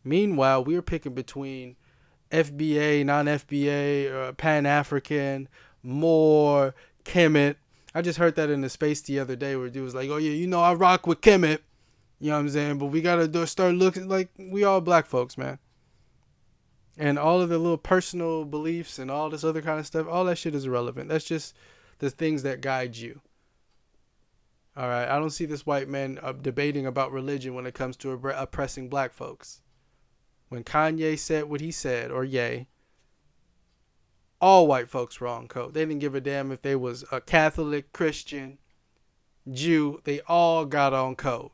Meanwhile, 0.03 0.65
we're 0.65 0.83
picking 0.83 1.15
between 1.15 1.77
FBA, 2.31 3.07
non 3.07 3.27
FBA, 3.27 4.13
uh, 4.13 4.33
Pan 4.33 4.67
African, 4.67 5.49
Moor, 5.83 6.75
Kemet. 7.05 7.57
I 7.95 8.03
just 8.03 8.19
heard 8.19 8.35
that 8.35 8.51
in 8.51 8.61
the 8.61 8.69
space 8.69 9.01
the 9.01 9.21
other 9.21 9.37
day 9.37 9.55
where 9.55 9.71
dude 9.71 9.85
was 9.85 9.95
like, 9.95 10.11
oh, 10.11 10.17
yeah, 10.17 10.33
you 10.33 10.49
know, 10.49 10.61
I 10.61 10.75
rock 10.75 11.07
with 11.07 11.21
Kemet. 11.21 11.61
You 12.19 12.31
know 12.31 12.37
what 12.37 12.41
I'm 12.41 12.49
saying? 12.51 12.79
But 12.79 12.87
we 12.87 13.01
got 13.01 13.33
to 13.33 13.47
start 13.47 13.75
looking 13.75 14.09
like 14.09 14.31
we 14.37 14.65
all 14.65 14.81
black 14.81 15.07
folks, 15.07 15.39
man. 15.39 15.59
And 16.97 17.19
all 17.19 17.41
of 17.41 17.49
the 17.49 17.59
little 17.59 17.79
personal 17.79 18.45
beliefs 18.45 18.99
and 18.99 19.11
all 19.11 19.29
this 19.29 19.45
other 19.45 19.63
kind 19.63 19.81
of 19.81 19.87
stuff, 19.87 20.07
all 20.09 20.25
that 20.27 20.39
shit 20.39 20.55
is 20.55 20.67
irrelevant. 20.67 21.09
That's 21.09 21.25
just 21.25 21.55
the 21.99 22.11
things 22.11 22.43
that 22.45 22.61
guide 22.61 22.97
you. 22.97 23.21
All 24.77 24.89
right, 24.89 25.09
I 25.09 25.19
don't 25.19 25.31
see 25.31 25.45
this 25.45 25.67
white 25.67 25.89
man 25.89 26.19
uh, 26.23 26.33
debating 26.33 26.85
about 26.85 27.13
religion 27.13 27.55
when 27.55 27.67
it 27.67 27.75
comes 27.75 27.97
to 27.99 28.11
oppressing 28.13 28.89
black 28.89 29.13
folks. 29.13 29.61
When 30.49 30.65
Kanye 30.65 31.19
said 31.19 31.45
what 31.45 31.61
he 31.61 31.71
said, 31.71 32.11
or 32.11 32.25
Ye, 32.25 32.67
all 34.41 34.67
white 34.67 34.91
folks 34.91 35.21
were 35.21 35.29
on 35.29 35.49
code. 35.49 35.75
They 35.75 35.87
didn't 35.87 36.01
give 36.01 36.15
a 36.15 36.21
damn 36.21 36.51
if 36.51 36.63
they 36.63 36.75
was 36.77 37.05
a 37.13 37.21
Catholic, 37.21 37.93
Christian, 37.93 38.59
Jew. 39.51 40.01
They 40.05 40.21
all 40.23 40.65
got 40.65 40.93
on 40.93 41.15
code. 41.15 41.51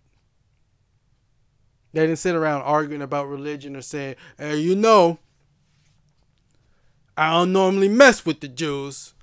They 1.93 2.03
didn't 2.03 2.19
sit 2.19 2.35
around 2.35 2.63
arguing 2.63 3.03
about 3.03 3.29
religion 3.29 3.77
or 3.77 3.83
saying, 3.83 4.17
"Hey, 4.39 4.57
you 4.57 4.75
know, 4.75 5.19
I 7.21 7.31
don't 7.33 7.53
normally 7.53 7.89
mess 7.89 8.25
with 8.25 8.41
the 8.41 8.49
Jews." 8.49 9.15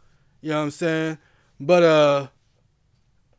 You 0.42 0.52
know 0.52 0.58
what 0.58 0.64
I'm 0.64 0.72
saying? 0.72 1.18
But 1.60 1.84
uh 1.84 2.28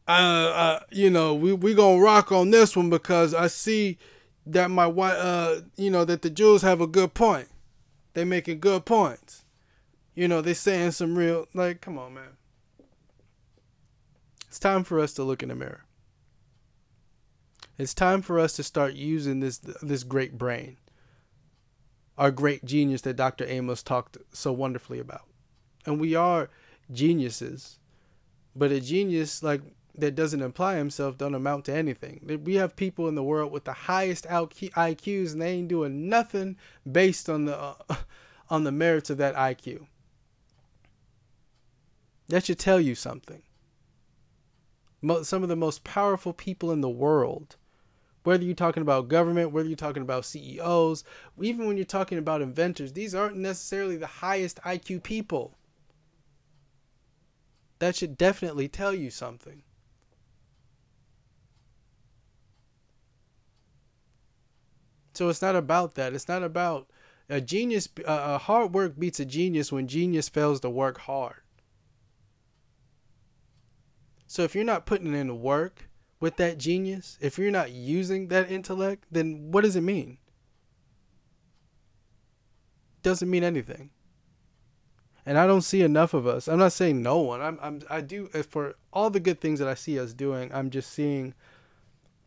I, 0.08 0.22
uh, 0.22 0.80
you 0.90 1.10
know, 1.10 1.34
we 1.34 1.52
we 1.52 1.74
gonna 1.74 2.00
rock 2.00 2.32
on 2.32 2.50
this 2.50 2.74
one 2.74 2.88
because 2.88 3.34
I 3.34 3.46
see 3.46 3.98
that 4.46 4.70
my 4.70 4.86
white, 4.86 5.16
uh, 5.16 5.60
you 5.76 5.90
know, 5.90 6.06
that 6.06 6.22
the 6.22 6.30
Jews 6.30 6.62
have 6.62 6.80
a 6.80 6.86
good 6.86 7.12
point. 7.12 7.48
They 8.14 8.24
making 8.24 8.60
good 8.60 8.86
points. 8.86 9.44
You 10.14 10.26
know, 10.26 10.40
they 10.40 10.54
saying 10.54 10.92
some 10.92 11.16
real 11.16 11.46
like, 11.52 11.82
come 11.82 11.98
on, 11.98 12.14
man. 12.14 12.38
It's 14.48 14.58
time 14.58 14.82
for 14.82 14.98
us 14.98 15.12
to 15.14 15.22
look 15.22 15.42
in 15.42 15.50
the 15.50 15.54
mirror. 15.54 15.84
It's 17.76 17.92
time 17.92 18.22
for 18.22 18.40
us 18.40 18.54
to 18.54 18.62
start 18.62 18.94
using 18.94 19.40
this 19.40 19.58
this 19.58 20.04
great 20.04 20.38
brain, 20.38 20.78
our 22.18 22.30
great 22.30 22.64
genius 22.64 23.00
that 23.02 23.16
Dr. 23.16 23.46
Amos 23.46 23.82
talked 23.82 24.18
so 24.32 24.52
wonderfully 24.52 24.98
about, 24.98 25.22
and 25.86 25.98
we 25.98 26.14
are 26.14 26.50
geniuses, 26.92 27.78
but 28.54 28.70
a 28.70 28.80
genius 28.80 29.42
like 29.42 29.62
that 29.98 30.14
doesn't 30.14 30.42
imply 30.42 30.76
himself 30.76 31.18
don't 31.18 31.34
amount 31.34 31.64
to 31.64 31.74
anything. 31.74 32.40
We 32.44 32.54
have 32.54 32.76
people 32.76 33.08
in 33.08 33.16
the 33.16 33.22
world 33.22 33.50
with 33.50 33.64
the 33.64 33.72
highest 33.72 34.26
IQs 34.26 35.32
and 35.32 35.42
they 35.42 35.54
ain't 35.54 35.68
doing 35.68 36.08
nothing 36.08 36.56
based 36.90 37.28
on 37.28 37.46
the 37.46 37.58
uh, 37.58 37.74
on 38.50 38.64
the 38.64 38.72
merits 38.72 39.10
of 39.10 39.18
that 39.18 39.34
IQ. 39.34 39.86
That 42.28 42.44
should 42.44 42.58
tell 42.58 42.80
you 42.80 42.94
something. 42.94 43.42
Some 45.22 45.42
of 45.42 45.48
the 45.48 45.56
most 45.56 45.84
powerful 45.84 46.32
people 46.32 46.70
in 46.70 46.80
the 46.80 46.88
world, 46.88 47.56
whether 48.28 48.44
you're 48.44 48.54
talking 48.54 48.82
about 48.82 49.08
government, 49.08 49.52
whether 49.52 49.66
you're 49.66 49.74
talking 49.74 50.02
about 50.02 50.26
CEOs, 50.26 51.02
even 51.40 51.66
when 51.66 51.78
you're 51.78 51.86
talking 51.86 52.18
about 52.18 52.42
inventors, 52.42 52.92
these 52.92 53.14
aren't 53.14 53.38
necessarily 53.38 53.96
the 53.96 54.06
highest 54.06 54.60
IQ 54.66 55.02
people. 55.02 55.56
That 57.78 57.96
should 57.96 58.18
definitely 58.18 58.68
tell 58.68 58.92
you 58.92 59.08
something. 59.08 59.62
So 65.14 65.30
it's 65.30 65.40
not 65.40 65.56
about 65.56 65.94
that. 65.94 66.12
It's 66.12 66.28
not 66.28 66.42
about 66.42 66.90
a 67.30 67.40
genius. 67.40 67.88
Uh, 68.04 68.36
hard 68.36 68.74
work 68.74 68.98
beats 68.98 69.20
a 69.20 69.24
genius 69.24 69.72
when 69.72 69.88
genius 69.88 70.28
fails 70.28 70.60
to 70.60 70.68
work 70.68 70.98
hard. 70.98 71.40
So 74.26 74.42
if 74.42 74.54
you're 74.54 74.64
not 74.64 74.84
putting 74.84 75.14
in 75.14 75.28
the 75.28 75.34
work 75.34 75.87
with 76.20 76.36
that 76.36 76.58
genius, 76.58 77.18
if 77.20 77.38
you're 77.38 77.50
not 77.50 77.70
using 77.70 78.28
that 78.28 78.50
intellect, 78.50 79.04
then 79.10 79.50
what 79.50 79.62
does 79.62 79.76
it 79.76 79.82
mean? 79.82 80.18
Doesn't 83.02 83.30
mean 83.30 83.44
anything. 83.44 83.90
And 85.24 85.38
I 85.38 85.46
don't 85.46 85.62
see 85.62 85.82
enough 85.82 86.14
of 86.14 86.26
us. 86.26 86.48
I'm 86.48 86.58
not 86.58 86.72
saying 86.72 87.02
no 87.02 87.18
one. 87.18 87.40
I'm, 87.40 87.58
I'm 87.62 87.82
I 87.90 88.00
do 88.00 88.28
for 88.48 88.76
all 88.92 89.10
the 89.10 89.20
good 89.20 89.40
things 89.40 89.58
that 89.58 89.68
I 89.68 89.74
see 89.74 89.98
us 90.00 90.12
doing. 90.12 90.50
I'm 90.52 90.70
just 90.70 90.90
seeing 90.90 91.34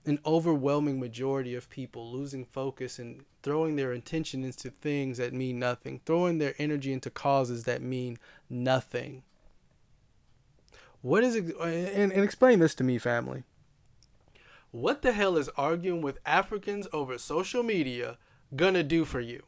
an 0.05 0.19
overwhelming 0.25 0.99
majority 0.99 1.55
of 1.55 1.69
people 1.69 2.11
losing 2.11 2.45
focus 2.45 2.99
and 2.99 3.23
throwing 3.43 3.75
their 3.75 3.91
attention 3.91 4.43
into 4.43 4.69
things 4.69 5.17
that 5.17 5.33
mean 5.33 5.59
nothing, 5.59 5.99
throwing 6.05 6.37
their 6.37 6.53
energy 6.57 6.93
into 6.93 7.09
causes 7.09 7.63
that 7.63 7.81
mean 7.81 8.17
nothing. 8.49 9.23
What 11.01 11.23
is 11.23 11.35
it? 11.35 11.55
And, 11.59 12.11
and 12.11 12.23
explain 12.23 12.59
this 12.59 12.75
to 12.75 12.83
me, 12.83 12.97
family. 12.97 13.43
What 14.71 15.01
the 15.01 15.11
hell 15.11 15.37
is 15.37 15.49
arguing 15.57 16.01
with 16.01 16.19
Africans 16.25 16.87
over 16.93 17.17
social 17.17 17.61
media 17.61 18.17
gonna 18.55 18.83
do 18.83 19.03
for 19.03 19.19
you? 19.19 19.43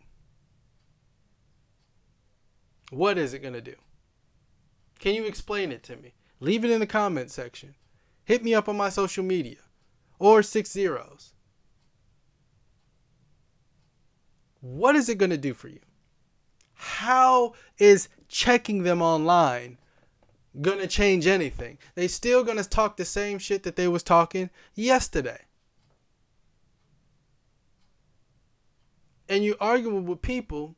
What 2.92 3.18
is 3.18 3.34
it 3.34 3.40
gonna 3.40 3.62
do? 3.62 3.76
Can 5.00 5.16
you 5.16 5.26
explain 5.26 5.72
it 5.72 5.82
to 5.84 5.96
me? 5.96 6.14
Leave 6.40 6.66
it 6.66 6.72
in 6.72 6.82
the 6.82 6.86
comment 6.86 7.32
section. 7.32 7.76
Hit 8.26 8.44
me 8.44 8.54
up 8.54 8.68
on 8.68 8.78
my 8.78 8.90
social 8.90 9.24
media 9.24 9.58
or 10.20 10.44
six 10.44 10.72
zeros. 10.72 11.34
What 14.60 14.96
is 14.96 15.10
it 15.10 15.20
to 15.20 15.38
do 15.38 15.54
for 15.54 15.70
you? 15.70 15.80
How 16.74 17.54
is 17.78 18.10
checking 18.28 18.84
them 18.84 19.02
online 19.02 19.78
to 20.80 20.88
change 20.88 21.28
anything? 21.28 21.78
They 21.96 22.08
still 22.08 22.44
to 22.58 22.64
talk 22.64 22.98
the 22.98 23.06
same 23.06 23.40
shit 23.40 23.64
that 23.64 23.76
they 23.76 23.88
was 23.88 24.04
talking 24.04 24.50
yesterday. 24.76 25.42
And 29.28 29.44
you 29.44 29.56
arguing 29.60 30.06
with 30.06 30.22
people 30.22 30.76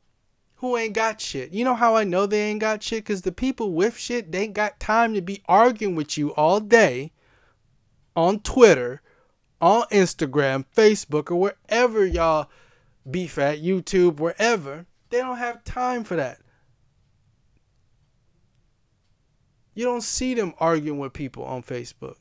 who 0.56 0.76
ain't 0.76 0.94
got 0.94 1.20
shit. 1.20 1.52
You 1.52 1.64
know 1.64 1.74
how 1.74 1.96
I 1.96 2.04
know 2.04 2.26
they 2.26 2.42
ain't 2.42 2.60
got 2.60 2.82
shit? 2.82 3.04
Because 3.04 3.22
the 3.22 3.32
people 3.32 3.72
with 3.72 3.98
shit, 3.98 4.32
they 4.32 4.44
ain't 4.44 4.54
got 4.54 4.80
time 4.80 5.12
to 5.14 5.20
be 5.20 5.42
arguing 5.46 5.94
with 5.94 6.16
you 6.16 6.32
all 6.34 6.60
day 6.60 7.12
on 8.14 8.40
Twitter 8.40 9.02
on 9.60 9.82
Instagram, 9.90 10.64
Facebook, 10.74 11.30
or 11.30 11.36
wherever 11.36 12.04
y'all 12.04 12.48
beef 13.08 13.38
at, 13.38 13.62
YouTube, 13.62 14.18
wherever, 14.18 14.86
they 15.10 15.18
don't 15.18 15.38
have 15.38 15.64
time 15.64 16.04
for 16.04 16.16
that. 16.16 16.38
You 19.76 19.84
don't 19.84 20.02
see 20.02 20.34
them 20.34 20.54
arguing 20.58 20.98
with 20.98 21.12
people 21.12 21.44
on 21.44 21.62
Facebook. 21.62 22.16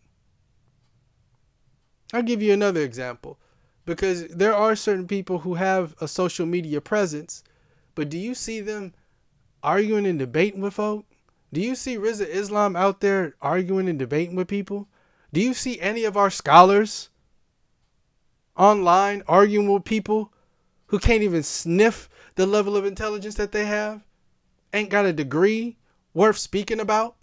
I'll 2.14 2.22
give 2.22 2.44
you 2.44 2.54
another 2.54 2.82
example 2.82 3.40
because 3.86 4.28
there 4.28 4.54
are 4.54 4.76
certain 4.76 5.08
people 5.08 5.40
who 5.40 5.56
have 5.56 5.96
a 6.00 6.08
social 6.08 6.46
media 6.46 6.82
presence, 6.82 7.44
but 7.96 8.10
do 8.10 8.18
you 8.20 8.36
see 8.36 8.60
them 8.60 8.94
arguing 9.64 10.06
and 10.06 10.20
debating 10.20 10.62
with 10.62 10.76
folk? 10.76 11.06
Do 11.52 11.62
you 11.62 11.76
see 11.76 11.98
Rizza 11.98 12.28
Islam 12.28 12.76
out 12.76 13.02
there 13.02 13.36
arguing 13.42 13.90
and 13.90 13.98
debating 13.98 14.36
with 14.36 14.48
people? 14.48 14.88
Do 15.34 15.42
you 15.42 15.54
see 15.54 15.80
any 15.80 16.04
of 16.04 16.16
our 16.16 16.30
scholars 16.30 17.10
online 18.58 19.24
arguing 19.28 19.72
with 19.74 19.86
people 19.86 20.32
who 20.88 21.00
can't 21.00 21.24
even 21.24 21.44
sniff 21.44 22.10
the 22.36 22.46
level 22.46 22.76
of 22.76 22.86
intelligence 22.86 23.36
that 23.36 23.52
they 23.52 23.66
have, 23.66 24.04
ain't 24.74 24.90
got 24.90 25.06
a 25.06 25.14
degree 25.14 25.78
worth 26.14 26.38
speaking 26.38 26.80
about. 26.80 27.16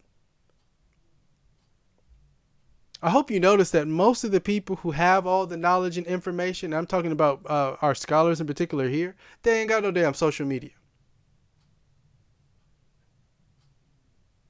I 3.05 3.11
hope 3.11 3.33
you 3.33 3.41
notice 3.41 3.73
that 3.73 3.89
most 3.89 4.23
of 4.23 4.31
the 4.31 4.41
people 4.41 4.77
who 4.77 4.93
have 4.93 5.27
all 5.27 5.45
the 5.45 5.57
knowledge 5.57 5.99
and 5.99 6.07
information, 6.07 6.73
I'm 6.73 6.87
talking 6.87 7.11
about 7.11 7.41
uh, 7.47 7.77
our 7.83 7.97
scholars 7.97 8.41
in 8.41 8.47
particular 8.47 8.89
here, 8.89 9.17
they 9.43 9.61
ain't 9.61 9.69
got 9.69 9.83
no 9.83 9.91
damn 9.91 10.15
social 10.15 10.47
media. 10.47 10.71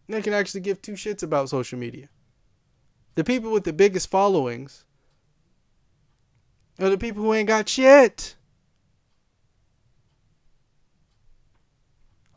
They 0.07 0.21
can 0.21 0.35
actually 0.35 0.61
give 0.61 0.83
two 0.83 0.93
shits 0.93 1.23
about 1.23 1.49
social 1.49 1.79
media. 1.79 2.11
The 3.15 3.25
people 3.25 3.51
with 3.53 3.65
the 3.65 3.73
biggest 3.73 4.11
followings 4.11 4.85
are 6.79 6.91
the 6.91 6.99
people 6.99 7.23
who 7.23 7.33
ain't 7.33 7.49
got 7.49 7.71
shit. 7.71 8.37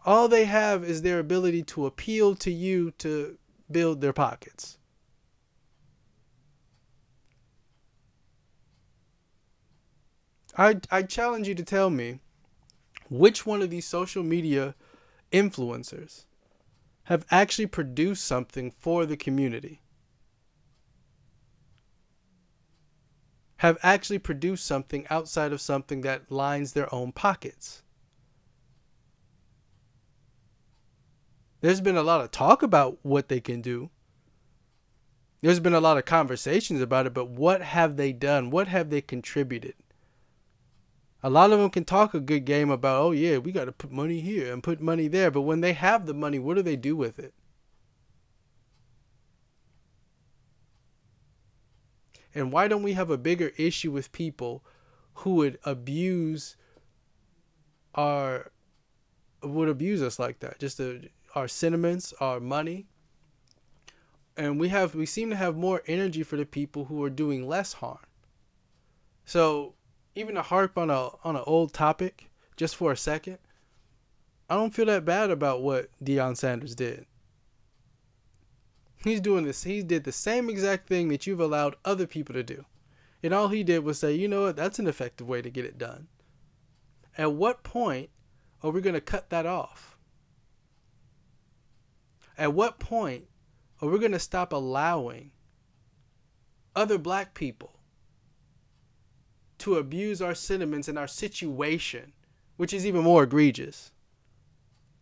All 0.06 0.30
they 0.30 0.46
have 0.46 0.86
is 0.86 1.02
their 1.02 1.20
ability 1.20 1.64
to 1.64 1.88
appeal 1.88 2.36
to 2.36 2.52
you 2.52 2.92
to 3.00 3.38
build 3.70 4.00
their 4.00 4.14
pockets. 4.14 4.78
I, 10.58 10.80
I 10.90 11.04
challenge 11.04 11.48
you 11.48 11.56
to 11.56 11.64
tell 11.64 11.90
me 11.90 12.20
which 13.10 13.46
one 13.46 13.62
of 13.62 13.70
these 13.70 13.86
social 13.86 14.24
media 14.24 14.76
influencers 15.32 16.26
have 17.04 17.26
actually 17.30 17.68
produced 17.68 18.26
something 18.26 18.72
for 18.72 19.06
the 19.06 19.18
community. 19.18 19.82
have 23.58 23.78
actually 23.82 24.20
produced 24.20 24.66
something 24.66 25.08
outside 25.10 25.52
of 25.52 25.62
something 25.62 26.02
that 26.02 26.32
lines 26.32 26.74
their 26.74 26.94
own 26.94 27.12
pockets. 27.12 27.84
There's 31.62 31.82
been 31.82 31.98
a 31.98 32.04
lot 32.04 32.22
of 32.22 32.32
talk 32.32 32.62
about 32.62 33.00
what 33.02 33.28
they 33.28 33.40
can 33.40 33.62
do. 33.62 33.90
There's 35.42 35.60
been 35.60 35.74
a 35.74 35.80
lot 35.80 35.98
of 35.98 36.06
conversations 36.06 36.82
about 36.82 37.08
it, 37.08 37.14
but 37.14 37.30
what 37.30 37.62
have 37.62 37.98
they 37.98 38.12
done? 38.12 38.52
What 38.52 38.68
have 38.68 38.90
they 38.90 39.02
contributed? 39.02 39.74
A 41.26 41.30
lot 41.32 41.52
of 41.52 41.58
them 41.58 41.72
can 41.72 41.86
talk 41.86 42.14
a 42.14 42.20
good 42.20 42.46
game 42.46 42.70
about, 42.70 43.02
oh, 43.02 43.10
yeah, 43.10 43.40
we 43.40 43.52
got 43.52 43.66
to 43.66 43.72
put 43.72 43.92
money 43.92 44.20
here 44.20 44.54
and 44.54 44.62
put 44.62 44.80
money 44.80 45.08
there. 45.08 45.32
But 45.32 45.42
when 45.42 45.62
they 45.62 45.74
have 45.74 46.06
the 46.06 46.14
money, 46.14 46.38
what 46.38 46.54
do 46.54 46.62
they 46.62 46.76
do 46.76 46.96
with 46.96 47.18
it? 47.18 47.34
And 52.36 52.52
why 52.52 52.68
don't 52.68 52.84
we 52.84 52.94
have 52.94 53.10
a 53.10 53.18
bigger 53.18 53.54
issue 53.58 53.90
with 53.90 54.12
people 54.12 54.64
who 55.16 55.34
would 55.34 55.58
abuse 55.66 56.58
our 57.96 58.52
would 59.42 59.68
abuse 59.68 60.04
us 60.04 60.20
like 60.20 60.42
that? 60.42 60.60
Just 60.60 60.78
the, 60.78 61.10
our 61.34 61.48
sentiments, 61.48 62.14
our 62.20 62.40
money. 62.40 62.86
And 64.38 64.60
we 64.60 64.70
have 64.70 64.94
we 64.94 65.08
seem 65.08 65.32
to 65.32 65.36
have 65.36 65.58
more 65.58 65.82
energy 65.88 66.22
for 66.22 66.38
the 66.38 66.46
people 66.46 66.86
who 66.86 67.04
are 67.04 67.10
doing 67.10 67.48
less 67.48 67.74
harm. 67.74 68.06
So 69.26 69.74
even 70.16 70.36
to 70.36 70.42
harp 70.42 70.78
on 70.78 70.90
a 70.90 71.10
on 71.24 71.36
an 71.36 71.44
old 71.46 71.74
topic 71.74 72.30
just 72.56 72.76
for 72.76 72.92
a 72.92 72.98
second, 72.98 73.38
I 74.50 74.56
don't 74.56 74.74
feel 74.74 74.86
that 74.86 75.06
bad 75.06 75.30
about 75.30 75.62
what 75.62 75.90
Deion 76.04 76.38
Sanders 76.38 76.76
did. 76.76 77.06
He's 79.04 79.22
doing 79.22 79.46
this. 79.46 79.64
He 79.64 79.84
did 79.84 80.04
the 80.04 80.12
same 80.12 80.50
exact 80.50 80.88
thing 80.88 81.10
that 81.10 81.28
you've 81.28 81.40
allowed 81.40 81.76
other 81.84 82.08
people 82.08 82.34
to 82.34 82.44
do. 82.44 82.66
And 83.22 83.34
all 83.34 83.50
he 83.50 83.64
did 83.64 83.84
was 83.84 84.00
say, 84.00 84.14
you 84.14 84.28
know 84.28 84.44
what, 84.44 84.56
that's 84.56 84.80
an 84.80 84.88
effective 84.88 85.28
way 85.28 85.42
to 85.42 85.50
get 85.50 85.66
it 85.66 85.78
done. 85.78 86.08
At 87.18 87.34
what 87.34 87.64
point 87.64 88.10
are 88.64 88.72
we 88.72 88.82
going 88.82 88.96
to 88.96 89.02
cut 89.02 89.30
that 89.30 89.46
off? 89.46 89.98
At 92.38 92.54
what 92.54 92.80
point 92.80 93.26
are 93.82 93.90
we 93.90 94.00
going 94.00 94.12
to 94.12 94.20
stop 94.20 94.52
allowing 94.52 95.32
other 96.76 96.98
black 96.98 97.34
people 97.34 97.75
to 99.60 99.76
abuse 99.76 100.22
our 100.22 100.36
sentiments 100.36 100.88
and 100.88 100.98
our 100.98 101.08
situation, 101.08 102.14
which 102.58 102.74
is 102.74 102.86
even 102.86 103.04
more 103.04 103.24
egregious, 103.24 103.92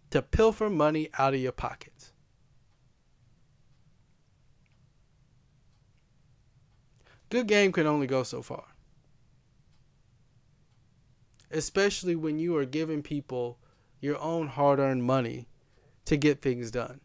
to 0.10 0.22
pilfer 0.22 0.70
money 0.70 1.10
out 1.18 1.34
of 1.34 1.40
your 1.40 1.52
pockets. 1.52 2.12
Good 7.30 7.48
game 7.48 7.72
can 7.72 7.88
only 7.88 8.06
go 8.06 8.22
so 8.22 8.44
far. 8.44 8.66
Especially 11.50 12.16
when 12.16 12.38
you 12.38 12.56
are 12.58 12.66
giving 12.66 13.02
people 13.02 13.58
your 14.00 14.20
own 14.20 14.50
hard 14.50 14.78
earned 14.78 15.04
money 15.04 15.48
to 16.06 16.16
get 16.16 16.42
things 16.42 16.70
done. 16.70 17.00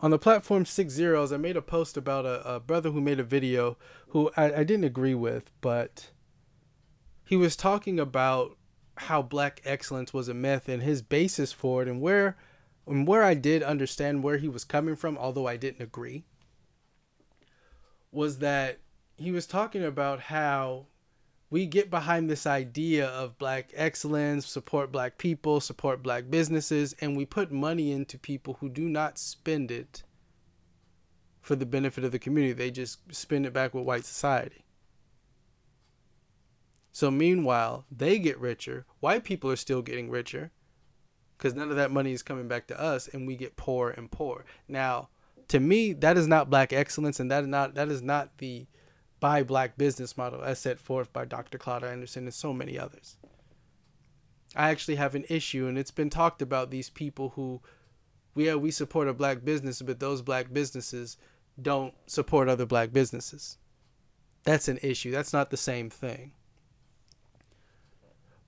On 0.00 0.10
the 0.10 0.18
platform 0.18 0.64
Six 0.64 0.92
Zeros, 0.92 1.32
I 1.32 1.36
made 1.36 1.56
a 1.56 1.62
post 1.62 1.96
about 1.96 2.24
a, 2.24 2.54
a 2.54 2.60
brother 2.60 2.90
who 2.90 3.00
made 3.00 3.20
a 3.20 3.24
video 3.24 3.76
who 4.14 4.30
I, 4.36 4.60
I 4.60 4.64
didn't 4.64 4.84
agree 4.84 5.16
with, 5.16 5.50
but 5.60 6.10
he 7.24 7.36
was 7.36 7.56
talking 7.56 7.98
about 7.98 8.56
how 8.96 9.20
black 9.20 9.60
excellence 9.64 10.14
was 10.14 10.28
a 10.28 10.34
myth 10.34 10.68
and 10.68 10.84
his 10.84 11.02
basis 11.02 11.52
for 11.52 11.82
it 11.82 11.88
and 11.88 12.00
where 12.00 12.36
and 12.86 13.08
where 13.08 13.24
I 13.24 13.34
did 13.34 13.64
understand 13.64 14.22
where 14.22 14.36
he 14.36 14.46
was 14.48 14.64
coming 14.64 14.94
from, 14.94 15.18
although 15.18 15.48
I 15.48 15.56
didn't 15.56 15.82
agree, 15.82 16.22
was 18.12 18.38
that 18.38 18.78
he 19.16 19.32
was 19.32 19.46
talking 19.46 19.82
about 19.82 20.20
how 20.20 20.86
we 21.50 21.66
get 21.66 21.90
behind 21.90 22.30
this 22.30 22.46
idea 22.46 23.08
of 23.08 23.36
black 23.36 23.72
excellence, 23.74 24.46
support 24.46 24.92
black 24.92 25.18
people, 25.18 25.60
support 25.60 26.04
black 26.04 26.30
businesses, 26.30 26.94
and 27.00 27.16
we 27.16 27.24
put 27.24 27.50
money 27.50 27.90
into 27.90 28.16
people 28.16 28.58
who 28.60 28.68
do 28.68 28.88
not 28.88 29.18
spend 29.18 29.72
it 29.72 30.04
for 31.44 31.54
the 31.54 31.66
benefit 31.66 32.04
of 32.04 32.10
the 32.10 32.18
community. 32.18 32.54
They 32.54 32.70
just 32.70 33.14
spend 33.14 33.44
it 33.44 33.52
back 33.52 33.74
with 33.74 33.84
white 33.84 34.04
society. 34.04 34.64
So 36.90 37.10
meanwhile, 37.10 37.84
they 37.90 38.18
get 38.18 38.40
richer. 38.40 38.86
White 39.00 39.24
people 39.24 39.50
are 39.50 39.56
still 39.56 39.82
getting 39.82 40.08
richer 40.10 40.52
because 41.36 41.54
none 41.54 41.68
of 41.68 41.76
that 41.76 41.90
money 41.90 42.12
is 42.12 42.22
coming 42.22 42.48
back 42.48 42.66
to 42.68 42.80
us, 42.80 43.08
and 43.08 43.26
we 43.26 43.36
get 43.36 43.56
poor 43.56 43.90
and 43.90 44.10
poor. 44.10 44.44
Now, 44.68 45.10
to 45.48 45.60
me, 45.60 45.92
that 45.92 46.16
is 46.16 46.26
not 46.26 46.48
black 46.48 46.72
excellence, 46.72 47.20
and 47.20 47.30
that 47.30 47.42
is 47.42 47.48
not 47.48 47.74
that 47.74 47.88
is 47.88 48.00
not 48.00 48.38
the 48.38 48.66
buy 49.20 49.42
black 49.42 49.76
business 49.76 50.16
model 50.16 50.42
as 50.42 50.58
set 50.58 50.78
forth 50.78 51.12
by 51.12 51.24
Dr. 51.24 51.58
Claude 51.58 51.84
Anderson 51.84 52.24
and 52.24 52.34
so 52.34 52.54
many 52.54 52.78
others. 52.78 53.16
I 54.56 54.70
actually 54.70 54.94
have 54.94 55.14
an 55.14 55.26
issue, 55.28 55.66
and 55.66 55.76
it's 55.76 55.90
been 55.90 56.10
talked 56.10 56.40
about 56.40 56.70
these 56.70 56.88
people 56.88 57.30
who, 57.30 57.60
yeah, 58.34 58.54
we 58.54 58.70
support 58.70 59.08
a 59.08 59.12
black 59.12 59.44
business, 59.44 59.82
but 59.82 60.00
those 60.00 60.22
black 60.22 60.52
businesses 60.52 61.18
don't 61.60 61.94
support 62.06 62.48
other 62.48 62.66
black 62.66 62.92
businesses. 62.92 63.58
That's 64.44 64.68
an 64.68 64.78
issue. 64.82 65.10
That's 65.10 65.32
not 65.32 65.50
the 65.50 65.56
same 65.56 65.88
thing. 65.90 66.32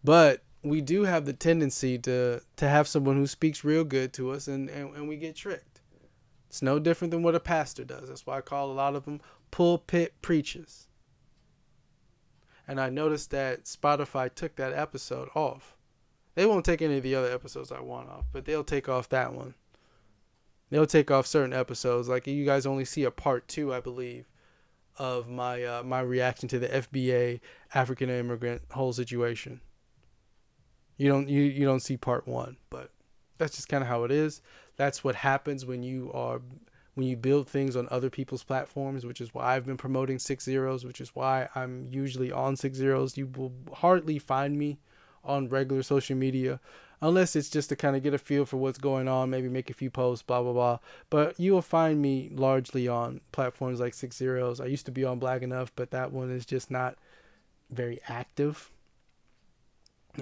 But 0.04 0.42
we 0.62 0.80
do 0.80 1.04
have 1.04 1.24
the 1.24 1.32
tendency 1.32 1.98
to 1.98 2.40
to 2.57 2.68
have 2.68 2.88
someone 2.88 3.16
who 3.16 3.26
speaks 3.26 3.64
real 3.64 3.84
good 3.84 4.12
to 4.14 4.30
us, 4.32 4.48
and, 4.48 4.68
and, 4.68 4.94
and 4.94 5.09
we 5.09 5.16
get 5.16 5.36
tricked. 5.36 5.80
It's 6.48 6.62
no 6.62 6.78
different 6.78 7.11
than 7.11 7.22
what 7.22 7.34
a 7.34 7.40
pastor 7.40 7.84
does. 7.84 8.09
That's 8.09 8.26
why 8.26 8.38
I 8.38 8.40
call 8.40 8.70
a 8.70 8.72
lot 8.72 8.94
of 8.94 9.04
them 9.04 9.20
pulpit 9.50 10.14
preachers. 10.22 10.86
And 12.68 12.80
I 12.80 12.88
noticed 12.88 13.30
that 13.30 13.64
Spotify 13.64 14.32
took 14.34 14.57
that 14.57 14.72
episode 14.72 15.28
off. 15.34 15.76
They 16.34 16.46
won't 16.46 16.64
take 16.64 16.82
any 16.82 16.98
of 16.98 17.02
the 17.02 17.14
other 17.14 17.32
episodes 17.32 17.72
I 17.72 17.80
want 17.80 18.09
off, 18.09 18.26
but 18.32 18.44
they'll 18.44 18.64
take 18.64 18.88
off 18.88 19.09
that 19.11 19.32
one. 19.32 19.54
They'll 20.70 20.86
take 20.86 21.10
off 21.10 21.26
certain 21.26 21.52
episodes. 21.52 22.08
Like 22.08 22.26
you 22.26 22.44
guys 22.44 22.66
only 22.66 22.84
see 22.84 23.04
a 23.04 23.10
part 23.10 23.46
two, 23.48 23.72
I 23.72 23.80
believe, 23.80 24.26
of 24.98 25.28
my 25.28 25.62
uh, 25.62 25.82
my 25.82 26.00
reaction 26.00 26.48
to 26.50 26.58
the 26.58 26.68
FBA 26.68 27.40
African 27.74 28.10
immigrant 28.10 28.62
whole 28.70 28.92
situation. 28.92 29.60
You 30.96 31.08
don't 31.08 31.28
you, 31.28 31.42
you 31.42 31.64
don't 31.64 31.80
see 31.80 31.96
part 31.96 32.26
one, 32.26 32.56
but 32.70 32.90
that's 33.38 33.56
just 33.56 33.68
kind 33.68 33.82
of 33.82 33.88
how 33.88 34.04
it 34.04 34.10
is. 34.10 34.40
That's 34.76 35.04
what 35.04 35.14
happens 35.14 35.64
when 35.64 35.82
you 35.82 36.10
are 36.12 36.40
when 36.94 37.06
you 37.06 37.16
build 37.16 37.48
things 37.48 37.76
on 37.76 37.86
other 37.90 38.08
people's 38.08 38.42
platforms, 38.42 39.04
which 39.04 39.20
is 39.20 39.34
why 39.34 39.54
I've 39.54 39.66
been 39.66 39.76
promoting 39.76 40.18
Six 40.18 40.44
Zeros, 40.44 40.84
which 40.84 41.00
is 41.00 41.14
why 41.14 41.48
I'm 41.54 41.86
usually 41.90 42.32
on 42.32 42.56
Six 42.56 42.78
Zeros. 42.78 43.16
You 43.16 43.26
will 43.36 43.52
hardly 43.74 44.18
find 44.18 44.58
me 44.58 44.78
on 45.22 45.48
regular 45.48 45.82
social 45.82 46.16
media 46.16 46.58
unless 47.01 47.36
it's 47.36 47.51
just 47.51 47.68
to 47.68 47.76
kind 47.76 47.97
of 47.97 48.03
get 48.03 48.14
a 48.14 48.18
feel 48.18 48.44
for 48.44 48.57
what's 48.57 48.78
going 48.78 49.09
on, 49.09 49.30
maybe 49.30 49.49
make 49.49 49.70
a 49.70 49.74
few 49.74 49.90
posts, 49.90 50.22
blah 50.22 50.42
blah 50.42 50.53
blah. 50.53 50.78
But 51.11 51.38
you 51.38 51.53
will 51.53 51.62
find 51.62 52.01
me 52.01 52.30
largely 52.32 52.88
on 52.88 53.20
platforms 53.32 53.80
like 53.80 53.94
Six 53.94 54.16
Zeros. 54.16 54.61
I 54.61 54.66
used 54.66 54.86
to 54.86 54.92
be 54.92 55.05
on 55.05 55.18
Black 55.18 55.42
Enough, 55.42 55.72
but 55.76 55.90
that 55.90 56.12
one 56.12 56.30
is 56.30 56.47
just 56.47 56.70
not 56.70 56.97
very 57.70 58.01
active 58.09 58.70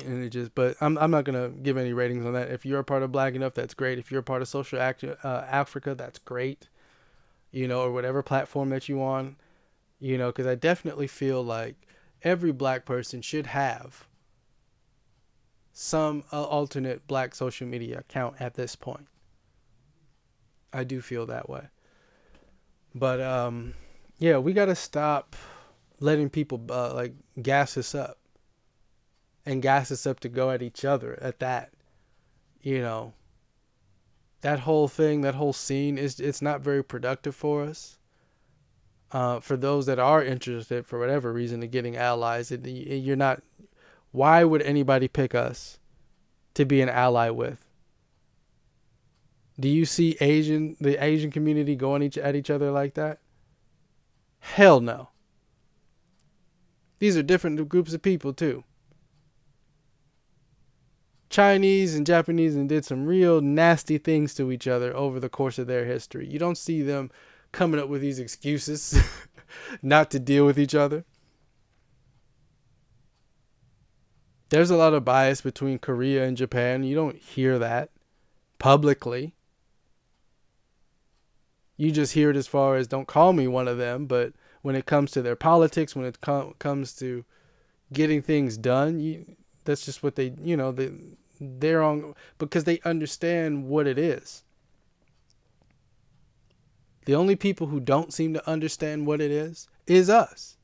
and 0.05 0.25
it 0.25 0.31
just 0.31 0.55
but 0.55 0.77
I'm, 0.81 0.99
I'm 0.99 1.11
not 1.11 1.25
gonna 1.25 1.49
give 1.49 1.77
any 1.77 1.93
ratings 1.93 2.25
on 2.25 2.33
that 2.33 2.51
if 2.51 2.67
you're 2.67 2.81
a 2.81 2.85
part 2.85 3.03
of 3.03 3.13
black 3.13 3.35
enough 3.35 3.55
that's 3.55 3.75
great 3.75 3.99
if 3.99 4.11
you're 4.11 4.21
a 4.21 4.25
part 4.25 4.43
of 4.43 4.49
social 4.49 4.81
act 4.81 5.05
uh, 5.05 5.45
africa 5.49 5.95
that's 5.95 6.19
great 6.19 6.69
you 7.51 7.69
know 7.69 7.83
or 7.83 7.93
whatever 7.93 8.23
platform 8.23 8.71
that 8.71 8.89
you 8.89 9.03
on 9.03 9.37
you 10.01 10.19
know 10.19 10.29
because 10.29 10.47
i 10.47 10.55
definitely 10.55 11.07
feel 11.07 11.43
like 11.43 11.77
every 12.23 12.53
black 12.53 12.85
person 12.85 13.23
should 13.23 13.47
have 13.47 14.07
some 15.75 16.25
uh, 16.33 16.43
alternate 16.43 17.07
black 17.07 17.35
social 17.35 17.67
media 17.67 17.99
account 17.99 18.35
at 18.41 18.55
this 18.55 18.75
point 18.75 19.07
i 20.73 20.83
do 20.83 21.01
feel 21.01 21.27
that 21.27 21.51
way 21.51 21.65
but 22.95 23.21
um 23.21 23.75
yeah 24.19 24.39
we 24.39 24.53
gotta 24.53 24.75
stop 24.75 25.37
letting 26.01 26.29
people 26.31 26.61
uh, 26.71 26.95
like 26.95 27.15
gas 27.43 27.77
us 27.77 27.95
up 27.95 28.19
and 29.47 29.63
gas 29.63 29.91
us 29.91 30.07
up 30.07 30.21
to 30.21 30.29
go 30.29 30.51
at 30.51 30.63
each 30.63 30.85
other 30.85 31.19
at 31.21 31.39
that. 31.41 31.73
You 32.61 32.81
know, 32.81 33.13
that 34.41 34.61
whole 34.61 34.89
thing, 34.89 35.21
that 35.21 35.35
whole 35.35 35.53
scene 35.53 35.99
is 35.99 36.19
it's 36.19 36.43
not 36.43 36.61
very 36.61 36.83
productive 36.83 37.35
for 37.35 37.63
us. 37.63 37.99
Uh, 39.13 39.39
for 39.39 39.57
those 39.57 39.87
that 39.87 39.99
are 39.99 40.25
interested 40.25 40.87
for 40.87 40.99
whatever 40.99 41.33
reason 41.33 41.63
in 41.63 41.71
getting 41.71 41.97
allies, 41.97 42.51
it, 42.51 42.67
you're 42.67 43.17
not. 43.17 43.43
Why 44.15 44.45
would 44.45 44.63
anybody 44.63 45.09
pick 45.09 45.35
us 45.35 45.81
to 46.55 46.65
be 46.65 46.81
an 46.81 46.89
ally 46.89 47.31
with? 47.31 47.67
Do 49.59 49.69
you 49.69 49.85
see 49.85 50.17
Asian 50.21 50.77
the 50.81 51.03
Asian 51.05 51.33
community 51.33 51.75
going 51.75 52.01
each 52.01 52.17
at 52.17 52.37
each 52.37 52.49
other 52.49 52.71
like 52.71 52.95
that? 52.95 53.19
Hell 54.39 54.81
no. 54.81 55.09
These 57.01 57.17
are 57.17 57.25
different 57.25 57.69
groups 57.69 57.93
of 57.93 58.03
people 58.03 58.33
too. 58.33 58.63
Chinese 61.29 61.97
and 61.97 62.07
Japanese 62.07 62.55
and 62.55 62.69
did 62.69 62.85
some 62.85 63.07
real 63.07 63.41
nasty 63.41 63.99
things 63.99 64.33
to 64.35 64.53
each 64.53 64.69
other 64.69 64.97
over 64.97 65.19
the 65.19 65.29
course 65.29 65.59
of 65.59 65.67
their 65.67 65.87
history. 65.87 66.29
You 66.29 66.39
don't 66.39 66.57
see 66.57 66.83
them 66.83 67.11
coming 67.51 67.81
up 67.81 67.89
with 67.89 68.01
these 68.01 68.21
excuses 68.21 68.97
not 69.83 70.13
to 70.13 70.21
deal 70.21 70.47
with 70.47 70.57
each 70.57 70.77
other. 70.77 71.05
There's 74.51 74.71
a 74.71 74.77
lot 74.77 74.95
of 74.95 75.05
bias 75.05 75.41
between 75.41 75.79
Korea 75.79 76.25
and 76.25 76.37
Japan. 76.37 76.85
You 76.85 76.95
don't 76.95 77.17
hear 77.17 77.59
that. 77.59 77.91
publicly. 78.59 79.35
You 81.77 81.91
just 81.91 82.15
hear 82.15 82.31
it 82.31 82.37
as 82.37 82.47
far 82.47 82.77
as 82.77 82.87
don't 82.87 83.09
call 83.09 83.33
me 83.33 83.49
one 83.49 83.69
of 83.69 83.79
them, 83.79 84.07
but 84.07 84.33
when 84.63 84.77
it 84.77 84.87
comes 84.87 85.11
to 85.13 85.23
their 85.23 85.37
politics, 85.37 85.97
when 85.97 86.07
it 86.07 86.21
com- 86.21 86.55
comes 86.59 86.95
to 86.97 87.25
getting 87.93 88.23
things 88.23 88.57
done, 88.57 89.01
you, 89.01 89.37
that's 89.65 89.85
just 89.85 90.03
what 90.03 90.17
they, 90.17 90.35
you 90.43 90.57
know, 90.57 90.73
they, 90.73 90.93
they're 91.41 91.83
on 91.83 92.15
because 92.39 92.65
they 92.65 92.81
understand 92.85 93.67
what 93.67 93.87
it 93.87 93.99
is. 93.99 94.45
The 97.07 97.15
only 97.15 97.37
people 97.37 97.67
who 97.67 97.81
don't 97.81 98.15
seem 98.15 98.35
to 98.35 98.49
understand 98.49 99.07
what 99.07 99.21
it 99.21 99.31
is 99.31 99.69
is 99.87 100.09
us. 100.09 100.57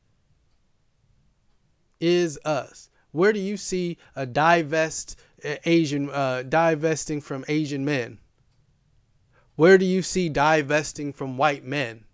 Is 2.01 2.39
us. 2.45 2.90
Where 3.13 3.33
do 3.33 3.41
you 3.41 3.57
see 3.57 3.99
a 4.15 4.27
divest 4.27 5.19
uh, 5.45 5.57
Asian 5.65 6.11
uh, 6.11 6.43
divesting 6.49 7.21
from 7.21 7.45
Asian 7.49 7.85
men? 7.85 8.19
Where 9.57 9.79
do 9.79 9.85
you 9.85 10.03
see 10.03 10.29
divesting 10.29 11.13
from 11.13 11.37
white 11.37 11.65
men? 11.65 12.05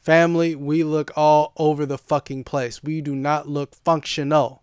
Family, 0.00 0.54
we 0.54 0.84
look 0.84 1.10
all 1.16 1.52
over 1.56 1.84
the 1.84 1.98
fucking 1.98 2.44
place. 2.44 2.82
We 2.82 3.00
do 3.00 3.14
not 3.14 3.48
look 3.48 3.74
functional. 3.74 4.62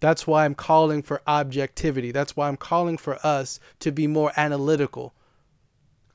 That's 0.00 0.26
why 0.26 0.44
I'm 0.44 0.56
calling 0.56 1.02
for 1.02 1.22
objectivity. 1.26 2.10
That's 2.10 2.36
why 2.36 2.48
I'm 2.48 2.56
calling 2.56 2.98
for 2.98 3.24
us 3.24 3.60
to 3.78 3.92
be 3.92 4.08
more 4.08 4.32
analytical, 4.36 5.14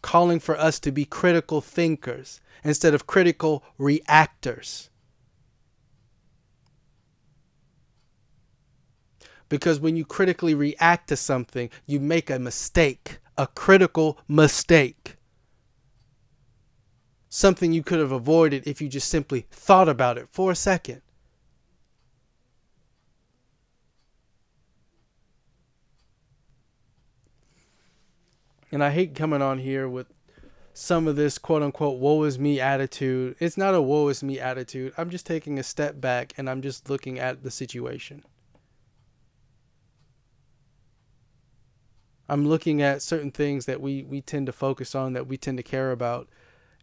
calling 0.08 0.40
for 0.40 0.58
us 0.58 0.80
to 0.80 0.90
be 0.90 1.04
critical 1.04 1.60
thinkers 1.60 2.40
instead 2.64 2.94
of 2.94 3.06
critical 3.06 3.62
reactors. 3.78 4.90
Because 9.50 9.82
when 9.82 9.98
you 9.98 10.06
critically 10.06 10.56
react 10.56 11.10
to 11.10 11.18
something, 11.18 11.70
you 11.86 12.00
make 12.00 12.30
a 12.30 12.40
mistake, 12.40 13.20
a 13.38 13.48
critical 13.48 14.18
mistake. 14.30 15.18
Something 17.28 17.74
you 17.74 17.84
could 17.84 18.00
have 18.00 18.14
avoided 18.14 18.66
if 18.66 18.82
you 18.82 18.88
just 18.88 19.10
simply 19.10 19.46
thought 19.52 19.90
about 19.90 20.18
it 20.18 20.30
for 20.32 20.52
a 20.52 20.56
second. 20.56 21.02
And 28.72 28.84
I 28.84 28.92
hate 28.92 29.16
coming 29.16 29.42
on 29.42 29.60
here 29.60 29.88
with 29.88 30.08
some 30.74 31.08
of 31.08 31.16
this 31.16 31.38
quote 31.38 31.64
unquote 31.64 32.00
woe 32.00 32.24
is 32.24 32.38
me 32.38 32.60
attitude. 32.60 33.36
It's 33.40 33.58
not 33.58 33.74
a 33.74 33.82
woe 33.82 34.10
is 34.10 34.22
me 34.22 34.40
attitude. 34.40 34.94
I'm 34.98 35.10
just 35.10 35.26
taking 35.26 35.58
a 35.58 35.64
step 35.64 36.00
back 36.00 36.34
and 36.38 36.50
I'm 36.50 36.62
just 36.62 36.90
looking 36.90 37.18
at 37.20 37.44
the 37.44 37.50
situation. 37.50 38.24
I'm 42.30 42.48
looking 42.48 42.82
at 42.82 43.02
certain 43.02 43.32
things 43.32 43.66
that 43.66 43.82
we, 43.82 44.04
we 44.04 44.22
tend 44.22 44.48
to 44.48 44.52
focus 44.52 44.94
on, 44.94 45.14
that 45.14 45.28
we 45.28 45.38
tend 45.38 45.58
to 45.58 45.64
care 45.64 45.92
about, 45.92 46.28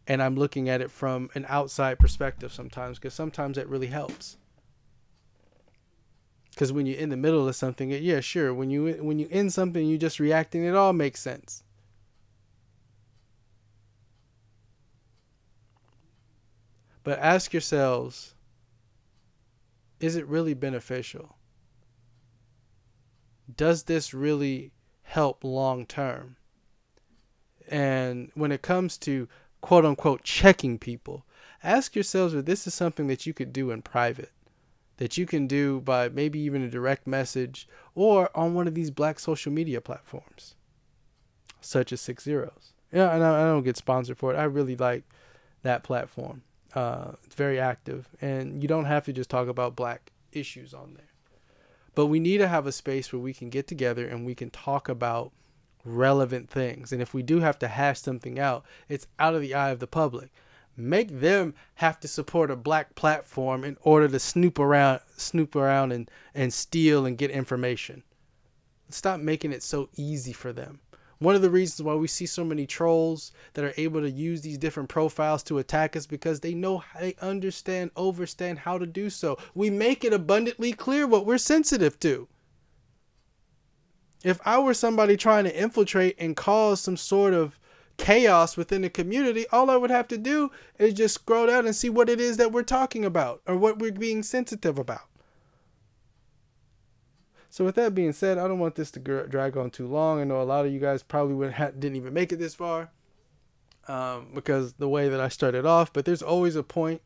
and 0.06 0.22
I'm 0.22 0.36
looking 0.36 0.68
at 0.68 0.80
it 0.80 0.90
from 0.90 1.30
an 1.34 1.44
outside 1.48 1.98
perspective 1.98 2.52
sometimes 2.52 2.98
because 2.98 3.14
sometimes 3.14 3.56
that 3.56 3.68
really 3.68 3.88
helps. 3.88 4.38
Because 6.50 6.72
when 6.72 6.86
you're 6.86 6.98
in 6.98 7.10
the 7.10 7.16
middle 7.16 7.46
of 7.46 7.56
something, 7.56 7.90
yeah, 7.90 8.20
sure. 8.20 8.54
When 8.54 8.70
you 8.70 8.92
when 9.00 9.18
you 9.18 9.26
in 9.30 9.50
something, 9.50 9.86
you 9.86 9.98
just 9.98 10.20
reacting. 10.20 10.64
It 10.64 10.76
all 10.76 10.92
makes 10.92 11.20
sense. 11.20 11.64
But 17.04 17.18
ask 17.18 17.52
yourselves 17.52 18.34
is 20.00 20.16
it 20.16 20.26
really 20.26 20.54
beneficial? 20.54 21.36
Does 23.54 23.84
this 23.84 24.12
really 24.12 24.72
help 25.02 25.44
long 25.44 25.86
term? 25.86 26.36
And 27.68 28.30
when 28.34 28.52
it 28.52 28.62
comes 28.62 28.98
to 28.98 29.28
quote 29.60 29.84
unquote 29.84 30.22
checking 30.24 30.78
people, 30.78 31.24
ask 31.62 31.94
yourselves 31.94 32.34
if 32.34 32.44
this 32.44 32.66
is 32.66 32.74
something 32.74 33.06
that 33.06 33.26
you 33.26 33.32
could 33.32 33.52
do 33.52 33.70
in 33.70 33.82
private, 33.82 34.32
that 34.96 35.16
you 35.16 35.26
can 35.26 35.46
do 35.46 35.80
by 35.80 36.08
maybe 36.08 36.38
even 36.40 36.62
a 36.62 36.70
direct 36.70 37.06
message 37.06 37.68
or 37.94 38.30
on 38.36 38.54
one 38.54 38.66
of 38.66 38.74
these 38.74 38.90
black 38.90 39.18
social 39.18 39.52
media 39.52 39.80
platforms, 39.80 40.54
such 41.60 41.92
as 41.92 42.00
Six 42.00 42.24
Zeros. 42.24 42.72
Yeah, 42.92 43.14
and 43.14 43.24
I, 43.24 43.42
I 43.42 43.44
don't 43.44 43.64
get 43.64 43.76
sponsored 43.76 44.18
for 44.18 44.32
it. 44.32 44.36
I 44.36 44.44
really 44.44 44.76
like 44.76 45.04
that 45.62 45.82
platform. 45.82 46.42
Uh, 46.74 47.12
it's 47.24 47.36
very 47.36 47.60
active, 47.60 48.08
and 48.20 48.62
you 48.62 48.68
don't 48.68 48.86
have 48.86 49.04
to 49.04 49.12
just 49.12 49.30
talk 49.30 49.48
about 49.48 49.76
black 49.76 50.10
issues 50.32 50.74
on 50.74 50.94
there. 50.94 51.06
But 51.94 52.06
we 52.06 52.18
need 52.18 52.38
to 52.38 52.48
have 52.48 52.66
a 52.66 52.72
space 52.72 53.12
where 53.12 53.22
we 53.22 53.32
can 53.32 53.50
get 53.50 53.68
together 53.68 54.06
and 54.06 54.26
we 54.26 54.34
can 54.34 54.50
talk 54.50 54.88
about 54.88 55.32
relevant 55.84 56.50
things. 56.50 56.92
And 56.92 57.00
if 57.00 57.14
we 57.14 57.22
do 57.22 57.40
have 57.40 57.58
to 57.60 57.68
hash 57.68 58.00
something 58.00 58.38
out, 58.38 58.64
it's 58.88 59.06
out 59.18 59.34
of 59.34 59.40
the 59.40 59.54
eye 59.54 59.70
of 59.70 59.78
the 59.78 59.86
public. 59.86 60.30
Make 60.76 61.20
them 61.20 61.54
have 61.76 62.00
to 62.00 62.08
support 62.08 62.50
a 62.50 62.56
black 62.56 62.96
platform 62.96 63.62
in 63.62 63.76
order 63.82 64.08
to 64.08 64.18
snoop 64.18 64.58
around, 64.58 65.00
snoop 65.16 65.54
around, 65.54 65.92
and 65.92 66.10
and 66.34 66.52
steal 66.52 67.06
and 67.06 67.16
get 67.16 67.30
information. 67.30 68.02
Stop 68.88 69.20
making 69.20 69.52
it 69.52 69.62
so 69.62 69.88
easy 69.96 70.32
for 70.32 70.52
them. 70.52 70.80
One 71.18 71.34
of 71.34 71.42
the 71.42 71.50
reasons 71.50 71.82
why 71.82 71.94
we 71.94 72.08
see 72.08 72.26
so 72.26 72.44
many 72.44 72.66
trolls 72.66 73.32
that 73.54 73.64
are 73.64 73.74
able 73.76 74.00
to 74.00 74.10
use 74.10 74.42
these 74.42 74.58
different 74.58 74.88
profiles 74.88 75.42
to 75.44 75.58
attack 75.58 75.96
us 75.96 76.06
because 76.06 76.40
they 76.40 76.54
know 76.54 76.84
they 77.00 77.14
understand, 77.20 77.90
understand 77.96 78.60
how 78.60 78.78
to 78.78 78.86
do 78.86 79.10
so. 79.10 79.38
We 79.54 79.70
make 79.70 80.04
it 80.04 80.12
abundantly 80.12 80.72
clear 80.72 81.06
what 81.06 81.26
we're 81.26 81.38
sensitive 81.38 81.98
to. 82.00 82.28
If 84.24 84.40
I 84.44 84.58
were 84.58 84.74
somebody 84.74 85.16
trying 85.16 85.44
to 85.44 85.56
infiltrate 85.56 86.16
and 86.18 86.34
cause 86.34 86.80
some 86.80 86.96
sort 86.96 87.34
of 87.34 87.58
chaos 87.96 88.56
within 88.56 88.82
the 88.82 88.90
community, 88.90 89.46
all 89.52 89.70
I 89.70 89.76
would 89.76 89.90
have 89.90 90.08
to 90.08 90.18
do 90.18 90.50
is 90.78 90.94
just 90.94 91.14
scroll 91.14 91.46
down 91.46 91.66
and 91.66 91.76
see 91.76 91.90
what 91.90 92.08
it 92.08 92.20
is 92.20 92.38
that 92.38 92.50
we're 92.50 92.62
talking 92.62 93.04
about 93.04 93.42
or 93.46 93.56
what 93.56 93.78
we're 93.78 93.92
being 93.92 94.22
sensitive 94.22 94.78
about. 94.78 95.08
So 97.54 97.64
with 97.64 97.76
that 97.76 97.94
being 97.94 98.12
said, 98.12 98.36
I 98.36 98.48
don't 98.48 98.58
want 98.58 98.74
this 98.74 98.90
to 98.90 98.98
drag 98.98 99.56
on 99.56 99.70
too 99.70 99.86
long. 99.86 100.20
I 100.20 100.24
know 100.24 100.42
a 100.42 100.42
lot 100.42 100.66
of 100.66 100.72
you 100.72 100.80
guys 100.80 101.04
probably 101.04 101.36
would 101.36 101.52
ha- 101.52 101.70
didn't 101.70 101.94
even 101.94 102.12
make 102.12 102.32
it 102.32 102.40
this 102.40 102.52
far 102.52 102.90
um, 103.86 104.30
because 104.34 104.72
the 104.72 104.88
way 104.88 105.08
that 105.08 105.20
I 105.20 105.28
started 105.28 105.64
off. 105.64 105.92
But 105.92 106.04
there's 106.04 106.20
always 106.20 106.56
a 106.56 106.64
point 106.64 107.00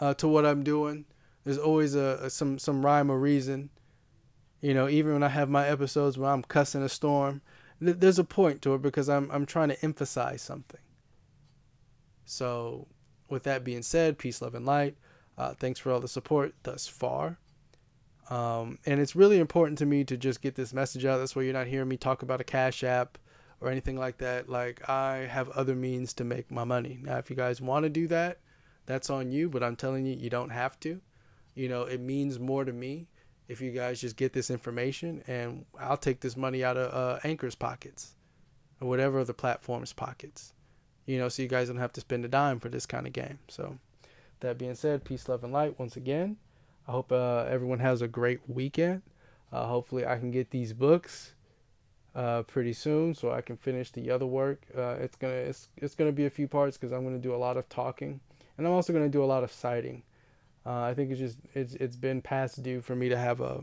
uh, 0.00 0.14
to 0.14 0.26
what 0.26 0.46
I'm 0.46 0.62
doing. 0.62 1.04
There's 1.44 1.58
always 1.58 1.94
a, 1.94 2.18
a, 2.22 2.30
some 2.30 2.58
some 2.58 2.82
rhyme 2.82 3.10
or 3.10 3.18
reason. 3.18 3.68
You 4.62 4.72
know, 4.72 4.88
even 4.88 5.12
when 5.12 5.22
I 5.22 5.28
have 5.28 5.50
my 5.50 5.68
episodes 5.68 6.16
where 6.16 6.30
I'm 6.30 6.44
cussing 6.44 6.82
a 6.82 6.88
storm, 6.88 7.42
th- 7.78 7.98
there's 7.98 8.18
a 8.18 8.24
point 8.24 8.62
to 8.62 8.72
it 8.72 8.80
because 8.80 9.10
I'm 9.10 9.30
I'm 9.30 9.44
trying 9.44 9.68
to 9.68 9.84
emphasize 9.84 10.40
something. 10.40 10.80
So, 12.24 12.86
with 13.28 13.42
that 13.42 13.64
being 13.64 13.82
said, 13.82 14.16
peace, 14.16 14.40
love, 14.40 14.54
and 14.54 14.64
light. 14.64 14.96
Uh, 15.36 15.52
thanks 15.52 15.78
for 15.78 15.92
all 15.92 16.00
the 16.00 16.08
support 16.08 16.54
thus 16.62 16.86
far. 16.86 17.36
Um, 18.30 18.78
and 18.86 19.00
it's 19.00 19.14
really 19.14 19.38
important 19.38 19.78
to 19.78 19.86
me 19.86 20.04
to 20.04 20.16
just 20.16 20.40
get 20.40 20.54
this 20.54 20.72
message 20.72 21.04
out. 21.04 21.18
That's 21.18 21.36
why 21.36 21.42
you're 21.42 21.52
not 21.52 21.66
hearing 21.66 21.88
me 21.88 21.96
talk 21.96 22.22
about 22.22 22.40
a 22.40 22.44
Cash 22.44 22.82
App 22.82 23.18
or 23.60 23.70
anything 23.70 23.96
like 23.96 24.18
that. 24.18 24.48
Like, 24.48 24.88
I 24.88 25.26
have 25.30 25.48
other 25.50 25.74
means 25.74 26.12
to 26.14 26.24
make 26.24 26.50
my 26.50 26.64
money. 26.64 26.98
Now, 27.02 27.18
if 27.18 27.30
you 27.30 27.36
guys 27.36 27.60
want 27.60 27.84
to 27.84 27.90
do 27.90 28.06
that, 28.08 28.38
that's 28.86 29.10
on 29.10 29.30
you, 29.30 29.48
but 29.48 29.62
I'm 29.62 29.76
telling 29.76 30.06
you, 30.06 30.14
you 30.14 30.30
don't 30.30 30.50
have 30.50 30.78
to. 30.80 31.00
You 31.54 31.68
know, 31.68 31.82
it 31.82 32.00
means 32.00 32.38
more 32.38 32.64
to 32.64 32.72
me 32.72 33.08
if 33.48 33.60
you 33.60 33.70
guys 33.70 34.00
just 34.00 34.16
get 34.16 34.32
this 34.32 34.50
information, 34.50 35.22
and 35.26 35.64
I'll 35.78 35.96
take 35.96 36.20
this 36.20 36.36
money 36.36 36.64
out 36.64 36.76
of 36.76 36.92
uh, 36.92 37.20
Anchor's 37.24 37.54
pockets 37.54 38.14
or 38.80 38.88
whatever 38.88 39.20
other 39.20 39.32
platform's 39.32 39.92
pockets. 39.92 40.52
You 41.06 41.18
know, 41.18 41.28
so 41.28 41.42
you 41.42 41.48
guys 41.48 41.68
don't 41.68 41.76
have 41.76 41.92
to 41.92 42.00
spend 42.00 42.24
a 42.24 42.28
dime 42.28 42.58
for 42.58 42.70
this 42.70 42.86
kind 42.86 43.06
of 43.06 43.12
game. 43.12 43.38
So, 43.48 43.78
that 44.40 44.58
being 44.58 44.74
said, 44.74 45.04
peace, 45.04 45.28
love, 45.28 45.44
and 45.44 45.52
light 45.52 45.78
once 45.78 45.96
again. 45.96 46.36
I 46.86 46.92
hope 46.92 47.12
uh, 47.12 47.44
everyone 47.48 47.78
has 47.78 48.02
a 48.02 48.08
great 48.08 48.40
weekend. 48.46 49.02
Uh, 49.50 49.66
hopefully, 49.66 50.06
I 50.06 50.18
can 50.18 50.30
get 50.30 50.50
these 50.50 50.72
books 50.72 51.34
uh, 52.14 52.42
pretty 52.42 52.74
soon 52.74 53.14
so 53.14 53.30
I 53.30 53.40
can 53.40 53.56
finish 53.56 53.90
the 53.90 54.10
other 54.10 54.26
work. 54.26 54.66
Uh, 54.76 54.96
it's 55.00 55.16
gonna 55.16 55.32
it's 55.32 55.68
it's 55.76 55.94
gonna 55.94 56.12
be 56.12 56.26
a 56.26 56.30
few 56.30 56.46
parts 56.46 56.76
because 56.76 56.92
I'm 56.92 57.02
gonna 57.02 57.18
do 57.18 57.34
a 57.34 57.36
lot 57.36 57.56
of 57.56 57.68
talking, 57.68 58.20
and 58.58 58.66
I'm 58.66 58.72
also 58.72 58.92
gonna 58.92 59.08
do 59.08 59.24
a 59.24 59.26
lot 59.26 59.44
of 59.44 59.50
citing. 59.50 60.02
Uh, 60.66 60.82
I 60.82 60.94
think 60.94 61.10
it's 61.10 61.20
just 61.20 61.38
it's 61.54 61.74
it's 61.74 61.96
been 61.96 62.20
past 62.20 62.62
due 62.62 62.82
for 62.82 62.94
me 62.94 63.08
to 63.08 63.16
have 63.16 63.40
a 63.40 63.62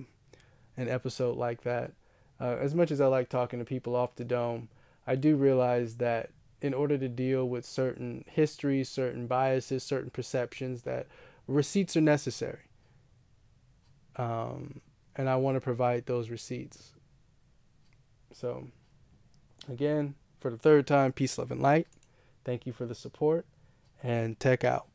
an 0.77 0.89
episode 0.89 1.37
like 1.37 1.61
that. 1.61 1.91
Uh, 2.39 2.57
as 2.59 2.73
much 2.73 2.89
as 2.89 2.99
I 2.99 3.05
like 3.05 3.29
talking 3.29 3.59
to 3.59 3.65
people 3.65 3.95
off 3.95 4.15
the 4.15 4.23
dome, 4.23 4.69
I 5.05 5.15
do 5.15 5.35
realize 5.35 5.97
that 5.97 6.31
in 6.59 6.73
order 6.73 6.97
to 6.97 7.07
deal 7.07 7.47
with 7.47 7.65
certain 7.65 8.25
histories, 8.27 8.89
certain 8.89 9.27
biases, 9.27 9.83
certain 9.83 10.09
perceptions, 10.09 10.83
that 10.83 11.05
receipts 11.47 11.95
are 11.95 12.01
necessary 12.01 12.61
um, 14.21 14.81
and 15.15 15.27
I 15.27 15.35
want 15.35 15.55
to 15.55 15.61
provide 15.61 16.05
those 16.05 16.29
receipts. 16.29 16.93
So, 18.31 18.67
again, 19.67 20.13
for 20.39 20.51
the 20.51 20.57
third 20.57 20.85
time, 20.85 21.11
peace, 21.11 21.37
love, 21.37 21.51
and 21.51 21.61
light. 21.61 21.87
Thank 22.45 22.65
you 22.65 22.73
for 22.73 22.85
the 22.85 22.95
support, 22.95 23.45
and 24.03 24.39
tech 24.39 24.63
out. 24.63 24.90